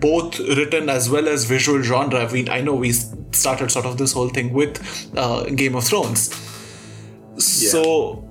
both 0.00 0.38
written 0.40 0.88
as 0.88 1.08
well 1.10 1.28
as 1.28 1.44
visual 1.44 1.82
genre. 1.82 2.28
We, 2.32 2.48
I 2.48 2.60
know 2.62 2.74
we 2.74 2.92
started 2.92 3.70
sort 3.70 3.86
of 3.86 3.98
this 3.98 4.12
whole 4.12 4.28
thing 4.28 4.52
with 4.52 4.80
uh, 5.16 5.44
Game 5.44 5.74
of 5.74 5.84
Thrones. 5.84 6.30
So 7.38 8.28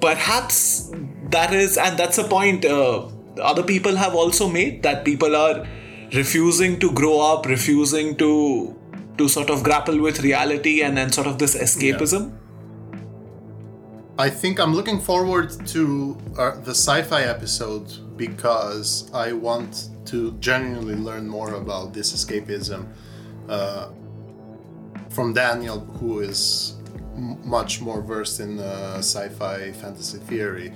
perhaps 0.00 0.90
that 1.30 1.52
is, 1.54 1.76
and 1.76 1.98
that's 1.98 2.18
a 2.18 2.24
point 2.24 2.64
uh, 2.64 3.08
other 3.40 3.62
people 3.62 3.96
have 3.96 4.14
also 4.14 4.48
made 4.48 4.82
that 4.82 5.04
people 5.04 5.36
are 5.36 5.66
refusing 6.12 6.78
to 6.80 6.90
grow 6.92 7.20
up, 7.20 7.46
refusing 7.46 8.16
to 8.16 8.76
to 9.18 9.28
sort 9.28 9.50
of 9.50 9.62
grapple 9.62 10.00
with 10.00 10.20
reality 10.20 10.82
and 10.82 10.96
then 10.96 11.12
sort 11.12 11.26
of 11.26 11.38
this 11.38 11.54
escapism. 11.54 12.32
I 14.18 14.28
think 14.28 14.58
I'm 14.58 14.74
looking 14.74 15.00
forward 15.00 15.66
to 15.68 16.16
uh, 16.38 16.60
the 16.60 16.72
sci-fi 16.72 17.22
episode 17.22 18.16
because 18.16 19.10
I 19.14 19.32
want 19.32 19.88
to 20.06 20.32
genuinely 20.40 20.94
learn 20.94 21.26
more 21.26 21.54
about 21.54 21.94
this 21.94 22.12
escapism 22.12 22.88
uh, 23.48 23.90
from 25.08 25.32
Daniel, 25.32 25.80
who 25.80 26.20
is 26.20 26.79
much 27.16 27.80
more 27.80 28.00
versed 28.00 28.40
in 28.40 28.58
uh, 28.58 28.98
sci-fi 28.98 29.72
fantasy 29.72 30.18
theory. 30.18 30.72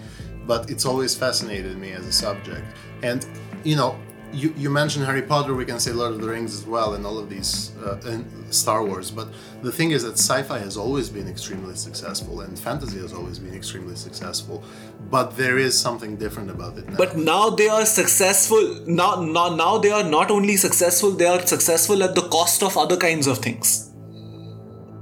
But 0.47 0.71
it's 0.71 0.85
always 0.85 1.15
fascinated 1.15 1.79
me 1.79 1.93
as 1.93 2.07
a 2.07 2.13
subject, 2.13 2.67
and 3.03 3.27
you 3.65 3.77
know. 3.77 3.99
You, 4.33 4.53
you 4.57 4.69
mentioned 4.69 5.05
Harry 5.05 5.23
Potter, 5.23 5.55
we 5.55 5.65
can 5.65 5.79
say 5.79 5.93
Lord 5.93 6.15
of 6.15 6.21
the 6.21 6.27
Rings 6.29 6.55
as 6.55 6.67
well, 6.67 6.95
and 6.95 7.07
all 7.07 7.21
of 7.21 7.31
these, 7.31 7.71
uh, 7.77 8.01
and 8.05 8.53
Star 8.53 8.85
Wars. 8.85 9.09
But 9.09 9.29
the 9.63 9.71
thing 9.71 9.93
is 9.93 10.03
that 10.03 10.19
sci-fi 10.19 10.59
has 10.59 10.77
always 10.77 11.09
been 11.09 11.29
extremely 11.29 11.77
successful, 11.77 12.41
and 12.41 12.59
fantasy 12.59 12.99
has 12.99 13.13
always 13.13 13.39
been 13.39 13.55
extremely 13.55 13.95
successful. 13.95 14.65
But 15.09 15.37
there 15.37 15.57
is 15.57 15.79
something 15.79 16.17
different 16.17 16.51
about 16.51 16.77
it 16.79 16.89
now. 16.89 16.97
But 16.97 17.17
now 17.17 17.51
they 17.51 17.69
are 17.69 17.87
successful. 17.87 18.83
Now, 18.89 19.23
now, 19.23 19.55
now 19.55 19.79
they 19.79 19.93
are 19.93 20.03
not 20.03 20.33
only 20.33 20.57
successful; 20.57 21.13
they 21.13 21.27
are 21.27 21.47
successful 21.47 22.03
at 22.03 22.17
the 22.17 22.23
cost 22.23 22.65
of 22.65 22.77
other 22.77 22.97
kinds 22.97 23.29
of 23.29 23.39
things. 23.39 23.94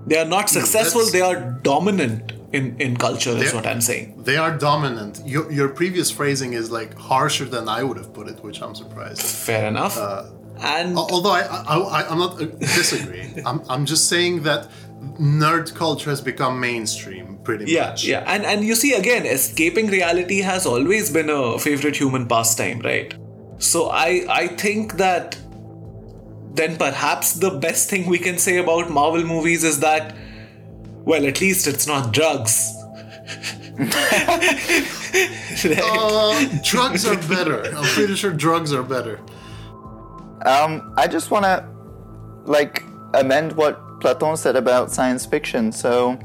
They 0.07 0.19
are 0.19 0.25
not 0.37 0.49
successful; 0.51 1.01
that's- 1.01 1.13
they 1.13 1.21
are 1.31 1.37
dominant 1.63 2.33
in 2.53 2.77
in 2.81 2.97
culture. 2.97 3.37
Is 3.47 3.55
what 3.55 3.67
I'm 3.67 3.81
saying. 3.81 4.07
they 4.29 4.37
are 4.37 4.53
dominant. 4.59 5.15
Your, 5.35 5.45
your 5.59 5.69
previous 5.81 6.11
phrasing 6.11 6.53
is 6.61 6.71
like 6.79 6.93
harsher 7.11 7.47
than 7.55 7.65
I 7.79 7.81
would 7.87 7.97
have 8.03 8.13
put 8.13 8.27
it, 8.33 8.37
which 8.47 8.59
I'm 8.63 8.75
surprised. 8.75 9.23
Fair 9.23 9.67
enough. 9.69 9.97
and 10.77 10.97
Although 10.97 11.37
I, 11.41 11.43
I, 11.43 11.77
I 11.99 12.01
I'm 12.11 12.19
not 12.19 12.33
uh, 12.43 12.45
disagreeing. 12.79 13.33
I'm, 13.49 13.59
I'm 13.73 13.85
just 13.87 14.05
saying 14.09 14.43
that 14.49 14.61
nerd 15.19 15.75
culture 15.75 16.11
has 16.11 16.21
become 16.21 16.61
mainstream 16.61 17.39
pretty 17.43 17.65
yeah, 17.67 17.89
much. 17.91 18.05
yeah, 18.05 18.23
and 18.33 18.45
and 18.45 18.65
you 18.65 18.75
see 18.75 18.93
again, 19.03 19.25
escaping 19.27 19.87
reality 19.89 20.39
has 20.43 20.67
always 20.67 21.11
been 21.11 21.31
a 21.31 21.59
favorite 21.59 21.97
human 21.97 22.27
pastime, 22.27 22.79
right? 22.81 23.15
So 23.59 23.79
I 23.91 24.11
I 24.43 24.45
think 24.63 24.97
that 25.05 25.39
then 26.55 26.77
perhaps 26.77 27.35
the 27.35 27.51
best 27.51 27.89
thing 27.89 28.07
we 28.07 28.19
can 28.19 28.39
say 28.39 28.59
about 28.59 28.91
Marvel 28.91 29.25
movies 29.25 29.65
is 29.65 29.81
that, 29.81 30.15
well, 31.05 31.25
at 31.27 31.41
least 31.41 31.67
it's 31.67 31.87
not 31.87 32.13
drugs. 32.13 32.75
Uh, 35.65 36.45
drugs 36.65 37.07
are 37.07 37.17
better. 37.29 37.63
I'm 37.77 37.85
pretty 37.85 38.17
sure 38.17 38.33
drugs 38.33 38.73
are 38.73 38.83
better. 38.83 39.21
Um, 40.45 40.95
I 40.97 41.07
just 41.07 41.31
want 41.31 41.45
to 41.45 41.65
like 42.45 42.83
amend 43.15 43.53
what 43.53 44.01
Platon 44.01 44.37
said 44.37 44.57
about 44.57 44.91
science 44.91 45.25
fiction. 45.25 45.71
So 45.71 46.19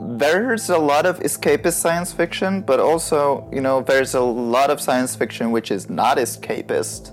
there's 0.00 0.68
a 0.68 0.78
lot 0.78 1.06
of 1.06 1.20
escapist 1.20 1.74
science 1.74 2.12
fiction, 2.12 2.62
but 2.62 2.80
also, 2.80 3.48
you 3.52 3.60
know, 3.60 3.82
there's 3.82 4.14
a 4.14 4.20
lot 4.20 4.70
of 4.70 4.80
science 4.80 5.14
fiction 5.14 5.50
which 5.50 5.70
is 5.70 5.88
not 5.88 6.18
escapist. 6.18 7.12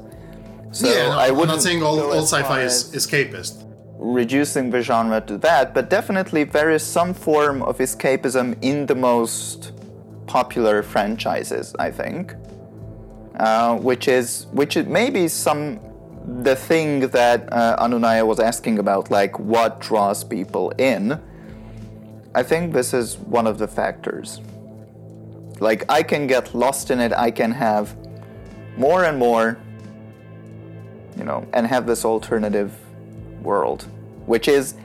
So 0.72 0.88
yeah, 0.88 1.09
no, 1.09 1.18
I 1.18 1.28
I'm 1.28 1.36
wouldn't 1.38 1.61
saying 1.61 1.82
all, 1.84 1.99
all 1.99 2.22
sci-fi 2.24 2.61
is 2.61 2.91
escapist. 2.93 3.63
reducing 3.97 4.70
the 4.70 4.82
genre 4.82 5.22
to 5.22 5.38
that, 5.39 5.74
but 5.74 5.89
definitely 5.89 6.43
there 6.43 6.70
is 6.70 6.84
some 6.84 7.13
form 7.13 7.63
of 7.63 7.78
escapism 7.80 8.57
in 8.61 8.86
the 8.86 8.95
most 8.95 9.72
popular 10.28 10.84
franchises, 10.84 11.76
I 11.80 11.91
think. 11.91 12.36
Uh, 13.39 13.78
which 13.78 14.07
is 14.07 14.47
which 14.51 14.76
is 14.78 14.88
maybe 14.88 15.28
some 15.28 15.80
the 16.43 16.55
thing 16.55 17.01
that 17.09 17.51
uh, 17.53 17.78
Anunaya 17.84 18.26
was 18.26 18.39
asking 18.39 18.80
about, 18.80 19.11
like 19.11 19.38
what 19.39 19.80
draws 19.80 20.24
people 20.24 20.72
in. 20.80 21.20
I 22.36 22.43
think 22.43 22.74
this 22.74 22.93
is 22.93 23.18
one 23.18 23.47
of 23.47 23.57
the 23.59 23.68
factors. 23.68 24.41
Like 25.59 25.86
I 25.89 26.03
can 26.03 26.28
get 26.28 26.53
lost 26.55 26.91
in 26.91 26.99
it. 26.99 27.13
I 27.13 27.32
can 27.32 27.51
have 27.51 27.95
more 28.78 29.05
and 29.05 29.18
more, 29.20 29.59
you 31.18 31.24
know, 31.24 31.45
and 31.53 31.65
have 31.68 31.86
this 31.88 32.05
alternative 32.05 32.72
world, 33.41 33.88
which 34.26 34.47
is, 34.47 34.76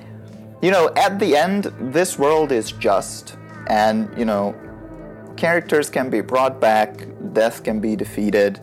you 0.62 0.70
know, 0.70 0.93
at 0.97 1.18
the 1.18 1.37
end, 1.37 1.72
this 1.80 2.18
world 2.18 2.53
is 2.53 2.72
just, 2.72 3.37
and 3.68 4.09
you 4.16 4.24
know, 4.24 4.55
characters 5.37 5.91
can 5.91 6.11
be 6.11 6.20
brought 6.20 6.61
back, 6.61 7.07
death 7.33 7.64
can 7.64 7.80
be 7.80 7.97
defeated. 7.97 8.61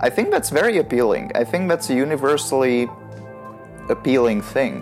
I 0.00 0.10
think 0.10 0.30
that's 0.30 0.50
very 0.50 0.78
appealing. 0.78 1.32
I 1.34 1.44
think 1.44 1.68
that's 1.68 1.88
a 1.88 1.94
universally 1.94 2.88
appealing 3.88 4.42
thing. 4.42 4.80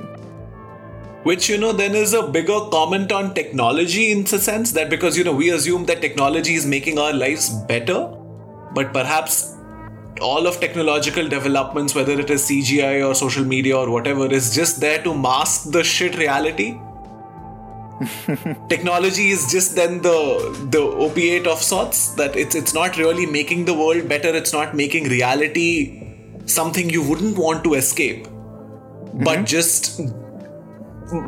Which, 1.22 1.49
you 1.49 1.57
know, 1.57 1.72
then 1.72 1.95
is 1.95 2.12
a 2.12 2.26
bigger 2.26 2.61
comment 2.70 3.11
on 3.11 3.32
technology 3.32 4.12
in 4.12 4.24
the 4.24 4.39
sense 4.39 4.72
that 4.72 4.91
because, 4.91 5.16
you 5.16 5.24
know, 5.24 5.32
we 5.35 5.51
assume 5.51 5.87
that 5.87 6.03
technology 6.03 6.55
is 6.55 6.66
making 6.66 6.99
our 6.99 7.12
lives 7.12 7.49
better, 7.49 8.14
but 8.74 8.93
perhaps 8.93 9.53
all 10.20 10.46
of 10.46 10.60
technological 10.60 11.28
developments, 11.28 11.94
whether 11.94 12.18
it 12.18 12.30
is 12.30 12.42
CGI 12.42 13.06
or 13.06 13.14
social 13.14 13.44
media 13.44 13.76
or 13.76 13.90
whatever, 13.90 14.26
is 14.26 14.54
just 14.54 14.80
there 14.80 15.02
to 15.02 15.14
mask 15.14 15.70
the 15.70 15.82
shit 15.82 16.16
reality. 16.16 16.78
technology 18.68 19.30
is 19.30 19.50
just 19.50 19.76
then 19.76 20.02
the 20.02 20.66
the 20.70 20.80
opiate 20.80 21.46
of 21.46 21.62
sorts 21.62 22.08
that 22.14 22.34
it's 22.34 22.56
it's 22.56 22.74
not 22.74 22.96
really 22.96 23.24
making 23.24 23.64
the 23.64 23.72
world 23.72 24.08
better 24.08 24.30
it's 24.34 24.52
not 24.52 24.74
making 24.74 25.04
reality 25.04 26.12
something 26.44 26.90
you 26.90 27.08
wouldn't 27.08 27.38
want 27.38 27.62
to 27.62 27.74
escape 27.74 28.24
but 28.24 29.36
mm-hmm. 29.36 29.44
just 29.44 30.00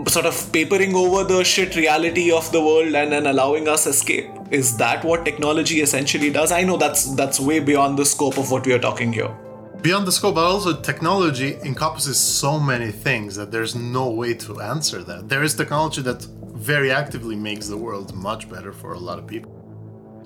sort 0.08 0.26
of 0.26 0.52
papering 0.52 0.94
over 0.94 1.24
the 1.24 1.44
shit 1.44 1.76
reality 1.76 2.30
of 2.32 2.50
the 2.52 2.60
world 2.60 2.94
and 2.94 3.12
then 3.12 3.26
allowing 3.26 3.68
us 3.68 3.86
escape 3.86 4.30
is 4.50 4.76
that 4.76 5.04
what 5.04 5.24
technology 5.24 5.80
essentially 5.80 6.30
does 6.30 6.52
i 6.52 6.62
know 6.62 6.76
that's 6.76 7.14
that's 7.14 7.38
way 7.38 7.58
beyond 7.60 7.98
the 7.98 8.04
scope 8.04 8.38
of 8.38 8.50
what 8.50 8.64
we 8.66 8.72
are 8.72 8.78
talking 8.78 9.12
here 9.12 9.34
Beyond 9.82 10.06
the 10.06 10.10
scope, 10.10 10.34
but 10.34 10.44
also 10.44 10.80
technology 10.80 11.58
encompasses 11.62 12.18
so 12.18 12.58
many 12.58 12.90
things 12.90 13.36
that 13.36 13.52
there's 13.52 13.76
no 13.76 14.10
way 14.10 14.34
to 14.34 14.60
answer 14.60 15.04
that. 15.04 15.28
There 15.28 15.44
is 15.44 15.54
technology 15.54 16.02
that 16.02 16.26
very 16.56 16.90
actively 16.90 17.36
makes 17.36 17.68
the 17.68 17.76
world 17.76 18.12
much 18.14 18.48
better 18.48 18.72
for 18.72 18.94
a 18.94 18.98
lot 18.98 19.18
of 19.18 19.26
people. 19.26 19.52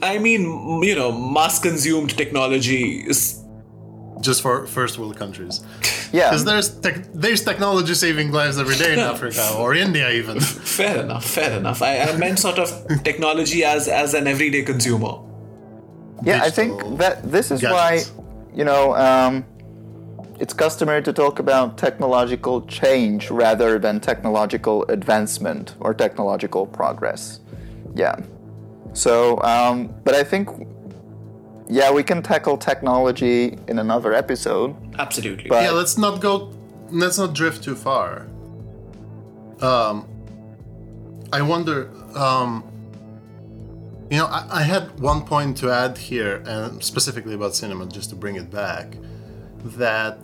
i 0.03 0.18
mean 0.18 0.82
you 0.82 0.94
know 0.94 1.12
mass 1.12 1.59
consumed 1.59 2.16
technology 2.16 3.05
is 3.07 3.39
Just 4.20 4.42
for 4.42 4.66
first 4.66 4.98
world 4.98 5.16
countries. 5.16 5.60
Yeah. 6.12 6.30
Because 6.30 6.44
there's 6.44 6.68
tech 6.84 6.96
there's 7.14 7.42
technology 7.44 7.94
saving 7.94 8.32
lives 8.32 8.58
every 8.58 8.74
day 8.76 8.92
in 8.94 8.98
Africa 8.98 9.44
or 9.60 9.74
India 9.76 10.10
even. 10.10 10.40
fair 10.78 10.96
enough 11.04 11.24
fair 11.24 11.52
enough 11.60 11.80
i, 11.82 11.92
I 12.00 12.16
meant 12.16 12.38
sort 12.40 12.58
of 12.58 12.68
technology 13.04 13.62
as 13.64 13.86
as 13.86 14.14
an 14.14 14.26
everyday 14.26 14.62
consumer 14.72 15.14
Yeah, 16.24 16.42
I 16.48 16.50
think 16.50 16.72
that 16.98 17.14
this 17.34 17.50
is 17.52 17.60
gadgets. 17.60 17.78
why, 17.78 17.92
you 18.58 18.64
know, 18.70 18.82
um, 19.06 19.44
it's 20.42 20.54
customary 20.54 21.02
to 21.02 21.12
talk 21.12 21.38
about 21.38 21.78
technological 21.78 22.56
change 22.66 23.30
rather 23.30 23.78
than 23.78 24.00
technological 24.00 24.76
advancement 24.96 25.74
or 25.80 25.94
technological 25.94 26.66
progress. 26.66 27.40
Yeah. 27.94 28.16
So, 28.92 29.40
um, 29.54 29.76
but 30.04 30.14
I 30.14 30.24
think, 30.24 30.48
yeah, 31.70 31.90
we 31.92 32.02
can 32.02 32.22
tackle 32.22 32.56
technology 32.58 33.56
in 33.68 33.78
another 33.78 34.12
episode. 34.12 34.74
absolutely 34.98 35.48
But 35.48 35.62
yeah, 35.62 35.70
let's 35.70 35.96
not 35.96 36.20
go 36.20 36.52
let's 36.90 37.18
not 37.18 37.34
drift 37.34 37.62
too 37.64 37.76
far. 37.76 38.26
Um 39.60 40.06
I 41.32 41.42
wonder 41.42 41.90
um 42.16 42.64
you 44.10 44.16
know, 44.16 44.26
I, 44.26 44.46
I 44.50 44.62
had 44.62 44.98
one 44.98 45.22
point 45.24 45.56
to 45.58 45.70
add 45.70 45.96
here, 45.96 46.42
and 46.44 46.82
specifically 46.82 47.34
about 47.34 47.54
cinema, 47.54 47.86
just 47.86 48.10
to 48.10 48.16
bring 48.16 48.34
it 48.34 48.50
back, 48.50 48.96
that 49.78 50.22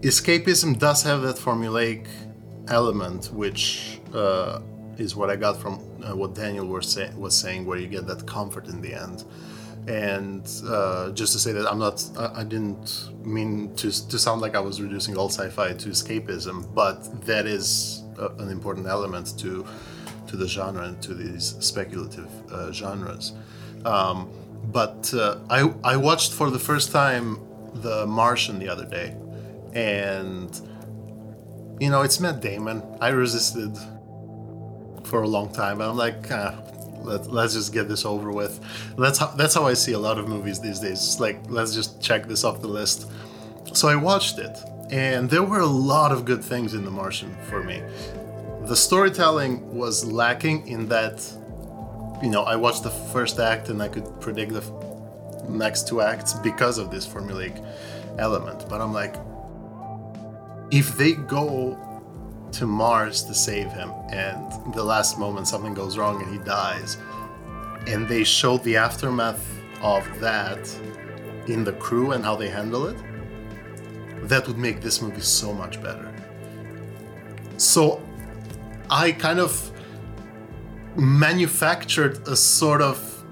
escapism 0.00 0.78
does 0.78 1.02
have 1.02 1.22
that 1.22 1.36
formulaic 1.36 2.06
element, 2.68 3.32
which 3.32 4.00
uh, 4.14 4.60
is 4.98 5.16
what 5.16 5.30
I 5.30 5.36
got 5.36 5.56
from 5.56 5.80
uh, 6.02 6.14
what 6.14 6.34
Daniel 6.34 6.66
was, 6.66 6.92
say- 6.92 7.10
was 7.16 7.34
saying, 7.34 7.64
where 7.64 7.78
you 7.78 7.86
get 7.86 8.06
that 8.06 8.26
comfort 8.26 8.68
in 8.68 8.82
the 8.82 8.92
end. 8.92 9.24
And 9.88 10.46
uh, 10.66 11.12
just 11.12 11.32
to 11.32 11.38
say 11.38 11.52
that 11.52 11.66
I'm 11.66 11.78
not, 11.78 12.04
I, 12.18 12.44
didn't 12.44 13.08
mean 13.24 13.74
to, 13.76 13.90
to 14.08 14.18
sound 14.18 14.42
like 14.42 14.54
I 14.54 14.60
was 14.60 14.82
reducing 14.82 15.16
all 15.16 15.30
sci-fi 15.30 15.72
to 15.72 15.88
escapism, 15.88 16.74
but 16.74 17.24
that 17.24 17.46
is 17.46 18.02
a, 18.18 18.26
an 18.42 18.50
important 18.50 18.86
element 18.86 19.38
to 19.38 19.66
to 20.26 20.36
the 20.36 20.46
genre 20.46 20.82
and 20.82 21.00
to 21.00 21.14
these 21.14 21.56
speculative 21.60 22.28
uh, 22.52 22.70
genres. 22.70 23.32
Um, 23.86 24.30
but 24.64 25.12
uh, 25.14 25.38
I 25.48 25.72
I 25.82 25.96
watched 25.96 26.34
for 26.34 26.50
the 26.50 26.58
first 26.58 26.92
time 26.92 27.38
The 27.72 28.06
Martian 28.06 28.58
the 28.58 28.68
other 28.68 28.84
day, 28.84 29.16
and 29.72 30.50
you 31.80 31.88
know 31.88 32.02
it's 32.02 32.20
Matt 32.20 32.42
Damon. 32.42 32.82
I 33.00 33.08
resisted 33.08 33.74
for 35.04 35.22
a 35.22 35.28
long 35.28 35.50
time, 35.50 35.80
and 35.80 35.90
I'm 35.90 35.96
like, 35.96 36.30
ah, 36.30 36.52
let, 37.02 37.30
let's 37.30 37.54
just 37.54 37.72
get 37.72 37.88
this 37.88 38.04
over 38.04 38.30
with. 38.32 38.60
That's 38.96 39.18
how 39.18 39.28
that's 39.28 39.54
how 39.54 39.66
I 39.66 39.74
see 39.74 39.92
a 39.92 39.98
lot 39.98 40.18
of 40.18 40.28
movies 40.28 40.60
these 40.60 40.80
days. 40.80 40.98
It's 40.98 41.20
like 41.20 41.38
let's 41.48 41.74
just 41.74 42.00
check 42.00 42.26
this 42.26 42.44
off 42.44 42.60
the 42.60 42.68
list. 42.68 43.10
So 43.72 43.88
I 43.88 43.96
watched 43.96 44.38
it, 44.38 44.56
and 44.90 45.28
there 45.28 45.42
were 45.42 45.60
a 45.60 45.66
lot 45.66 46.12
of 46.12 46.24
good 46.24 46.42
things 46.42 46.74
in 46.74 46.84
The 46.84 46.90
Martian 46.90 47.36
for 47.48 47.62
me. 47.62 47.82
The 48.62 48.76
storytelling 48.76 49.74
was 49.74 50.04
lacking 50.04 50.66
in 50.68 50.88
that, 50.88 51.26
you 52.22 52.30
know, 52.30 52.42
I 52.42 52.56
watched 52.56 52.82
the 52.82 52.90
first 52.90 53.38
act 53.38 53.68
and 53.68 53.82
I 53.82 53.88
could 53.88 54.20
predict 54.20 54.52
the 54.52 54.62
next 55.48 55.88
two 55.88 56.00
acts 56.02 56.34
because 56.34 56.76
of 56.78 56.90
this 56.90 57.06
formulaic 57.06 57.64
element. 58.18 58.68
But 58.68 58.80
I'm 58.80 58.92
like, 58.92 59.16
if 60.70 60.96
they 60.98 61.12
go 61.12 61.78
to 62.52 62.66
Mars 62.66 63.22
to 63.24 63.34
save 63.34 63.70
him, 63.72 63.92
and 64.10 64.74
the 64.74 64.82
last 64.82 65.18
moment 65.18 65.48
something 65.48 65.74
goes 65.74 65.96
wrong 65.98 66.22
and 66.22 66.32
he 66.32 66.38
dies, 66.38 66.96
and 67.86 68.08
they 68.08 68.24
show 68.24 68.58
the 68.58 68.76
aftermath 68.76 69.44
of 69.82 70.04
that 70.20 70.58
in 71.46 71.64
the 71.64 71.72
crew 71.72 72.12
and 72.12 72.24
how 72.24 72.36
they 72.36 72.48
handle 72.48 72.86
it, 72.86 72.96
that 74.22 74.46
would 74.46 74.58
make 74.58 74.80
this 74.80 75.00
movie 75.00 75.20
so 75.20 75.52
much 75.52 75.82
better. 75.82 76.12
So 77.56 78.02
I 78.90 79.12
kind 79.12 79.40
of 79.40 79.70
manufactured 80.96 82.26
a 82.28 82.36
sort 82.36 82.82
of 82.82 83.24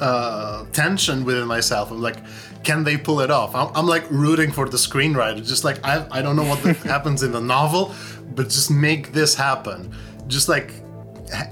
uh, 0.00 0.64
tension 0.72 1.24
within 1.24 1.46
myself. 1.46 1.90
I'm 1.90 2.00
like, 2.00 2.18
can 2.64 2.84
they 2.84 2.96
pull 2.96 3.20
it 3.20 3.30
off? 3.30 3.54
I'm, 3.54 3.70
I'm 3.74 3.86
like 3.86 4.04
rooting 4.10 4.50
for 4.50 4.68
the 4.68 4.76
screenwriter. 4.76 5.46
Just 5.46 5.64
like 5.64 5.84
I, 5.84 6.06
I 6.10 6.22
don't 6.22 6.36
know 6.36 6.44
what 6.44 6.58
happens 6.94 7.22
in 7.22 7.32
the 7.32 7.40
novel, 7.40 7.94
but 8.34 8.44
just 8.44 8.70
make 8.70 9.12
this 9.12 9.34
happen. 9.34 9.94
Just 10.26 10.48
like 10.48 10.72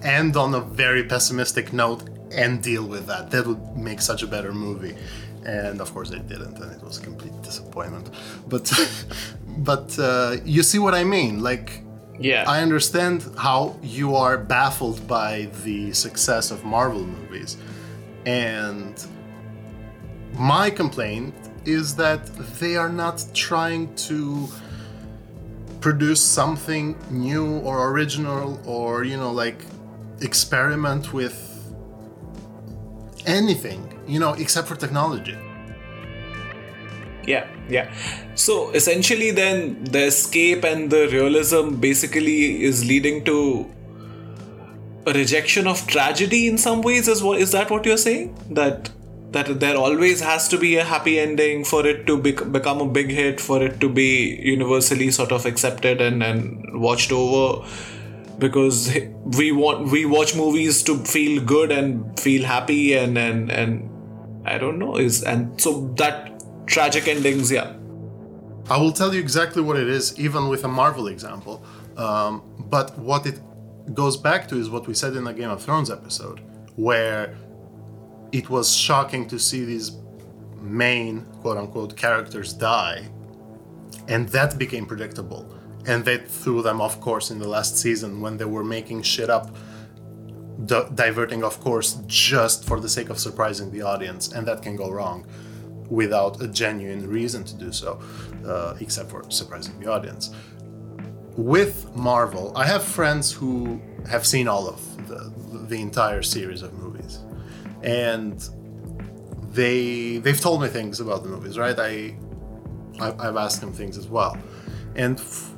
end 0.03 0.37
on 0.37 0.55
a 0.55 0.61
very 0.61 1.05
pessimistic 1.05 1.73
note 1.73 2.09
and 2.33 2.63
deal 2.63 2.87
with 2.87 3.07
that. 3.07 3.31
That 3.31 3.47
would 3.47 3.77
make 3.77 4.01
such 4.01 4.23
a 4.23 4.27
better 4.27 4.53
movie. 4.53 4.97
And 5.45 5.81
of 5.81 5.93
course, 5.93 6.11
they 6.11 6.21
didn't, 6.21 6.57
and 6.59 6.73
it 6.73 6.83
was 6.83 6.99
a 6.99 7.03
complete 7.03 7.41
disappointment. 7.43 8.11
But, 8.49 8.71
but 9.59 9.99
uh, 9.99 10.37
you 10.45 10.63
see 10.63 10.79
what 10.79 10.95
I 10.95 11.05
mean? 11.05 11.43
Like, 11.43 11.83
yeah 12.19 12.45
I 12.47 12.63
understand 12.63 13.27
how 13.37 13.77
you 13.83 14.15
are 14.15 14.39
baffled 14.39 15.07
by 15.09 15.49
the 15.65 15.93
success 15.93 16.51
of 16.51 16.65
Marvel 16.65 17.05
movies. 17.05 17.57
And 18.27 18.95
my 20.35 20.70
complaint 20.70 21.35
is 21.64 21.95
that 21.97 22.26
they 22.59 22.76
are 22.76 22.89
not 22.89 23.24
trying 23.35 23.95
to 23.95 24.49
produce 25.80 26.20
something 26.20 26.97
new 27.11 27.59
or 27.59 27.91
original 27.91 28.61
or, 28.66 29.05
you 29.05 29.16
know, 29.16 29.30
like 29.30 29.64
experiment 30.20 31.12
with 31.12 31.37
anything, 33.26 33.80
you 34.07 34.18
know, 34.18 34.33
except 34.35 34.68
for 34.68 34.76
technology. 34.76 35.37
Yeah, 37.26 37.47
yeah. 37.68 37.93
So 38.35 38.70
essentially, 38.70 39.30
then 39.30 39.85
the 39.85 40.07
escape 40.07 40.64
and 40.64 40.91
the 40.91 41.09
realism 41.09 41.76
basically 41.76 42.62
is 42.64 42.85
leading 42.85 43.24
to 43.24 43.70
a 45.07 45.12
rejection 45.12 45.66
of 45.66 45.87
tragedy 45.87 46.49
in 46.49 46.59
some 46.59 46.83
ways. 46.83 47.07
Is 47.07 47.22
what 47.22 47.41
is 47.41 47.53
that 47.53 47.70
what 47.70 47.87
you're 47.87 47.97
saying? 47.97 48.37
That 48.51 48.91
that 49.33 49.61
there 49.61 49.76
always 49.76 50.20
has 50.20 50.49
to 50.49 50.59
be 50.59 50.76
a 50.76 50.85
happy 50.85 51.18
ending 51.18 51.64
for 51.64 51.87
it 51.87 52.07
to 52.07 52.16
bec- 52.16 52.53
become 52.53 52.80
a 52.80 52.87
big 52.87 53.11
hit, 53.11 53.41
for 53.41 53.62
it 53.62 53.80
to 53.80 53.89
be 53.89 54.39
universally 54.43 55.11
sort 55.11 55.33
of 55.33 55.47
accepted 55.47 56.01
and 56.01 56.22
and 56.22 56.80
watched 56.80 57.12
over. 57.12 57.66
Because 58.39 58.91
we 59.39 59.53
want 59.53 59.91
we 59.91 60.05
watch 60.05 60.35
movies 60.35 60.83
to 60.85 60.99
feel 61.05 61.43
good 61.43 61.70
and 61.70 62.18
feel 62.18 62.45
happy 62.45 62.95
and 62.95 63.16
and 63.18 63.51
and 63.51 63.89
I 64.45 64.59
don't 64.59 64.78
know 64.78 64.97
is 64.97 65.22
and 65.22 65.61
so 65.61 65.93
that 65.99 66.43
tragic 66.66 67.07
endings 67.07 67.53
yeah 67.53 67.74
I 68.70 68.78
will 68.78 68.93
tell 68.93 69.12
you 69.12 69.20
exactly 69.20 69.61
what 69.61 69.76
it 69.76 69.89
is, 69.89 70.18
even 70.18 70.49
with 70.49 70.64
a 70.64 70.68
Marvel 70.68 71.09
example. 71.09 71.64
Um, 71.97 72.43
but 72.59 72.97
what 72.99 73.26
it 73.26 73.41
goes 73.93 74.16
back 74.16 74.49
to 74.49 74.57
is 74.57 74.70
what 74.70 74.87
we 74.87 74.95
said 74.95 75.16
in 75.16 75.24
the 75.24 75.33
Game 75.33 75.51
of 75.51 75.62
Thrones 75.62 75.91
episode, 75.91 76.41
where 76.76 77.37
it 78.33 78.49
was 78.49 78.74
shocking 78.74 79.28
to 79.28 79.39
see 79.39 79.64
these 79.64 79.93
main 80.61 81.24
quote 81.41 81.59
unquote 81.59 81.97
characters 81.97 82.53
die, 82.53 83.09
and 84.09 84.28
that 84.30 84.59
became 84.59 84.87
predictable. 84.87 85.47
And 85.87 86.05
they 86.05 86.18
threw 86.18 86.62
them 86.62 86.80
off 86.80 87.01
course 87.01 87.30
in 87.30 87.39
the 87.39 87.49
last 87.49 87.76
season 87.76 88.20
when 88.20 88.37
they 88.37 88.45
were 88.45 88.64
making 88.64 89.03
shit 89.03 89.28
up, 89.28 89.55
di- 90.64 90.89
diverting 90.95 91.43
off 91.43 91.61
course 91.61 91.99
just 92.07 92.64
for 92.64 92.78
the 92.80 92.89
sake 92.89 93.11
of 93.11 93.18
surprising 93.18 93.70
the 93.72 93.83
audience, 93.83 94.33
and 94.33 94.47
that 94.47 94.62
can 94.62 94.76
go 94.76 94.91
wrong 94.91 95.26
without 95.91 96.41
a 96.41 96.49
genuine 96.49 97.07
reason 97.07 97.45
to 97.45 97.55
do 97.57 97.70
so, 97.72 98.01
uh, 98.47 98.74
except 98.80 99.11
for 99.11 99.28
surprising 99.30 99.78
the 99.80 99.91
audience. 99.91 100.30
With 101.37 101.95
Marvel, 101.97 102.53
I 102.57 102.64
have 102.66 102.83
friends 102.83 103.33
who 103.33 103.80
have 104.09 104.24
seen 104.24 104.49
all 104.49 104.68
of 104.68 105.09
the, 105.09 105.33
the 105.68 105.80
entire 105.80 106.22
series 106.22 106.62
of 106.62 106.72
movies, 106.74 107.18
and 107.83 108.49
they 109.53 110.18
they've 110.18 110.41
told 110.41 110.62
me 110.62 110.68
things 110.68 111.01
about 111.01 111.22
the 111.22 111.28
movies, 111.28 111.59
right? 111.59 111.78
I, 111.78 112.16
I 113.01 113.28
I've 113.28 113.37
asked 113.37 113.61
them 113.61 113.72
things 113.72 113.99
as 113.99 114.09
well, 114.09 114.37
and 114.95 115.18
f- 115.18 115.55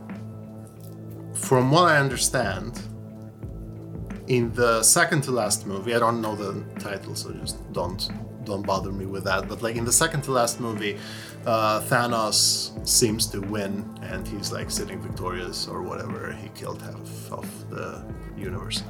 from 1.34 1.70
what 1.70 1.84
I 1.84 1.98
understand, 1.98 2.80
in 4.26 4.52
the 4.54 4.82
second 4.82 5.22
to 5.24 5.30
last 5.30 5.66
movie, 5.66 5.94
I 5.94 5.98
don't 5.98 6.20
know 6.20 6.34
the 6.34 6.64
title, 6.80 7.14
so 7.14 7.32
just 7.32 7.72
don't 7.72 8.08
don't 8.44 8.66
bother 8.66 8.92
me 8.92 9.06
with 9.06 9.24
that. 9.24 9.48
But 9.48 9.62
like 9.62 9.76
in 9.76 9.84
the 9.84 9.92
second 9.92 10.22
to 10.22 10.32
last 10.32 10.60
movie, 10.60 10.98
uh, 11.46 11.80
Thanos 11.82 12.86
seems 12.86 13.26
to 13.28 13.40
win, 13.40 13.84
and 14.02 14.26
he's 14.26 14.52
like 14.52 14.70
sitting 14.70 15.00
victorious 15.00 15.68
or 15.68 15.82
whatever. 15.82 16.32
He 16.32 16.48
killed 16.50 16.82
half 16.82 17.32
of 17.32 17.70
the 17.70 18.04
universe, 18.36 18.82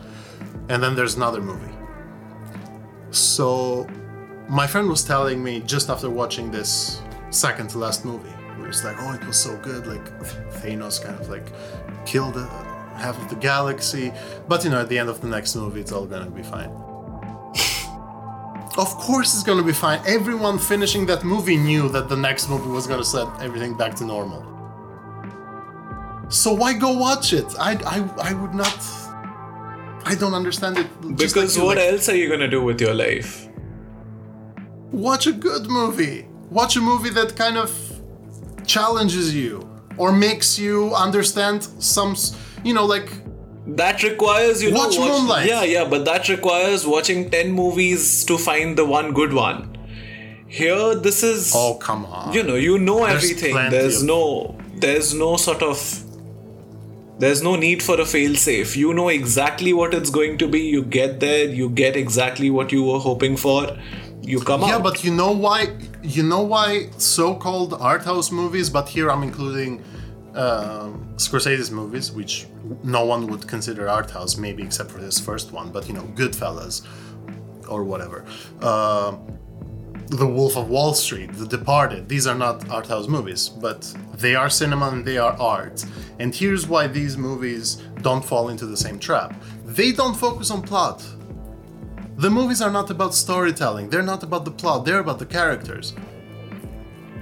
and 0.69 0.83
then 0.83 0.95
there's 0.95 1.17
another 1.17 1.41
movie. 1.41 1.73
So, 3.15 3.87
my 4.49 4.67
friend 4.67 4.89
was 4.89 5.05
telling 5.05 5.43
me 5.43 5.61
just 5.61 5.89
after 5.89 6.11
watching 6.11 6.51
this 6.51 7.01
second 7.31 7.71
to 7.71 7.79
last 7.79 8.05
movie, 8.05 8.29
where 8.59 8.69
it's 8.69 8.83
like, 8.83 8.97
oh, 8.99 9.13
it 9.13 9.25
was 9.25 9.39
so 9.39 9.57
good, 9.59 9.87
like 9.87 10.05
Thanos 10.63 11.01
kind 11.01 11.19
of 11.21 11.29
like 11.29 11.53
killed 12.07 12.37
half 12.97 13.17
of 13.23 13.29
the 13.29 13.37
galaxy, 13.37 14.13
but 14.49 14.65
you 14.65 14.71
know, 14.71 14.81
at 14.81 14.89
the 14.89 14.99
end 14.99 15.09
of 15.09 15.21
the 15.21 15.29
next 15.29 15.55
movie, 15.55 15.81
it's 15.81 15.93
all 15.93 16.07
gonna 16.07 16.29
be 16.29 16.43
fine. 16.43 16.71
Of 18.77 18.89
course, 18.97 19.33
it's 19.35 19.45
gonna 19.45 19.63
be 19.63 19.73
fine. 19.73 20.01
Everyone 20.05 20.59
finishing 20.59 21.07
that 21.07 21.23
movie 21.23 21.57
knew 21.57 21.89
that 21.91 22.09
the 22.09 22.17
next 22.17 22.51
movie 22.51 22.69
was 22.69 22.89
gonna 22.89 23.05
set 23.05 23.29
everything 23.41 23.77
back 23.77 23.95
to 23.97 24.05
normal. 24.05 24.45
So 26.29 26.53
why 26.53 26.73
go 26.73 26.93
watch 26.99 27.33
it? 27.33 27.47
I, 27.61 27.75
I, 27.87 28.31
I 28.31 28.33
would 28.35 28.55
not. 28.55 29.04
I 30.05 30.15
don't 30.15 30.35
understand 30.35 30.79
it. 30.79 30.87
just 31.17 31.35
Because 31.35 31.57
like 31.57 31.67
what 31.67 31.77
like, 31.79 31.93
else 31.93 32.09
are 32.09 32.17
you 32.17 32.29
gonna 32.29 32.49
do 32.49 32.63
with 32.63 32.81
your 32.81 32.95
life? 32.95 33.49
Watch 34.93 35.27
a 35.27 35.33
good 35.33 35.67
movie. 35.69 36.27
Watch 36.51 36.77
a 36.77 36.81
movie 36.81 37.11
that 37.11 37.37
kind 37.37 37.57
of 37.57 37.71
challenges 38.67 39.35
you 39.35 39.69
or 39.97 40.13
makes 40.13 40.59
you 40.59 40.95
understand 40.95 41.65
some, 41.79 42.17
you 42.65 42.75
know, 42.75 42.85
like 42.87 43.11
That 43.67 44.03
requires 44.03 44.63
you 44.63 44.73
Watch 44.75 44.97
know, 44.97 45.01
watch, 45.03 45.11
Moonlight. 45.21 45.49
Yeah, 45.49 45.63
yeah, 45.65 45.85
but 45.89 46.05
that 46.05 46.29
requires 46.29 46.87
watching 46.87 47.31
ten 47.31 47.51
movies 47.53 48.25
to 48.27 48.37
find 48.39 48.77
the 48.77 48.85
one 48.85 49.13
good 49.15 49.33
one. 49.33 49.71
Here, 50.47 50.95
this 50.95 51.23
is 51.23 51.53
oh 51.57 51.75
come 51.81 52.05
on. 52.07 52.33
you 52.35 52.43
know 52.43 52.55
you 52.55 52.79
know 52.79 52.99
There's 53.07 53.25
everything. 53.25 53.55
There's 53.71 54.03
of- 54.03 54.07
no 54.09 54.57
there's 54.77 55.15
no 55.15 55.37
sort 55.37 55.63
of 55.63 55.79
there's 57.19 57.43
no 57.43 57.57
need 57.57 57.83
for 57.83 57.95
a 57.95 58.05
failsafe. 58.05 58.77
You 58.77 58.93
know 58.93 59.09
exactly 59.09 59.73
what 59.73 59.95
it's 59.95 60.11
going 60.11 60.39
to 60.39 60.49
be. 60.49 60.61
You 60.61 60.83
get 60.83 61.21
there. 61.21 61.47
You 61.47 61.71
get 61.71 61.97
exactly 61.97 62.51
what 62.51 62.73
you 62.73 62.83
were 62.85 62.99
hoping 62.99 63.37
for. 63.37 63.77
You 64.23 64.41
come 64.41 64.63
Yeah, 64.63 64.67
out. 64.67 64.71
Yeah, 64.71 64.79
but 64.83 65.05
you 65.05 65.13
know 65.15 65.33
why? 65.33 65.77
You 66.03 66.23
know 66.23 66.43
why 66.43 66.89
so-called 66.99 67.75
art 67.75 68.05
house 68.05 68.31
movies? 68.33 68.69
But 68.71 68.89
here 68.89 69.11
I'm 69.11 69.23
including 69.23 69.83
um 70.35 71.07
Scorsese's 71.17 71.71
movies, 71.71 72.11
which 72.11 72.47
no 72.83 73.05
one 73.05 73.27
would 73.29 73.47
consider 73.47 73.89
art 73.89 74.11
house, 74.11 74.37
maybe 74.37 74.63
except 74.65 74.91
for 74.91 74.99
this 74.99 75.21
first 75.21 75.53
one. 75.53 75.71
But 75.71 75.87
you 75.89 75.95
know, 75.95 76.07
Goodfellas 76.21 76.87
or 77.69 77.85
whatever. 77.85 78.25
Um 78.61 79.21
the 80.09 80.27
Wolf 80.27 80.57
of 80.57 80.69
Wall 80.69 80.95
Street, 80.95 81.33
The 81.33 81.47
Departed. 81.47 82.09
These 82.09 82.27
are 82.27 82.35
not 82.35 82.69
art 82.71 82.87
house 82.87 83.09
movies, 83.09 83.49
but 83.49 83.83
they 84.15 84.35
are 84.35 84.51
cinema 84.51 84.89
and 84.89 85.05
they 85.05 85.19
are 85.19 85.33
art. 85.41 85.85
And 86.19 86.35
here's 86.35 86.67
why 86.67 86.87
these 86.87 87.17
movies 87.17 87.83
don't 88.03 88.25
fall 88.25 88.49
into 88.49 88.67
the 88.67 88.77
same 88.77 88.99
trap. 88.99 89.35
They 89.65 89.93
don't 89.93 90.15
focus 90.15 90.51
on 90.51 90.63
plot. 90.63 91.05
The 92.17 92.31
movies 92.31 92.63
are 92.63 92.71
not 92.71 92.91
about 92.91 93.15
storytelling, 93.15 93.91
they're 93.91 94.03
not 94.03 94.23
about 94.23 94.45
the 94.45 94.53
plot, 94.53 94.85
they're 94.85 95.01
about 95.01 95.19
the 95.19 95.27
characters. 95.27 95.95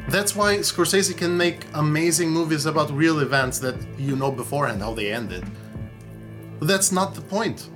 That's 0.08 0.36
why 0.36 0.56
Scorsese 0.58 1.16
can 1.16 1.34
make 1.36 1.64
amazing 1.74 2.28
movies 2.28 2.66
about 2.66 2.90
real 2.90 3.20
events 3.20 3.58
that 3.60 3.76
you 3.98 4.16
know 4.16 4.30
beforehand 4.30 4.82
how 4.82 4.92
they 4.92 5.10
ended. 5.10 5.44
But 6.58 6.68
that's 6.68 6.92
not 6.92 7.14
the 7.14 7.22
point. 7.22 7.70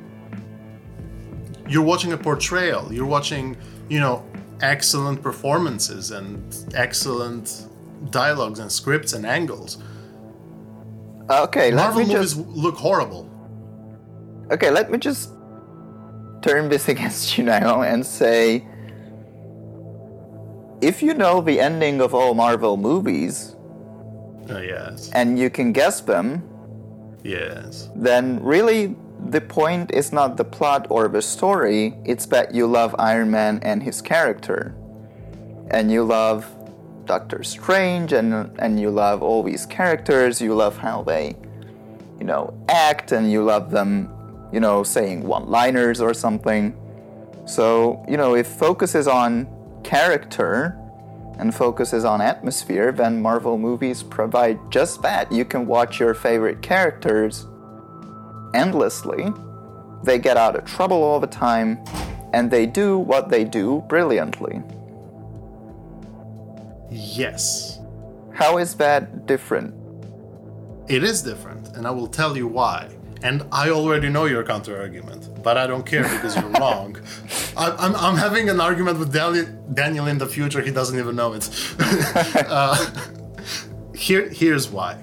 You're 1.67 1.85
watching 1.85 2.13
a 2.13 2.19
portrayal, 2.19 2.93
you're 2.93 3.07
watching, 3.07 3.57
you 3.89 4.01
know, 4.01 4.25
excellent 4.61 5.23
performances 5.23 6.11
and 6.11 6.41
excellent 6.75 7.67
dialogues 8.11 8.59
and 8.59 8.71
scripts 8.71 9.13
and 9.13 9.27
angles. 9.27 9.79
Okay, 11.29 11.71
let 11.71 11.95
Marvel 11.95 12.01
me 12.07 12.15
movies 12.15 12.35
just 12.35 12.49
look 12.49 12.77
horrible. 12.77 13.29
okay, 14.51 14.71
let 14.71 14.91
me 14.91 14.99
just 14.99 15.31
turn 16.43 16.69
this 16.69 16.89
against 16.95 17.37
you 17.37 17.45
now 17.45 17.83
and 17.83 18.05
say 18.07 18.65
if 20.81 21.03
you 21.03 21.15
know 21.15 21.41
the 21.41 21.59
ending 21.59 22.01
of 22.01 22.15
all 22.15 22.35
Marvel 22.35 22.77
movies 22.77 23.57
Uh, 24.49 24.61
yes, 24.61 25.11
and 25.13 25.39
you 25.39 25.51
can 25.51 25.73
guess 25.73 26.01
them, 26.03 26.43
yes. 27.25 27.91
then 27.97 28.39
really 28.43 28.95
the 29.19 29.41
point 29.41 29.91
is 29.93 30.13
not 30.13 30.37
the 30.37 30.45
plot 30.45 30.87
or 30.91 31.09
the 31.09 31.23
story, 31.23 31.95
it's 32.05 32.27
that 32.27 32.55
you 32.55 32.67
love 32.67 32.95
Iron 32.99 33.31
Man 33.31 33.59
and 33.63 33.83
his 33.83 34.01
character. 34.03 34.75
And 35.71 35.91
you 35.91 36.05
love 36.05 36.47
Doctor 37.07 37.43
Strange 37.43 38.13
and 38.13 38.51
and 38.59 38.79
you 38.81 38.91
love 38.91 39.23
all 39.23 39.43
these 39.43 39.67
characters, 39.67 40.41
you 40.41 40.55
love 40.55 40.77
how 40.79 41.03
they 41.03 41.37
you 42.19 42.25
know 42.25 42.55
act 42.69 43.13
and 43.13 43.31
you 43.31 43.43
love 43.45 43.71
them, 43.71 44.13
you 44.53 44.61
know, 44.61 44.83
saying 44.83 45.27
one-liners 45.27 46.01
or 46.01 46.15
something. 46.15 46.75
So, 47.47 48.05
you 48.09 48.17
know, 48.17 48.35
if 48.35 48.47
focuses 48.47 49.07
on 49.07 49.49
character 49.85 50.77
and 51.39 51.55
focuses 51.55 52.05
on 52.05 52.21
atmosphere, 52.21 52.93
then 52.93 53.23
Marvel 53.23 53.57
movies 53.59 54.03
provide 54.03 54.59
just 54.71 55.03
that. 55.03 55.31
You 55.31 55.45
can 55.45 55.67
watch 55.67 56.01
your 56.01 56.15
favorite 56.15 56.63
characters 56.63 57.47
endlessly. 58.57 59.33
They 60.05 60.19
get 60.19 60.37
out 60.37 60.57
of 60.57 60.65
trouble 60.65 61.03
all 61.03 61.21
the 61.21 61.27
time, 61.27 61.79
and 62.33 62.51
they 62.51 62.67
do 62.67 62.99
what 62.99 63.29
they 63.29 63.45
do 63.45 63.85
brilliantly. 63.89 64.63
Yes. 66.91 67.79
How 68.33 68.59
is 68.59 68.75
that 68.77 69.27
different? 69.27 69.75
It 70.89 71.03
is 71.03 71.23
different, 71.23 71.77
and 71.77 71.87
I 71.87 71.91
will 71.91 72.07
tell 72.07 72.37
you 72.37 72.47
why. 72.47 72.89
And 73.23 73.43
I 73.51 73.71
already 73.71 74.09
know 74.09 74.27
your 74.27 74.45
counter 74.45 74.79
argument, 74.79 75.43
but 75.43 75.57
I 75.57 75.67
don't 75.67 75.85
care 75.85 76.03
because 76.03 76.37
you're 76.37 76.51
wrong. 76.61 76.97
I, 77.57 77.71
I'm, 77.71 77.95
I'm 77.97 78.17
having 78.17 78.49
an 78.49 78.61
argument 78.61 78.99
with 78.99 79.13
Daniel, 79.13 79.47
Daniel 79.73 80.07
in 80.07 80.19
the 80.19 80.27
future. 80.27 80.61
He 80.61 80.71
doesn't 80.71 80.99
even 80.99 81.17
know 81.17 81.33
it. 81.33 81.49
uh, 82.49 82.77
here, 83.95 84.29
here's 84.29 84.69
why. 84.69 84.99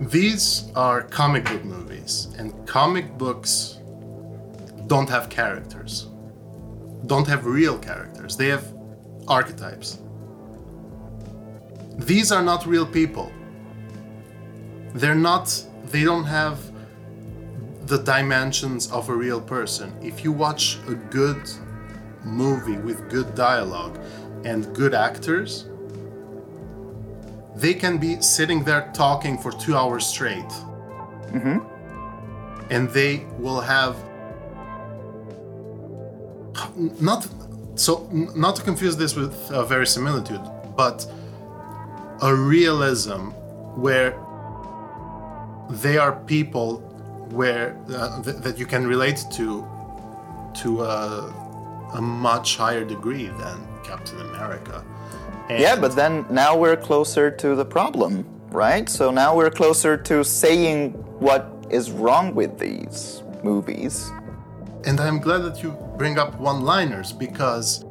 These 0.00 0.70
are 0.74 1.02
comic 1.02 1.44
book 1.44 1.64
movies, 1.64 2.28
and 2.38 2.66
comic 2.66 3.16
books 3.16 3.78
don't 4.86 5.08
have 5.08 5.28
characters, 5.28 6.08
don't 7.06 7.26
have 7.26 7.46
real 7.46 7.78
characters. 7.78 8.36
They 8.36 8.48
have 8.48 8.64
archetypes. 9.26 9.98
These 11.98 12.30
are 12.30 12.42
not 12.42 12.66
real 12.66 12.86
people 12.86 13.32
they're 14.96 15.14
not 15.14 15.62
they 15.84 16.04
don't 16.04 16.24
have 16.24 16.58
the 17.86 17.98
dimensions 17.98 18.90
of 18.90 19.10
a 19.10 19.14
real 19.14 19.40
person 19.40 19.94
if 20.02 20.24
you 20.24 20.32
watch 20.32 20.78
a 20.88 20.94
good 20.94 21.42
movie 22.24 22.78
with 22.78 23.08
good 23.10 23.34
dialogue 23.34 23.98
and 24.44 24.74
good 24.74 24.94
actors 24.94 25.66
they 27.56 27.74
can 27.74 27.98
be 27.98 28.20
sitting 28.20 28.62
there 28.64 28.90
talking 28.92 29.38
for 29.38 29.50
two 29.52 29.74
hours 29.76 30.06
straight 30.06 30.52
and 32.70 32.88
they 32.90 33.24
will 33.38 33.60
have 33.60 33.96
not 37.00 37.26
so 37.74 38.08
not 38.34 38.56
to 38.56 38.62
confuse 38.62 38.96
this 38.96 39.14
with 39.16 39.34
uh, 39.50 39.64
verisimilitude 39.64 40.40
but 40.76 41.06
a 42.22 42.34
realism 42.34 43.22
where 43.84 44.10
they 45.84 45.96
are 45.98 46.12
people 46.36 46.78
where 47.40 47.76
uh, 47.90 48.22
th- 48.22 48.36
that 48.36 48.58
you 48.58 48.66
can 48.66 48.86
relate 48.86 49.20
to 49.32 49.66
to 50.62 50.82
a, 50.82 51.32
a 51.94 52.00
much 52.00 52.56
higher 52.56 52.84
degree 52.84 53.26
than 53.42 53.56
Captain 53.84 54.18
America. 54.30 54.82
And 55.48 55.60
Yeah, 55.60 55.76
but 55.76 55.94
then 55.94 56.26
now 56.30 56.56
we're 56.56 56.76
closer 56.76 57.30
to 57.30 57.54
the 57.54 57.64
problem, 57.64 58.24
right? 58.50 58.88
So 58.88 59.10
now 59.10 59.36
we're 59.36 59.50
closer 59.50 59.96
to 59.96 60.24
saying 60.24 60.92
what 61.20 61.52
is 61.70 61.90
wrong 61.90 62.34
with 62.34 62.58
these 62.58 63.22
movies. 63.42 64.10
and 64.84 65.00
I'm 65.00 65.18
glad 65.18 65.38
that 65.38 65.62
you 65.64 65.76
bring 65.98 66.16
up 66.16 66.38
one-liners 66.38 67.12
because 67.12 67.84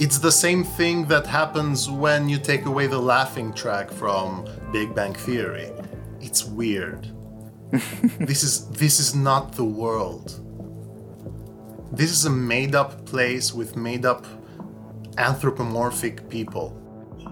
it's 0.00 0.18
the 0.18 0.32
same 0.32 0.64
thing 0.64 1.06
that 1.06 1.24
happens 1.26 1.88
when 1.88 2.28
you 2.28 2.38
take 2.38 2.66
away 2.66 2.88
the 2.88 2.98
laughing 2.98 3.52
track 3.52 3.92
from 3.92 4.44
Big 4.72 4.92
Bang 4.94 5.14
Theory. 5.14 5.70
It's 6.20 6.44
weird. 6.44 7.08
this 8.18 8.42
is 8.42 8.68
this 8.70 8.98
is 8.98 9.14
not 9.14 9.52
the 9.52 9.64
world. 9.64 10.40
This 11.92 12.10
is 12.10 12.24
a 12.24 12.30
made-up 12.30 13.06
place 13.06 13.52
with 13.52 13.76
made-up 13.76 14.26
anthropomorphic 15.18 16.28
people. 16.28 16.76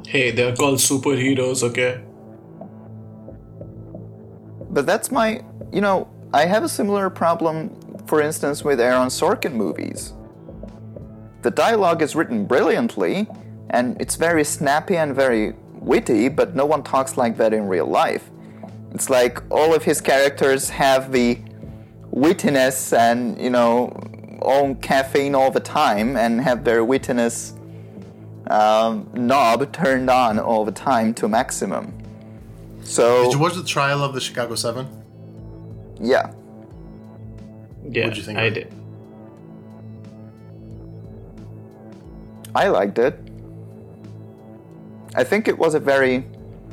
Hey, 0.06 0.30
they're 0.30 0.54
called 0.54 0.78
superheroes, 0.78 1.62
okay? 1.62 2.02
But 4.70 4.86
that's 4.86 5.10
my 5.10 5.42
you 5.72 5.80
know, 5.80 6.08
I 6.32 6.46
have 6.46 6.64
a 6.64 6.68
similar 6.68 7.10
problem, 7.10 7.76
for 8.06 8.20
instance, 8.20 8.64
with 8.64 8.80
Aaron 8.80 9.08
Sorkin 9.08 9.52
movies. 9.52 10.14
The 11.42 11.50
dialogue 11.50 12.02
is 12.02 12.14
written 12.14 12.44
brilliantly, 12.44 13.28
and 13.70 14.00
it's 14.00 14.16
very 14.16 14.44
snappy 14.44 14.96
and 14.96 15.14
very 15.14 15.54
witty, 15.74 16.28
but 16.28 16.54
no 16.54 16.66
one 16.66 16.82
talks 16.82 17.16
like 17.16 17.36
that 17.38 17.52
in 17.52 17.66
real 17.66 17.86
life. 17.86 18.30
It's 18.92 19.08
like 19.08 19.40
all 19.50 19.74
of 19.74 19.84
his 19.84 20.00
characters 20.00 20.68
have 20.70 21.12
the 21.12 21.38
wittiness 22.12 22.96
and, 22.96 23.40
you 23.40 23.50
know, 23.50 23.96
own 24.42 24.74
caffeine 24.76 25.34
all 25.34 25.50
the 25.50 25.60
time 25.60 26.16
and 26.16 26.40
have 26.40 26.64
their 26.64 26.84
wittiness 26.84 27.56
um, 28.50 29.08
knob 29.14 29.72
turned 29.72 30.10
on 30.10 30.38
all 30.38 30.64
the 30.64 30.72
time 30.72 31.14
to 31.14 31.28
maximum. 31.28 31.92
So 32.82 33.24
Did 33.24 33.32
you 33.34 33.38
watch 33.38 33.54
the 33.54 33.62
trial 33.64 34.02
of 34.02 34.12
the 34.14 34.20
Chicago 34.20 34.54
Seven? 34.56 34.86
yeah, 36.00 36.32
Yeah, 37.88 38.04
What'd 38.04 38.16
you 38.16 38.22
think 38.24 38.38
I 38.38 38.48
of 38.48 38.54
did. 38.54 38.72
I 42.54 42.68
liked 42.68 42.98
it. 42.98 43.18
I 45.14 45.24
think 45.24 45.46
it 45.48 45.56
was 45.58 45.74
a 45.74 45.80
very, 45.80 46.24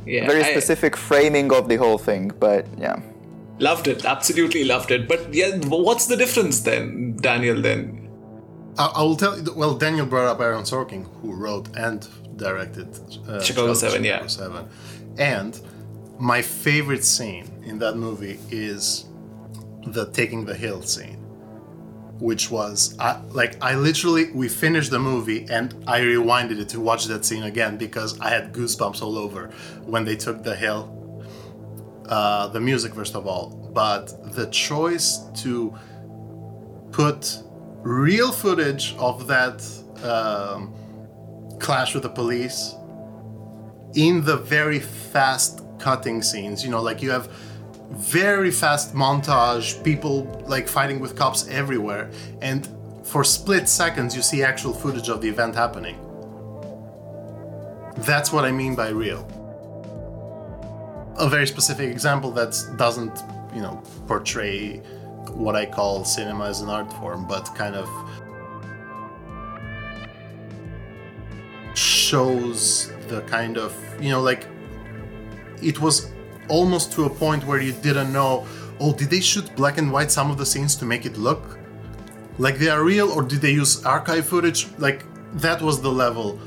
Yeah, 0.06 0.26
very 0.26 0.42
I 0.42 0.50
specific 0.50 0.96
framing 0.96 1.52
of 1.52 1.68
the 1.68 1.76
whole 1.76 1.98
thing, 1.98 2.32
but 2.40 2.66
yeah. 2.78 3.00
loved 3.58 3.86
it. 3.86 4.04
Absolutely 4.04 4.64
loved 4.64 4.90
it. 4.90 5.06
But 5.08 5.32
yeah, 5.32 5.56
what's 5.68 6.06
the 6.06 6.16
difference 6.16 6.60
then, 6.60 7.16
Daniel? 7.20 7.60
Then 7.60 7.97
I, 8.78 8.86
I 8.86 9.02
will 9.02 9.16
tell 9.16 9.38
you. 9.38 9.52
Well, 9.54 9.74
Daniel 9.74 10.06
brought 10.06 10.28
up 10.28 10.40
Aaron 10.40 10.64
Sorkin, 10.64 11.06
who 11.20 11.34
wrote 11.34 11.68
and 11.76 12.08
directed 12.36 12.88
uh, 13.28 13.40
Chicago 13.40 13.74
7, 13.74 14.04
yeah. 14.04 14.26
Seven, 14.26 14.68
and 15.18 15.60
my 16.18 16.40
favorite 16.42 17.04
scene 17.04 17.50
in 17.64 17.78
that 17.80 17.96
movie 17.96 18.38
is 18.50 19.06
the 19.86 20.06
taking 20.12 20.44
the 20.44 20.54
hill 20.54 20.82
scene, 20.82 21.16
which 22.18 22.50
was 22.50 22.96
I, 22.98 23.20
like 23.28 23.62
I 23.62 23.74
literally 23.74 24.30
we 24.32 24.48
finished 24.48 24.90
the 24.90 24.98
movie 24.98 25.46
and 25.50 25.74
I 25.86 26.00
rewinded 26.00 26.60
it 26.60 26.68
to 26.70 26.80
watch 26.80 27.06
that 27.06 27.24
scene 27.24 27.44
again 27.44 27.76
because 27.76 28.18
I 28.20 28.30
had 28.30 28.52
goosebumps 28.52 29.02
all 29.02 29.18
over 29.18 29.48
when 29.84 30.04
they 30.04 30.16
took 30.16 30.42
the 30.42 30.56
hill. 30.56 30.94
Uh, 32.08 32.48
the 32.48 32.60
music 32.60 32.94
first 32.94 33.14
of 33.14 33.26
all, 33.26 33.70
but 33.74 34.34
the 34.34 34.46
choice 34.46 35.18
to 35.42 35.76
put 36.90 37.42
real 37.88 38.30
footage 38.30 38.94
of 38.98 39.26
that 39.26 39.64
um, 40.04 40.74
clash 41.58 41.94
with 41.94 42.02
the 42.02 42.08
police 42.08 42.74
in 43.94 44.22
the 44.24 44.36
very 44.36 44.78
fast 44.78 45.62
cutting 45.78 46.22
scenes. 46.22 46.62
You 46.62 46.70
know, 46.70 46.82
like 46.82 47.00
you 47.00 47.10
have 47.10 47.32
very 47.90 48.50
fast 48.50 48.94
montage, 48.94 49.82
people 49.82 50.44
like 50.46 50.68
fighting 50.68 51.00
with 51.00 51.16
cops 51.16 51.48
everywhere, 51.48 52.10
and 52.42 52.68
for 53.04 53.24
split 53.24 53.66
seconds 53.66 54.14
you 54.14 54.20
see 54.20 54.42
actual 54.42 54.74
footage 54.74 55.08
of 55.08 55.22
the 55.22 55.28
event 55.28 55.54
happening. 55.54 55.96
That's 57.96 58.30
what 58.32 58.44
I 58.44 58.52
mean 58.52 58.74
by 58.74 58.90
real. 58.90 59.26
A 61.18 61.28
very 61.28 61.46
specific 61.46 61.90
example 61.90 62.30
that 62.32 62.54
doesn't, 62.76 63.18
you 63.54 63.62
know, 63.62 63.82
portray 64.06 64.82
what 65.30 65.56
I 65.56 65.66
call 65.66 66.04
cinema 66.04 66.46
as 66.46 66.60
an 66.60 66.68
art 66.68 66.92
form, 66.94 67.26
but 67.26 67.54
kind 67.54 67.74
of 67.74 67.88
shows 71.74 72.92
the 73.08 73.22
kind 73.22 73.56
of, 73.56 73.74
you 74.00 74.10
know, 74.10 74.20
like 74.20 74.46
it 75.62 75.80
was 75.80 76.10
almost 76.48 76.92
to 76.92 77.04
a 77.04 77.10
point 77.10 77.44
where 77.46 77.60
you 77.60 77.72
didn't 77.72 78.12
know, 78.12 78.46
oh, 78.80 78.92
did 78.92 79.10
they 79.10 79.20
shoot 79.20 79.54
black 79.56 79.78
and 79.78 79.92
white 79.92 80.10
some 80.10 80.30
of 80.30 80.38
the 80.38 80.46
scenes 80.46 80.74
to 80.76 80.84
make 80.84 81.04
it 81.06 81.16
look 81.16 81.58
like 82.38 82.58
they 82.58 82.68
are 82.68 82.84
real, 82.84 83.10
or 83.10 83.22
did 83.22 83.40
they 83.40 83.50
use 83.50 83.84
archive 83.84 84.26
footage? 84.26 84.68
Like 84.78 85.04
that 85.34 85.60
was 85.60 85.80
the 85.82 85.90
level 85.90 86.38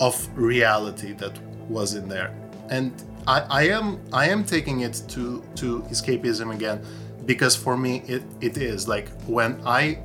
of 0.00 0.28
reality 0.36 1.12
that 1.14 1.38
was 1.68 1.94
in 1.94 2.08
there, 2.08 2.34
and 2.70 2.92
I, 3.26 3.40
I 3.40 3.62
am 3.68 4.00
I 4.12 4.28
am 4.28 4.44
taking 4.44 4.80
it 4.80 5.02
to 5.08 5.42
to 5.56 5.82
escapism 5.90 6.54
again, 6.54 6.84
because 7.26 7.54
for 7.56 7.76
me 7.76 8.02
it, 8.06 8.22
it 8.40 8.56
is 8.56 8.88
like 8.88 9.08
when 9.22 9.60
I 9.66 9.98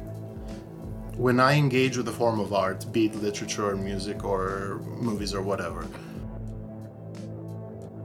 when 1.15 1.39
I 1.39 1.53
engage 1.53 1.97
with 1.97 2.07
a 2.09 2.11
form 2.11 2.39
of 2.39 2.53
art, 2.53 2.91
be 2.91 3.07
it 3.07 3.15
literature 3.15 3.69
or 3.71 3.75
music 3.75 4.23
or 4.23 4.81
movies 4.99 5.33
or 5.33 5.41
whatever, 5.41 5.87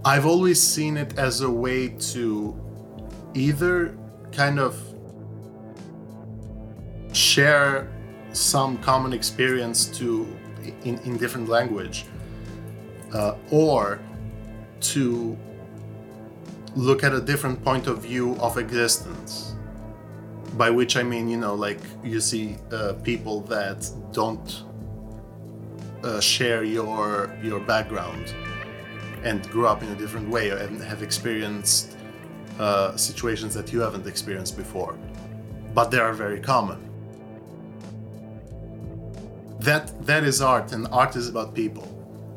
I've 0.03 0.25
always 0.25 0.61
seen 0.61 0.97
it 0.97 1.19
as 1.19 1.43
a 1.43 1.51
way 1.51 1.89
to 1.89 2.59
either 3.35 3.97
kind 4.33 4.59
of 4.59 4.83
share 7.13 7.93
some 8.33 8.79
common 8.79 9.13
experience 9.13 9.87
to 9.99 10.27
in, 10.85 10.99
in 11.01 11.19
different 11.19 11.49
language 11.49 12.07
uh, 13.13 13.35
or 13.51 14.01
to 14.81 15.37
look 16.75 17.05
at 17.05 17.13
a 17.13 17.21
different 17.21 17.63
point 17.63 17.87
of 17.87 18.03
view 18.03 18.37
of 18.37 18.57
existence. 18.57 19.55
By 20.55 20.69
which 20.69 20.97
i 20.99 21.03
mean 21.03 21.31
you 21.31 21.39
know 21.39 21.55
like 21.55 21.81
you 22.05 22.21
see 22.21 22.57
uh, 22.73 22.93
people 23.03 23.41
that 23.43 23.89
don't 24.13 24.65
uh, 26.05 26.21
share 26.21 26.63
your 26.63 27.35
your 27.43 27.61
background 27.61 28.35
and 29.25 29.49
grew 29.51 29.67
up 29.67 29.83
in 29.83 29.89
a 29.89 29.95
different 29.95 30.29
way 30.29 30.51
and 30.51 30.83
have 30.83 31.03
experienced 31.03 31.97
uh, 32.59 32.97
situations 32.97 33.55
that 33.55 33.73
you 33.73 33.81
haven't 33.81 34.07
experienced 34.07 34.57
before. 34.57 34.99
But 35.75 35.91
they 35.91 35.99
are 35.99 36.13
very 36.13 36.41
common. 36.41 36.79
That 39.61 40.05
that 40.05 40.25
is 40.25 40.43
art 40.43 40.73
and 40.73 40.87
art 40.89 41.17
is 41.17 41.29
about 41.29 41.55
people. 41.55 41.89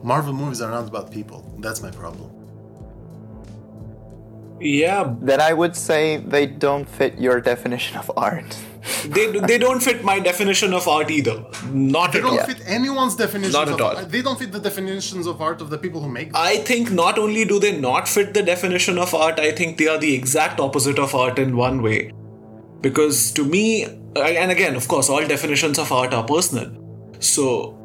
Marvel 0.03 0.33
movies 0.33 0.61
are 0.61 0.71
not 0.71 0.87
about 0.87 1.11
people. 1.11 1.41
That's 1.59 1.81
my 1.81 1.91
problem 1.91 2.34
yeah, 4.59 5.13
Then 5.21 5.41
I 5.41 5.53
would 5.53 5.75
say 5.75 6.17
they 6.17 6.45
don't 6.45 6.87
fit 6.87 7.19
your 7.19 7.41
definition 7.41 7.97
of 7.97 8.09
art. 8.15 8.57
they 9.05 9.31
they 9.39 9.57
don't 9.57 9.81
fit 9.81 10.03
my 10.03 10.19
definition 10.19 10.73
of 10.73 10.87
art 10.87 11.09
either. 11.11 11.43
Not 11.71 12.13
they 12.13 12.19
at 12.19 12.25
all. 12.25 12.31
They 12.31 12.37
don't 12.37 12.47
fit 12.47 12.61
anyone's 12.65 13.15
definition. 13.15 13.51
Not 13.51 13.67
at 13.67 13.73
of 13.73 13.81
all. 13.81 14.05
they 14.05 14.21
don't 14.21 14.39
fit 14.39 14.51
the 14.51 14.59
definitions 14.59 15.27
of 15.27 15.41
art 15.41 15.61
of 15.61 15.69
the 15.69 15.77
people 15.77 16.01
who 16.01 16.09
make 16.09 16.31
them. 16.31 16.41
I 16.41 16.57
think 16.57 16.91
not 16.91 17.17
only 17.19 17.45
do 17.45 17.59
they 17.59 17.77
not 17.77 18.07
fit 18.07 18.33
the 18.33 18.43
definition 18.43 18.97
of 18.97 19.13
art, 19.13 19.39
I 19.39 19.51
think 19.51 19.77
they 19.77 19.87
are 19.87 19.97
the 19.97 20.13
exact 20.13 20.59
opposite 20.59 20.99
of 20.99 21.13
art 21.15 21.39
in 21.39 21.57
one 21.57 21.81
way. 21.81 22.11
Because 22.81 23.31
to 23.33 23.43
me, 23.43 23.85
and 24.15 24.51
again, 24.51 24.75
of 24.75 24.87
course, 24.87 25.09
all 25.09 25.25
definitions 25.27 25.79
of 25.79 25.91
art 25.91 26.13
are 26.13 26.23
personal. 26.23 26.71
So, 27.19 27.77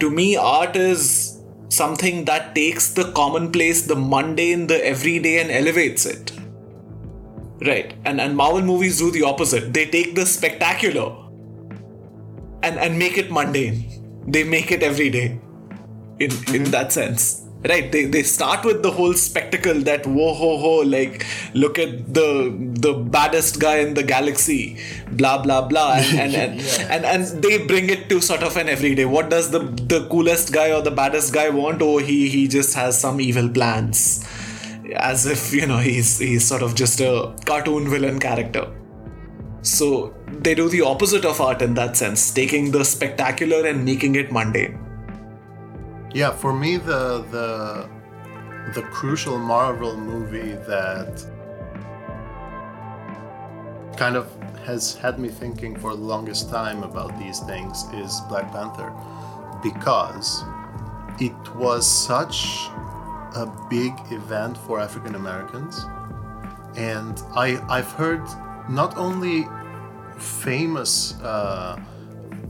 to 0.00 0.10
me, 0.10 0.36
art 0.36 0.74
is 0.76 1.37
something 1.68 2.24
that 2.24 2.54
takes 2.54 2.92
the 2.92 3.12
commonplace, 3.12 3.86
the 3.86 3.96
mundane, 3.96 4.66
the 4.66 4.84
everyday, 4.86 5.40
and 5.40 5.50
elevates 5.50 6.06
it. 6.06 6.32
Right. 7.60 7.94
And 8.04 8.20
and 8.20 8.36
Marvel 8.36 8.62
movies 8.62 8.98
do 8.98 9.10
the 9.10 9.24
opposite. 9.24 9.72
They 9.72 9.86
take 9.86 10.14
the 10.14 10.26
spectacular 10.26 11.16
and, 12.62 12.78
and 12.78 12.98
make 12.98 13.18
it 13.18 13.30
mundane. 13.30 14.24
They 14.26 14.44
make 14.44 14.70
it 14.70 14.82
everyday. 14.82 15.40
In 16.20 16.30
in 16.30 16.30
mm-hmm. 16.30 16.70
that 16.70 16.92
sense. 16.92 17.47
Right. 17.64 17.90
They 17.90 18.04
they 18.04 18.22
start 18.22 18.64
with 18.64 18.84
the 18.84 18.90
whole 18.92 19.14
spectacle 19.14 19.80
that 19.80 20.06
whoa 20.06 20.32
ho 20.32 20.58
ho, 20.58 20.74
like 20.78 21.26
look 21.54 21.78
at 21.78 22.14
the 22.14 22.54
the 22.54 22.92
baddest 22.92 23.58
guy 23.58 23.78
in 23.78 23.94
the 23.94 24.04
galaxy, 24.04 24.78
blah 25.10 25.42
blah 25.42 25.66
blah. 25.66 25.94
And 25.94 26.34
and, 26.34 26.60
and, 26.60 26.90
and, 26.90 27.04
and 27.04 27.42
they 27.42 27.58
bring 27.66 27.90
it 27.90 28.08
to 28.10 28.20
sort 28.20 28.44
of 28.44 28.56
an 28.56 28.68
everyday. 28.68 29.06
What 29.06 29.28
does 29.28 29.50
the 29.50 29.58
the 29.58 30.06
coolest 30.08 30.52
guy 30.52 30.70
or 30.72 30.82
the 30.82 30.92
baddest 30.92 31.34
guy 31.34 31.48
want? 31.48 31.82
Oh 31.82 31.98
he 31.98 32.28
he 32.28 32.46
just 32.46 32.76
has 32.76 33.00
some 33.00 33.20
evil 33.20 33.48
plans 33.48 34.24
as 34.96 35.26
if 35.26 35.52
you 35.52 35.66
know 35.66 35.78
he's 35.78 36.18
he's 36.18 36.46
sort 36.46 36.62
of 36.62 36.74
just 36.74 37.00
a 37.00 37.34
cartoon 37.44 37.88
villain 37.88 38.18
character 38.18 38.66
so 39.62 40.14
they 40.40 40.54
do 40.54 40.68
the 40.68 40.80
opposite 40.80 41.24
of 41.24 41.40
art 41.40 41.62
in 41.62 41.74
that 41.74 41.96
sense 41.96 42.30
taking 42.32 42.70
the 42.70 42.84
spectacular 42.84 43.66
and 43.66 43.84
making 43.84 44.14
it 44.14 44.32
mundane 44.32 44.78
Yeah, 46.14 46.30
for 46.30 46.54
me 46.54 46.78
the 46.78 47.22
the 47.30 47.88
the 48.74 48.82
crucial 48.82 49.38
Marvel 49.38 49.96
movie 49.96 50.54
that 50.66 51.24
kind 53.96 54.16
of 54.16 54.26
has 54.64 54.94
had 54.94 55.18
me 55.18 55.28
thinking 55.28 55.76
for 55.76 55.94
the 55.94 56.02
longest 56.02 56.48
time 56.50 56.82
about 56.82 57.18
these 57.18 57.40
things 57.40 57.84
is 57.94 58.20
Black 58.28 58.50
Panther. 58.52 58.92
Because 59.62 60.44
it 61.20 61.56
was 61.56 61.86
such 61.86 62.68
a 63.34 63.46
big 63.68 63.92
event 64.10 64.56
for 64.56 64.80
African 64.80 65.14
Americans. 65.14 65.84
And 66.76 67.20
I 67.34 67.60
I've 67.68 67.92
heard 67.92 68.24
not 68.68 68.96
only 68.96 69.46
famous 70.18 71.20
uh, 71.20 71.78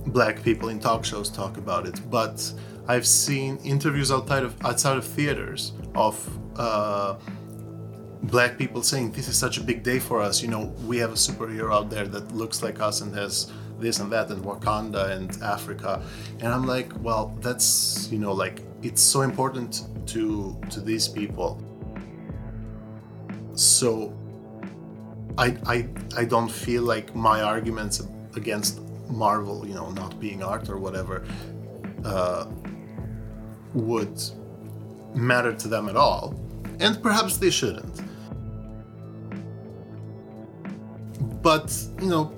black 0.06 0.42
people 0.42 0.68
in 0.68 0.78
talk 0.78 1.04
shows 1.04 1.28
talk 1.28 1.56
about 1.56 1.86
it, 1.86 2.00
but 2.10 2.52
I've 2.88 3.06
seen 3.06 3.58
interviews 3.58 4.10
outside 4.10 4.44
of 4.44 4.54
outside 4.64 4.96
of 4.96 5.04
theaters 5.04 5.72
of 5.94 6.14
uh, 6.56 7.16
black 8.22 8.56
people 8.56 8.82
saying 8.82 9.12
this 9.12 9.28
is 9.28 9.36
such 9.38 9.58
a 9.58 9.60
big 9.60 9.82
day 9.82 9.98
for 9.98 10.22
us. 10.22 10.42
You 10.42 10.48
know, 10.48 10.74
we 10.86 10.96
have 10.98 11.12
a 11.12 11.20
superhero 11.26 11.72
out 11.72 11.90
there 11.90 12.06
that 12.06 12.32
looks 12.32 12.62
like 12.62 12.80
us 12.80 13.02
and 13.02 13.14
has 13.14 13.52
this 13.78 14.00
and 14.00 14.10
that 14.10 14.30
and 14.30 14.42
Wakanda 14.42 15.10
and 15.10 15.30
Africa. 15.42 16.02
And 16.40 16.48
I'm 16.48 16.66
like, 16.66 16.90
well, 17.02 17.36
that's 17.40 18.08
you 18.10 18.18
know, 18.18 18.32
like 18.32 18.62
it's 18.82 19.02
so 19.02 19.20
important 19.20 19.84
to 20.06 20.58
to 20.70 20.80
these 20.80 21.08
people. 21.08 21.62
So 23.54 24.16
I 25.36 25.56
I 25.66 25.88
I 26.16 26.24
don't 26.24 26.50
feel 26.50 26.84
like 26.84 27.14
my 27.14 27.42
arguments 27.42 28.02
against 28.34 28.80
Marvel, 29.10 29.66
you 29.66 29.74
know, 29.74 29.90
not 29.90 30.18
being 30.20 30.42
art 30.42 30.68
or 30.68 30.78
whatever, 30.78 31.24
uh, 32.04 32.46
would 33.78 34.20
matter 35.14 35.52
to 35.54 35.68
them 35.68 35.88
at 35.88 35.96
all. 35.96 36.34
And 36.80 37.02
perhaps 37.02 37.36
they 37.38 37.50
shouldn't. 37.50 38.02
But, 41.42 41.74
you 42.00 42.08
know, 42.08 42.32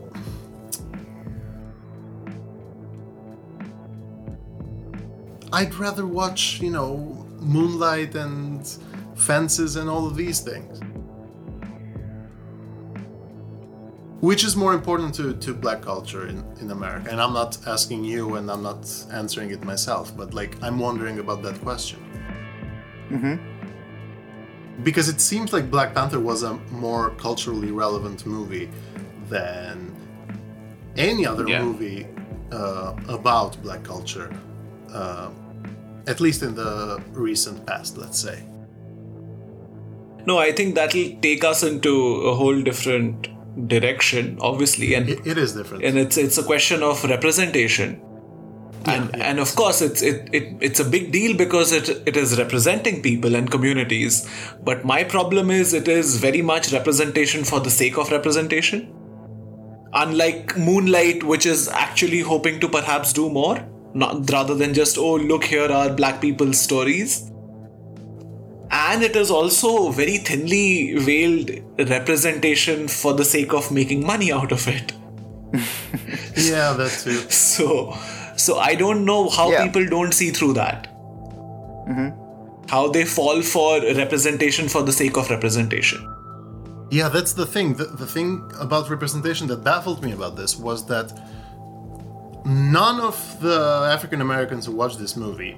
I'd 5.53 5.74
rather 5.74 6.07
watch, 6.07 6.61
you 6.61 6.70
know, 6.70 7.26
Moonlight 7.41 8.14
and 8.14 8.66
Fences 9.16 9.76
and 9.76 9.91
all 9.91 10.07
of 10.07 10.16
these 10.16 10.41
things. 10.41 10.80
Which 14.21 14.45
is 14.45 14.55
more 14.55 14.75
important 14.75 15.14
to, 15.14 15.33
to 15.35 15.55
black 15.55 15.81
culture 15.81 16.27
in, 16.27 16.45
in 16.61 16.71
America? 16.71 17.09
And 17.11 17.21
I'm 17.21 17.33
not 17.33 17.57
asking 17.66 18.05
you 18.05 18.35
and 18.37 18.51
I'm 18.51 18.62
not 18.62 18.87
answering 19.12 19.51
it 19.51 19.64
myself, 19.64 20.14
but 20.16 20.35
like 20.35 20.62
I'm 20.62 20.79
wondering 20.79 21.18
about 21.21 21.43
that 21.43 21.59
question. 21.62 21.99
Mm-hmm. 23.11 23.37
Because 24.83 25.09
it 25.09 25.21
seems 25.21 25.53
like 25.53 25.71
Black 25.71 25.95
Panther 25.95 26.21
was 26.21 26.43
a 26.43 26.55
more 26.71 27.11
culturally 27.16 27.71
relevant 27.71 28.25
movie 28.27 28.71
than 29.29 29.95
any 30.97 31.27
other 31.27 31.47
Yeah. 31.49 31.62
movie 31.62 32.07
uh, 32.53 32.95
about 33.09 33.61
black 33.62 33.83
culture, 33.83 34.31
uh, 34.93 35.31
at 36.07 36.21
least 36.21 36.43
in 36.43 36.55
the 36.55 37.01
recent 37.12 37.64
past, 37.66 37.97
let's 37.97 38.18
say. 38.18 38.43
No, 40.27 40.39
I 40.39 40.53
think 40.53 40.75
that'll 40.75 41.16
take 41.21 41.45
us 41.45 41.62
into 41.62 41.95
a 42.31 42.35
whole 42.35 42.61
different 42.62 43.29
direction, 43.67 44.39
obviously, 44.41 44.95
and 44.95 45.09
It, 45.09 45.27
it 45.27 45.39
is 45.39 45.55
different. 45.55 45.85
and 45.85 45.99
it's 45.99 46.17
it's 46.17 46.39
a 46.39 46.43
question 46.43 46.83
of 46.83 47.05
representation. 47.05 48.01
And 48.87 49.11
yeah. 49.15 49.29
and 49.31 49.39
of 49.39 49.55
course 49.57 49.83
it's 49.83 50.01
it, 50.01 50.29
it 50.33 50.57
it's 50.61 50.81
a 50.81 50.85
big 50.85 51.13
deal 51.13 51.37
because 51.37 51.73
it 51.73 51.89
it 52.07 52.17
is 52.17 52.39
representing 52.39 53.03
people 53.03 53.35
and 53.35 53.51
communities. 53.51 54.27
But 54.65 54.85
my 54.85 55.05
problem 55.05 55.51
is 55.51 55.75
it 55.75 55.89
is 55.89 56.17
very 56.17 56.41
much 56.43 56.73
representation 56.73 57.45
for 57.45 57.61
the 57.61 57.71
sake 57.71 57.99
of 57.99 58.11
representation. 58.11 58.89
Unlike 59.93 60.57
Moonlight, 60.57 61.25
which 61.25 61.45
is 61.47 61.69
actually 61.69 62.21
hoping 62.21 62.61
to 62.61 62.69
perhaps 62.69 63.13
do 63.13 63.29
more, 63.29 63.59
not 63.93 64.31
rather 64.31 64.55
than 64.55 64.73
just 64.73 64.97
oh 64.97 65.17
look 65.17 65.45
here 65.45 65.71
are 65.71 65.93
black 65.93 66.21
people's 66.21 66.59
stories. 66.61 67.30
And 68.91 69.05
it 69.05 69.14
is 69.14 69.30
also 69.30 69.91
very 69.91 70.16
thinly 70.18 70.95
veiled 70.99 71.51
representation 71.88 72.88
for 72.88 73.12
the 73.14 73.24
sake 73.24 73.53
of 73.53 73.70
making 73.70 74.05
money 74.05 74.32
out 74.32 74.51
of 74.51 74.66
it. 74.66 74.93
yeah, 76.36 76.72
that 76.72 76.91
too. 77.05 77.20
So, 77.30 77.97
so 78.36 78.59
I 78.59 78.74
don't 78.74 79.05
know 79.05 79.28
how 79.28 79.51
Yeah. 79.51 79.64
people 79.66 79.86
don't 79.86 80.12
see 80.12 80.30
through 80.30 80.55
that. 80.55 80.88
Mm-hmm. 81.88 82.68
How 82.68 82.88
they 82.88 83.05
fall 83.05 83.43
for 83.43 83.80
representation 83.80 84.68
for 84.68 84.82
the 84.82 84.93
sake 84.93 85.16
of 85.16 85.30
representation. 85.30 86.01
Yeah, 86.91 87.09
that's 87.09 87.32
the 87.34 87.47
thing. 87.47 87.74
The, 87.74 87.84
the 87.84 88.07
thing 88.07 88.51
about 88.59 88.91
representation 88.91 89.47
that 89.49 89.62
baffled 89.62 90.03
me 90.03 90.12
about 90.12 90.34
this 90.36 90.57
was 90.57 90.86
that 90.86 91.12
none 92.45 93.01
of 93.01 93.16
the 93.41 93.88
African 93.97 94.20
Americans 94.20 94.66
who 94.66 94.72
watched 94.72 94.99
this 94.99 95.16
movie, 95.16 95.57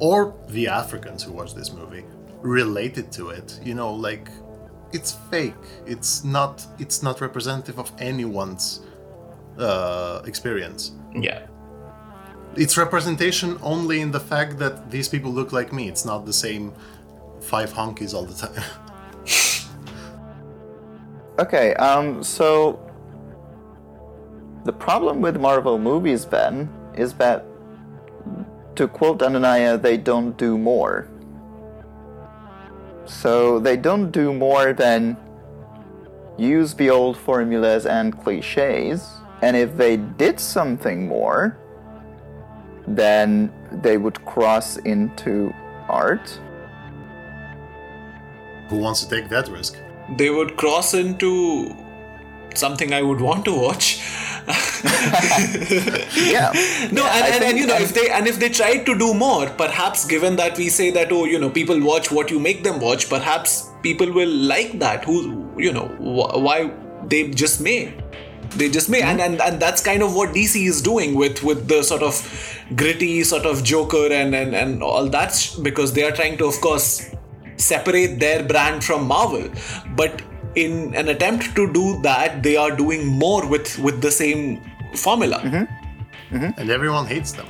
or 0.00 0.34
the 0.48 0.68
Africans 0.68 1.22
who 1.22 1.32
watched 1.32 1.56
this 1.56 1.72
movie, 1.72 2.04
related 2.42 3.10
to 3.12 3.30
it. 3.30 3.58
You 3.64 3.74
know, 3.74 3.92
like 3.92 4.28
it's 4.92 5.12
fake. 5.30 5.54
It's 5.86 6.24
not. 6.24 6.66
It's 6.78 7.02
not 7.02 7.20
representative 7.20 7.78
of 7.78 7.90
anyone's 7.98 8.82
uh, 9.58 10.22
experience. 10.26 10.92
Yeah. 11.14 11.46
It's 12.54 12.76
representation 12.76 13.58
only 13.62 14.00
in 14.02 14.10
the 14.10 14.20
fact 14.20 14.58
that 14.58 14.90
these 14.90 15.08
people 15.08 15.32
look 15.32 15.52
like 15.52 15.72
me. 15.72 15.88
It's 15.88 16.04
not 16.04 16.26
the 16.26 16.32
same 16.34 16.74
five 17.40 17.72
honkies 17.72 18.12
all 18.12 18.26
the 18.26 18.34
time. 18.34 18.62
Okay, 21.38 21.72
um, 21.74 22.22
so 22.22 22.78
the 24.64 24.72
problem 24.72 25.22
with 25.22 25.40
Marvel 25.40 25.78
movies, 25.78 26.26
Ben, 26.26 26.68
is 26.94 27.14
that, 27.14 27.46
to 28.76 28.86
quote 28.86 29.20
Anunaya, 29.20 29.80
they 29.80 29.96
don't 29.96 30.36
do 30.36 30.58
more. 30.58 31.08
So 33.04 33.58
they 33.58 33.76
don't 33.76 34.10
do 34.10 34.32
more 34.32 34.72
than 34.72 35.16
use 36.38 36.74
the 36.74 36.90
old 36.90 37.16
formulas 37.16 37.86
and 37.86 38.18
cliches, 38.22 39.08
and 39.42 39.56
if 39.56 39.76
they 39.76 39.96
did 39.96 40.40
something 40.40 41.08
more, 41.08 41.58
then 42.86 43.52
they 43.70 43.96
would 43.96 44.24
cross 44.24 44.76
into 44.78 45.52
art. 45.88 46.38
Who 48.68 48.78
wants 48.78 49.04
to 49.04 49.10
take 49.14 49.28
that 49.28 49.48
risk? 49.48 49.76
They 50.16 50.30
would 50.30 50.56
cross 50.56 50.94
into 50.94 51.76
something 52.54 52.92
I 52.92 53.02
would 53.02 53.20
want 53.20 53.44
to 53.44 53.54
watch. 53.54 54.00
Yeah. 56.32 56.52
No, 56.92 57.06
and, 57.06 57.34
and, 57.34 57.44
and 57.44 57.58
you 57.58 57.66
know, 57.66 57.74
and- 57.74 57.84
if 57.84 57.94
they 57.94 58.08
and 58.10 58.26
if 58.26 58.38
they 58.38 58.48
tried 58.48 58.84
to 58.86 58.98
do 58.98 59.14
more, 59.14 59.46
perhaps 59.46 60.04
given 60.06 60.36
that 60.36 60.56
we 60.56 60.68
say 60.68 60.90
that 60.90 61.12
oh, 61.12 61.24
you 61.24 61.38
know, 61.38 61.50
people 61.50 61.80
watch 61.80 62.10
what 62.10 62.30
you 62.30 62.38
make 62.38 62.62
them 62.64 62.80
watch, 62.80 63.08
perhaps 63.08 63.68
people 63.82 64.10
will 64.12 64.28
like 64.28 64.78
that. 64.78 65.04
Who 65.04 65.52
you 65.58 65.72
know, 65.72 65.86
wh- 65.98 66.40
why 66.42 66.70
they 67.06 67.30
just 67.30 67.60
may, 67.60 67.94
they 68.56 68.68
just 68.70 68.88
may, 68.88 69.02
and, 69.02 69.20
and 69.20 69.40
and 69.40 69.60
that's 69.60 69.82
kind 69.82 70.02
of 70.02 70.14
what 70.14 70.30
DC 70.30 70.66
is 70.66 70.82
doing 70.82 71.14
with 71.14 71.42
with 71.42 71.68
the 71.68 71.82
sort 71.82 72.02
of 72.02 72.20
gritty 72.76 73.22
sort 73.24 73.44
of 73.46 73.62
Joker 73.64 74.06
and 74.12 74.34
and 74.34 74.54
and 74.54 74.82
all 74.82 75.06
that 75.08 75.32
sh- 75.34 75.54
because 75.56 75.92
they 75.92 76.02
are 76.04 76.12
trying 76.12 76.36
to, 76.38 76.46
of 76.46 76.60
course, 76.60 77.14
separate 77.56 78.18
their 78.20 78.42
brand 78.44 78.84
from 78.84 79.06
Marvel, 79.06 79.48
but 79.96 80.22
in 80.54 80.94
an 80.94 81.08
attempt 81.08 81.54
to 81.56 81.72
do 81.72 82.00
that, 82.02 82.42
they 82.42 82.56
are 82.56 82.70
doing 82.70 83.06
more 83.06 83.46
with 83.46 83.78
with 83.78 84.00
the 84.00 84.10
same 84.10 84.62
formula. 84.94 85.38
Mm-hmm. 85.38 86.36
Mm-hmm. 86.36 86.60
and 86.60 86.70
everyone 86.70 87.06
hates 87.06 87.32
them. 87.32 87.46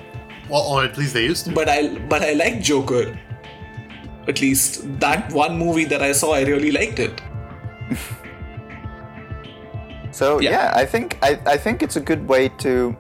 Well, 0.49 0.63
or 0.63 0.85
at 0.85 0.99
least 0.99 1.15
they 1.15 1.25
used 1.25 1.45
to. 1.47 1.53
but 1.53 1.69
I 1.69 1.99
but 2.09 2.23
I 2.23 2.33
like 2.33 2.61
Joker. 2.61 3.17
At 4.27 4.41
least 4.41 4.83
that 5.01 5.27
mm-hmm. 5.27 5.37
one 5.37 5.59
movie 5.59 5.85
that 5.85 6.03
I 6.03 6.13
saw, 6.13 6.35
I 6.35 6.43
really 6.43 6.73
liked 6.73 6.99
it. 6.99 7.21
So 10.13 10.41
Yeah. 10.41 10.51
yeah, 10.51 10.73
I 10.75 10.85
think 10.85 11.19
I, 11.23 11.41
I 11.47 11.57
think 11.57 11.83
it's 11.83 11.97
a 11.97 12.01
good 12.01 12.29
way 12.29 12.51
to 12.59 12.95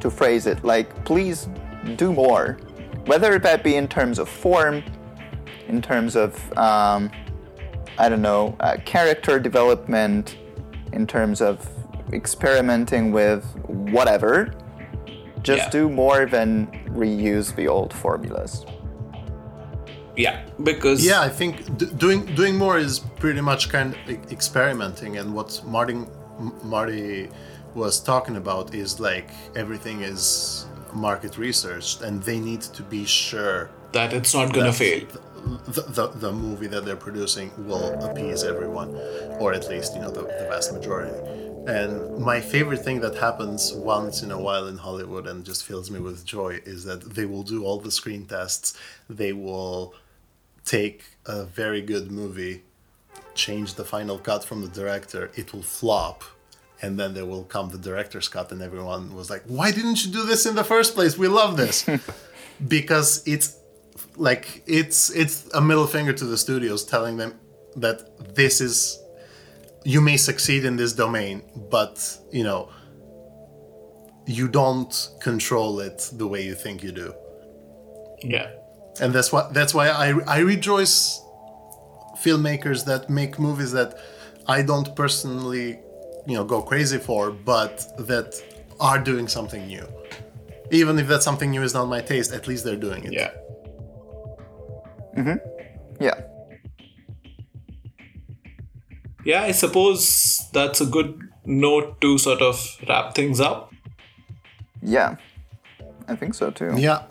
to 0.00 0.10
phrase 0.10 0.46
it. 0.46 0.62
Like, 0.64 1.04
please 1.04 1.48
do 1.96 2.12
more, 2.12 2.58
whether 3.06 3.38
that 3.38 3.64
be 3.64 3.74
in 3.74 3.88
terms 3.88 4.18
of 4.18 4.28
form, 4.28 4.82
in 5.66 5.82
terms 5.82 6.14
of 6.14 6.30
um, 6.56 7.10
I 7.98 8.08
don't 8.08 8.22
know 8.22 8.56
uh, 8.60 8.76
character 8.84 9.38
development, 9.38 10.36
in 10.92 11.06
terms 11.06 11.40
of 11.40 11.66
experimenting 12.12 13.12
with 13.12 13.44
whatever. 13.66 14.52
Just 15.42 15.64
Yeah. 15.64 15.70
do 15.70 15.88
more 15.90 16.26
than 16.26 16.68
reuse 16.88 17.54
the 17.54 17.68
old 17.68 17.92
formulas. 17.92 18.64
Yeah, 20.16 20.36
because 20.62 21.04
Yeah, 21.04 21.20
I 21.20 21.28
think 21.28 21.76
d- 21.76 21.86
doing 21.98 22.24
doing 22.36 22.56
more 22.56 22.78
is 22.78 23.00
pretty 23.18 23.40
much 23.40 23.68
kind 23.68 23.94
of 23.94 24.32
experimenting, 24.32 25.18
and 25.18 25.34
what 25.34 25.60
Marty 25.66 25.94
M- 25.94 26.52
Marty 26.62 27.28
was 27.74 28.00
talking 28.00 28.36
about 28.36 28.74
is 28.74 29.00
like 29.00 29.28
everything 29.56 30.02
is 30.02 30.66
market 30.92 31.36
researched, 31.36 32.02
and 32.02 32.22
they 32.22 32.38
need 32.38 32.62
to 32.78 32.82
be 32.84 33.04
sure 33.04 33.70
that 33.92 34.12
it's 34.12 34.32
not 34.34 34.52
gonna 34.52 34.66
that 34.66 34.74
fail. 34.74 35.06
The, 35.66 35.82
the, 35.82 36.06
the 36.08 36.32
movie 36.32 36.66
that 36.68 36.84
they're 36.84 36.96
producing 36.96 37.50
will 37.66 37.92
appease 38.02 38.44
everyone, 38.44 38.94
or 39.40 39.52
at 39.52 39.68
least 39.68 39.94
you 39.94 40.00
know 40.00 40.10
the, 40.10 40.22
the 40.22 40.46
vast 40.50 40.72
majority. 40.72 41.16
And 41.66 42.18
my 42.18 42.40
favorite 42.40 42.84
thing 42.84 43.00
that 43.00 43.16
happens 43.16 43.72
once 43.72 44.22
in 44.22 44.30
a 44.30 44.38
while 44.38 44.66
in 44.66 44.76
Hollywood 44.76 45.26
and 45.26 45.44
just 45.44 45.64
fills 45.64 45.90
me 45.90 45.98
with 45.98 46.24
joy 46.24 46.60
is 46.66 46.84
that 46.84 47.14
they 47.14 47.24
will 47.24 47.42
do 47.42 47.64
all 47.64 47.80
the 47.80 47.90
screen 47.90 48.26
tests. 48.26 48.76
They 49.08 49.32
will 49.32 49.94
take 50.66 51.04
a 51.24 51.44
very 51.44 51.80
good 51.80 52.10
movie, 52.10 52.62
change 53.34 53.74
the 53.74 53.84
final 53.84 54.18
cut 54.18 54.44
from 54.44 54.60
the 54.62 54.68
director, 54.68 55.30
it 55.34 55.52
will 55.54 55.62
flop, 55.62 56.24
and 56.82 56.98
then 56.98 57.14
there 57.14 57.26
will 57.26 57.44
come 57.44 57.70
the 57.70 57.78
director's 57.78 58.28
cut, 58.28 58.52
and 58.52 58.60
everyone 58.60 59.14
was 59.14 59.30
like, 59.30 59.42
Why 59.46 59.70
didn't 59.70 60.04
you 60.04 60.12
do 60.12 60.24
this 60.24 60.44
in 60.44 60.54
the 60.54 60.64
first 60.64 60.94
place? 60.94 61.16
We 61.16 61.28
love 61.28 61.56
this. 61.56 61.88
because 62.68 63.22
it's 63.26 63.56
like 64.16 64.62
it's 64.66 65.10
it's 65.10 65.52
a 65.54 65.60
middle 65.60 65.86
finger 65.86 66.12
to 66.12 66.24
the 66.24 66.38
studios 66.38 66.84
telling 66.84 67.16
them 67.16 67.38
that 67.76 68.34
this 68.34 68.60
is 68.60 69.00
you 69.84 70.00
may 70.00 70.16
succeed 70.16 70.64
in 70.64 70.76
this 70.76 70.92
domain, 70.92 71.42
but 71.70 72.18
you 72.32 72.44
know 72.44 72.70
you 74.26 74.48
don't 74.48 75.10
control 75.20 75.80
it 75.80 76.10
the 76.14 76.26
way 76.26 76.42
you 76.42 76.54
think 76.54 76.82
you 76.82 76.92
do. 76.92 77.12
Yeah. 78.22 78.50
And 79.00 79.12
that's 79.12 79.32
why 79.32 79.48
that's 79.52 79.74
why 79.74 79.88
I 79.88 80.12
I 80.26 80.38
rejoice 80.38 81.20
filmmakers 82.22 82.84
that 82.86 83.10
make 83.10 83.38
movies 83.38 83.72
that 83.72 83.98
I 84.46 84.62
don't 84.62 84.94
personally, 84.94 85.78
you 86.26 86.34
know, 86.34 86.44
go 86.44 86.62
crazy 86.62 86.98
for, 86.98 87.30
but 87.30 87.76
that 87.98 88.40
are 88.80 88.98
doing 88.98 89.28
something 89.28 89.66
new. 89.66 89.86
Even 90.70 90.98
if 90.98 91.08
that 91.08 91.22
something 91.22 91.50
new 91.50 91.62
is 91.62 91.74
not 91.74 91.86
my 91.86 92.00
taste, 92.00 92.32
at 92.32 92.46
least 92.46 92.64
they're 92.64 92.76
doing 92.76 93.04
it. 93.04 93.12
Yeah. 93.12 93.32
Mm-hmm. 95.16 96.02
Yeah. 96.02 96.20
Yeah, 99.24 99.42
I 99.42 99.52
suppose 99.52 100.48
that's 100.52 100.80
a 100.80 100.86
good 100.86 101.20
note 101.46 102.00
to 102.00 102.18
sort 102.18 102.42
of 102.42 102.76
wrap 102.88 103.14
things 103.14 103.40
up. 103.40 103.72
Yeah. 104.82 105.16
I 106.08 106.16
think 106.16 106.34
so 106.34 106.50
too. 106.50 106.74
Yeah. 106.76 107.04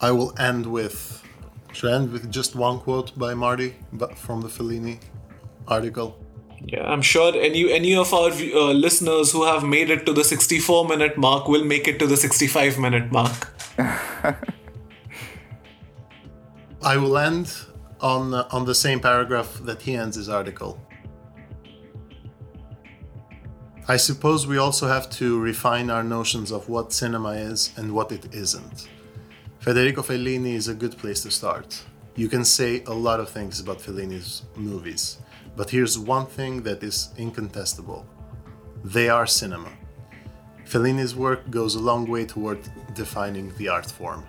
I 0.00 0.12
will 0.12 0.32
end 0.38 0.64
with. 0.64 1.22
Should 1.72 1.90
I 1.90 1.96
end 1.96 2.12
with 2.12 2.30
just 2.30 2.54
one 2.54 2.78
quote 2.78 3.18
by 3.18 3.34
Marty, 3.34 3.74
but 3.92 4.16
from 4.16 4.40
the 4.40 4.48
Fellini 4.48 5.00
article? 5.66 6.16
Yeah, 6.64 6.84
I'm 6.84 7.02
sure 7.02 7.32
any 7.34 7.72
any 7.72 7.94
of 7.94 8.12
our 8.12 8.30
uh, 8.30 8.72
listeners 8.72 9.32
who 9.32 9.44
have 9.44 9.62
made 9.64 9.90
it 9.90 10.04
to 10.06 10.12
the 10.12 10.24
64 10.24 10.88
minute 10.88 11.16
mark 11.16 11.48
will 11.48 11.64
make 11.64 11.86
it 11.88 11.98
to 12.00 12.06
the 12.06 12.16
65 12.16 12.78
minute 12.78 13.12
mark. 13.12 13.48
I 16.82 16.96
will 16.96 17.16
end 17.18 17.54
on 18.00 18.34
uh, 18.34 18.48
on 18.50 18.64
the 18.64 18.74
same 18.74 19.00
paragraph 19.00 19.60
that 19.62 19.82
he 19.82 19.94
ends 19.94 20.16
his 20.16 20.28
article. 20.28 20.80
I 23.90 23.96
suppose 23.96 24.46
we 24.46 24.58
also 24.58 24.86
have 24.86 25.08
to 25.12 25.40
refine 25.40 25.88
our 25.88 26.02
notions 26.02 26.50
of 26.52 26.68
what 26.68 26.92
cinema 26.92 27.30
is 27.30 27.72
and 27.76 27.94
what 27.94 28.12
it 28.12 28.34
isn't. 28.34 28.86
Federico 29.60 30.02
Fellini 30.02 30.52
is 30.54 30.68
a 30.68 30.74
good 30.74 30.98
place 30.98 31.22
to 31.22 31.30
start. 31.30 31.82
You 32.14 32.28
can 32.28 32.44
say 32.44 32.82
a 32.86 32.92
lot 32.92 33.18
of 33.18 33.30
things 33.30 33.60
about 33.60 33.78
Fellini's 33.78 34.42
movies, 34.56 35.18
but 35.58 35.70
here's 35.70 35.98
one 35.98 36.24
thing 36.24 36.62
that 36.62 36.84
is 36.84 37.08
incontestable 37.16 38.06
they 38.84 39.08
are 39.08 39.26
cinema. 39.26 39.72
Fellini's 40.64 41.16
work 41.16 41.50
goes 41.50 41.74
a 41.74 41.80
long 41.80 42.08
way 42.08 42.24
toward 42.24 42.60
defining 42.94 43.52
the 43.56 43.68
art 43.68 43.90
form. 43.90 44.24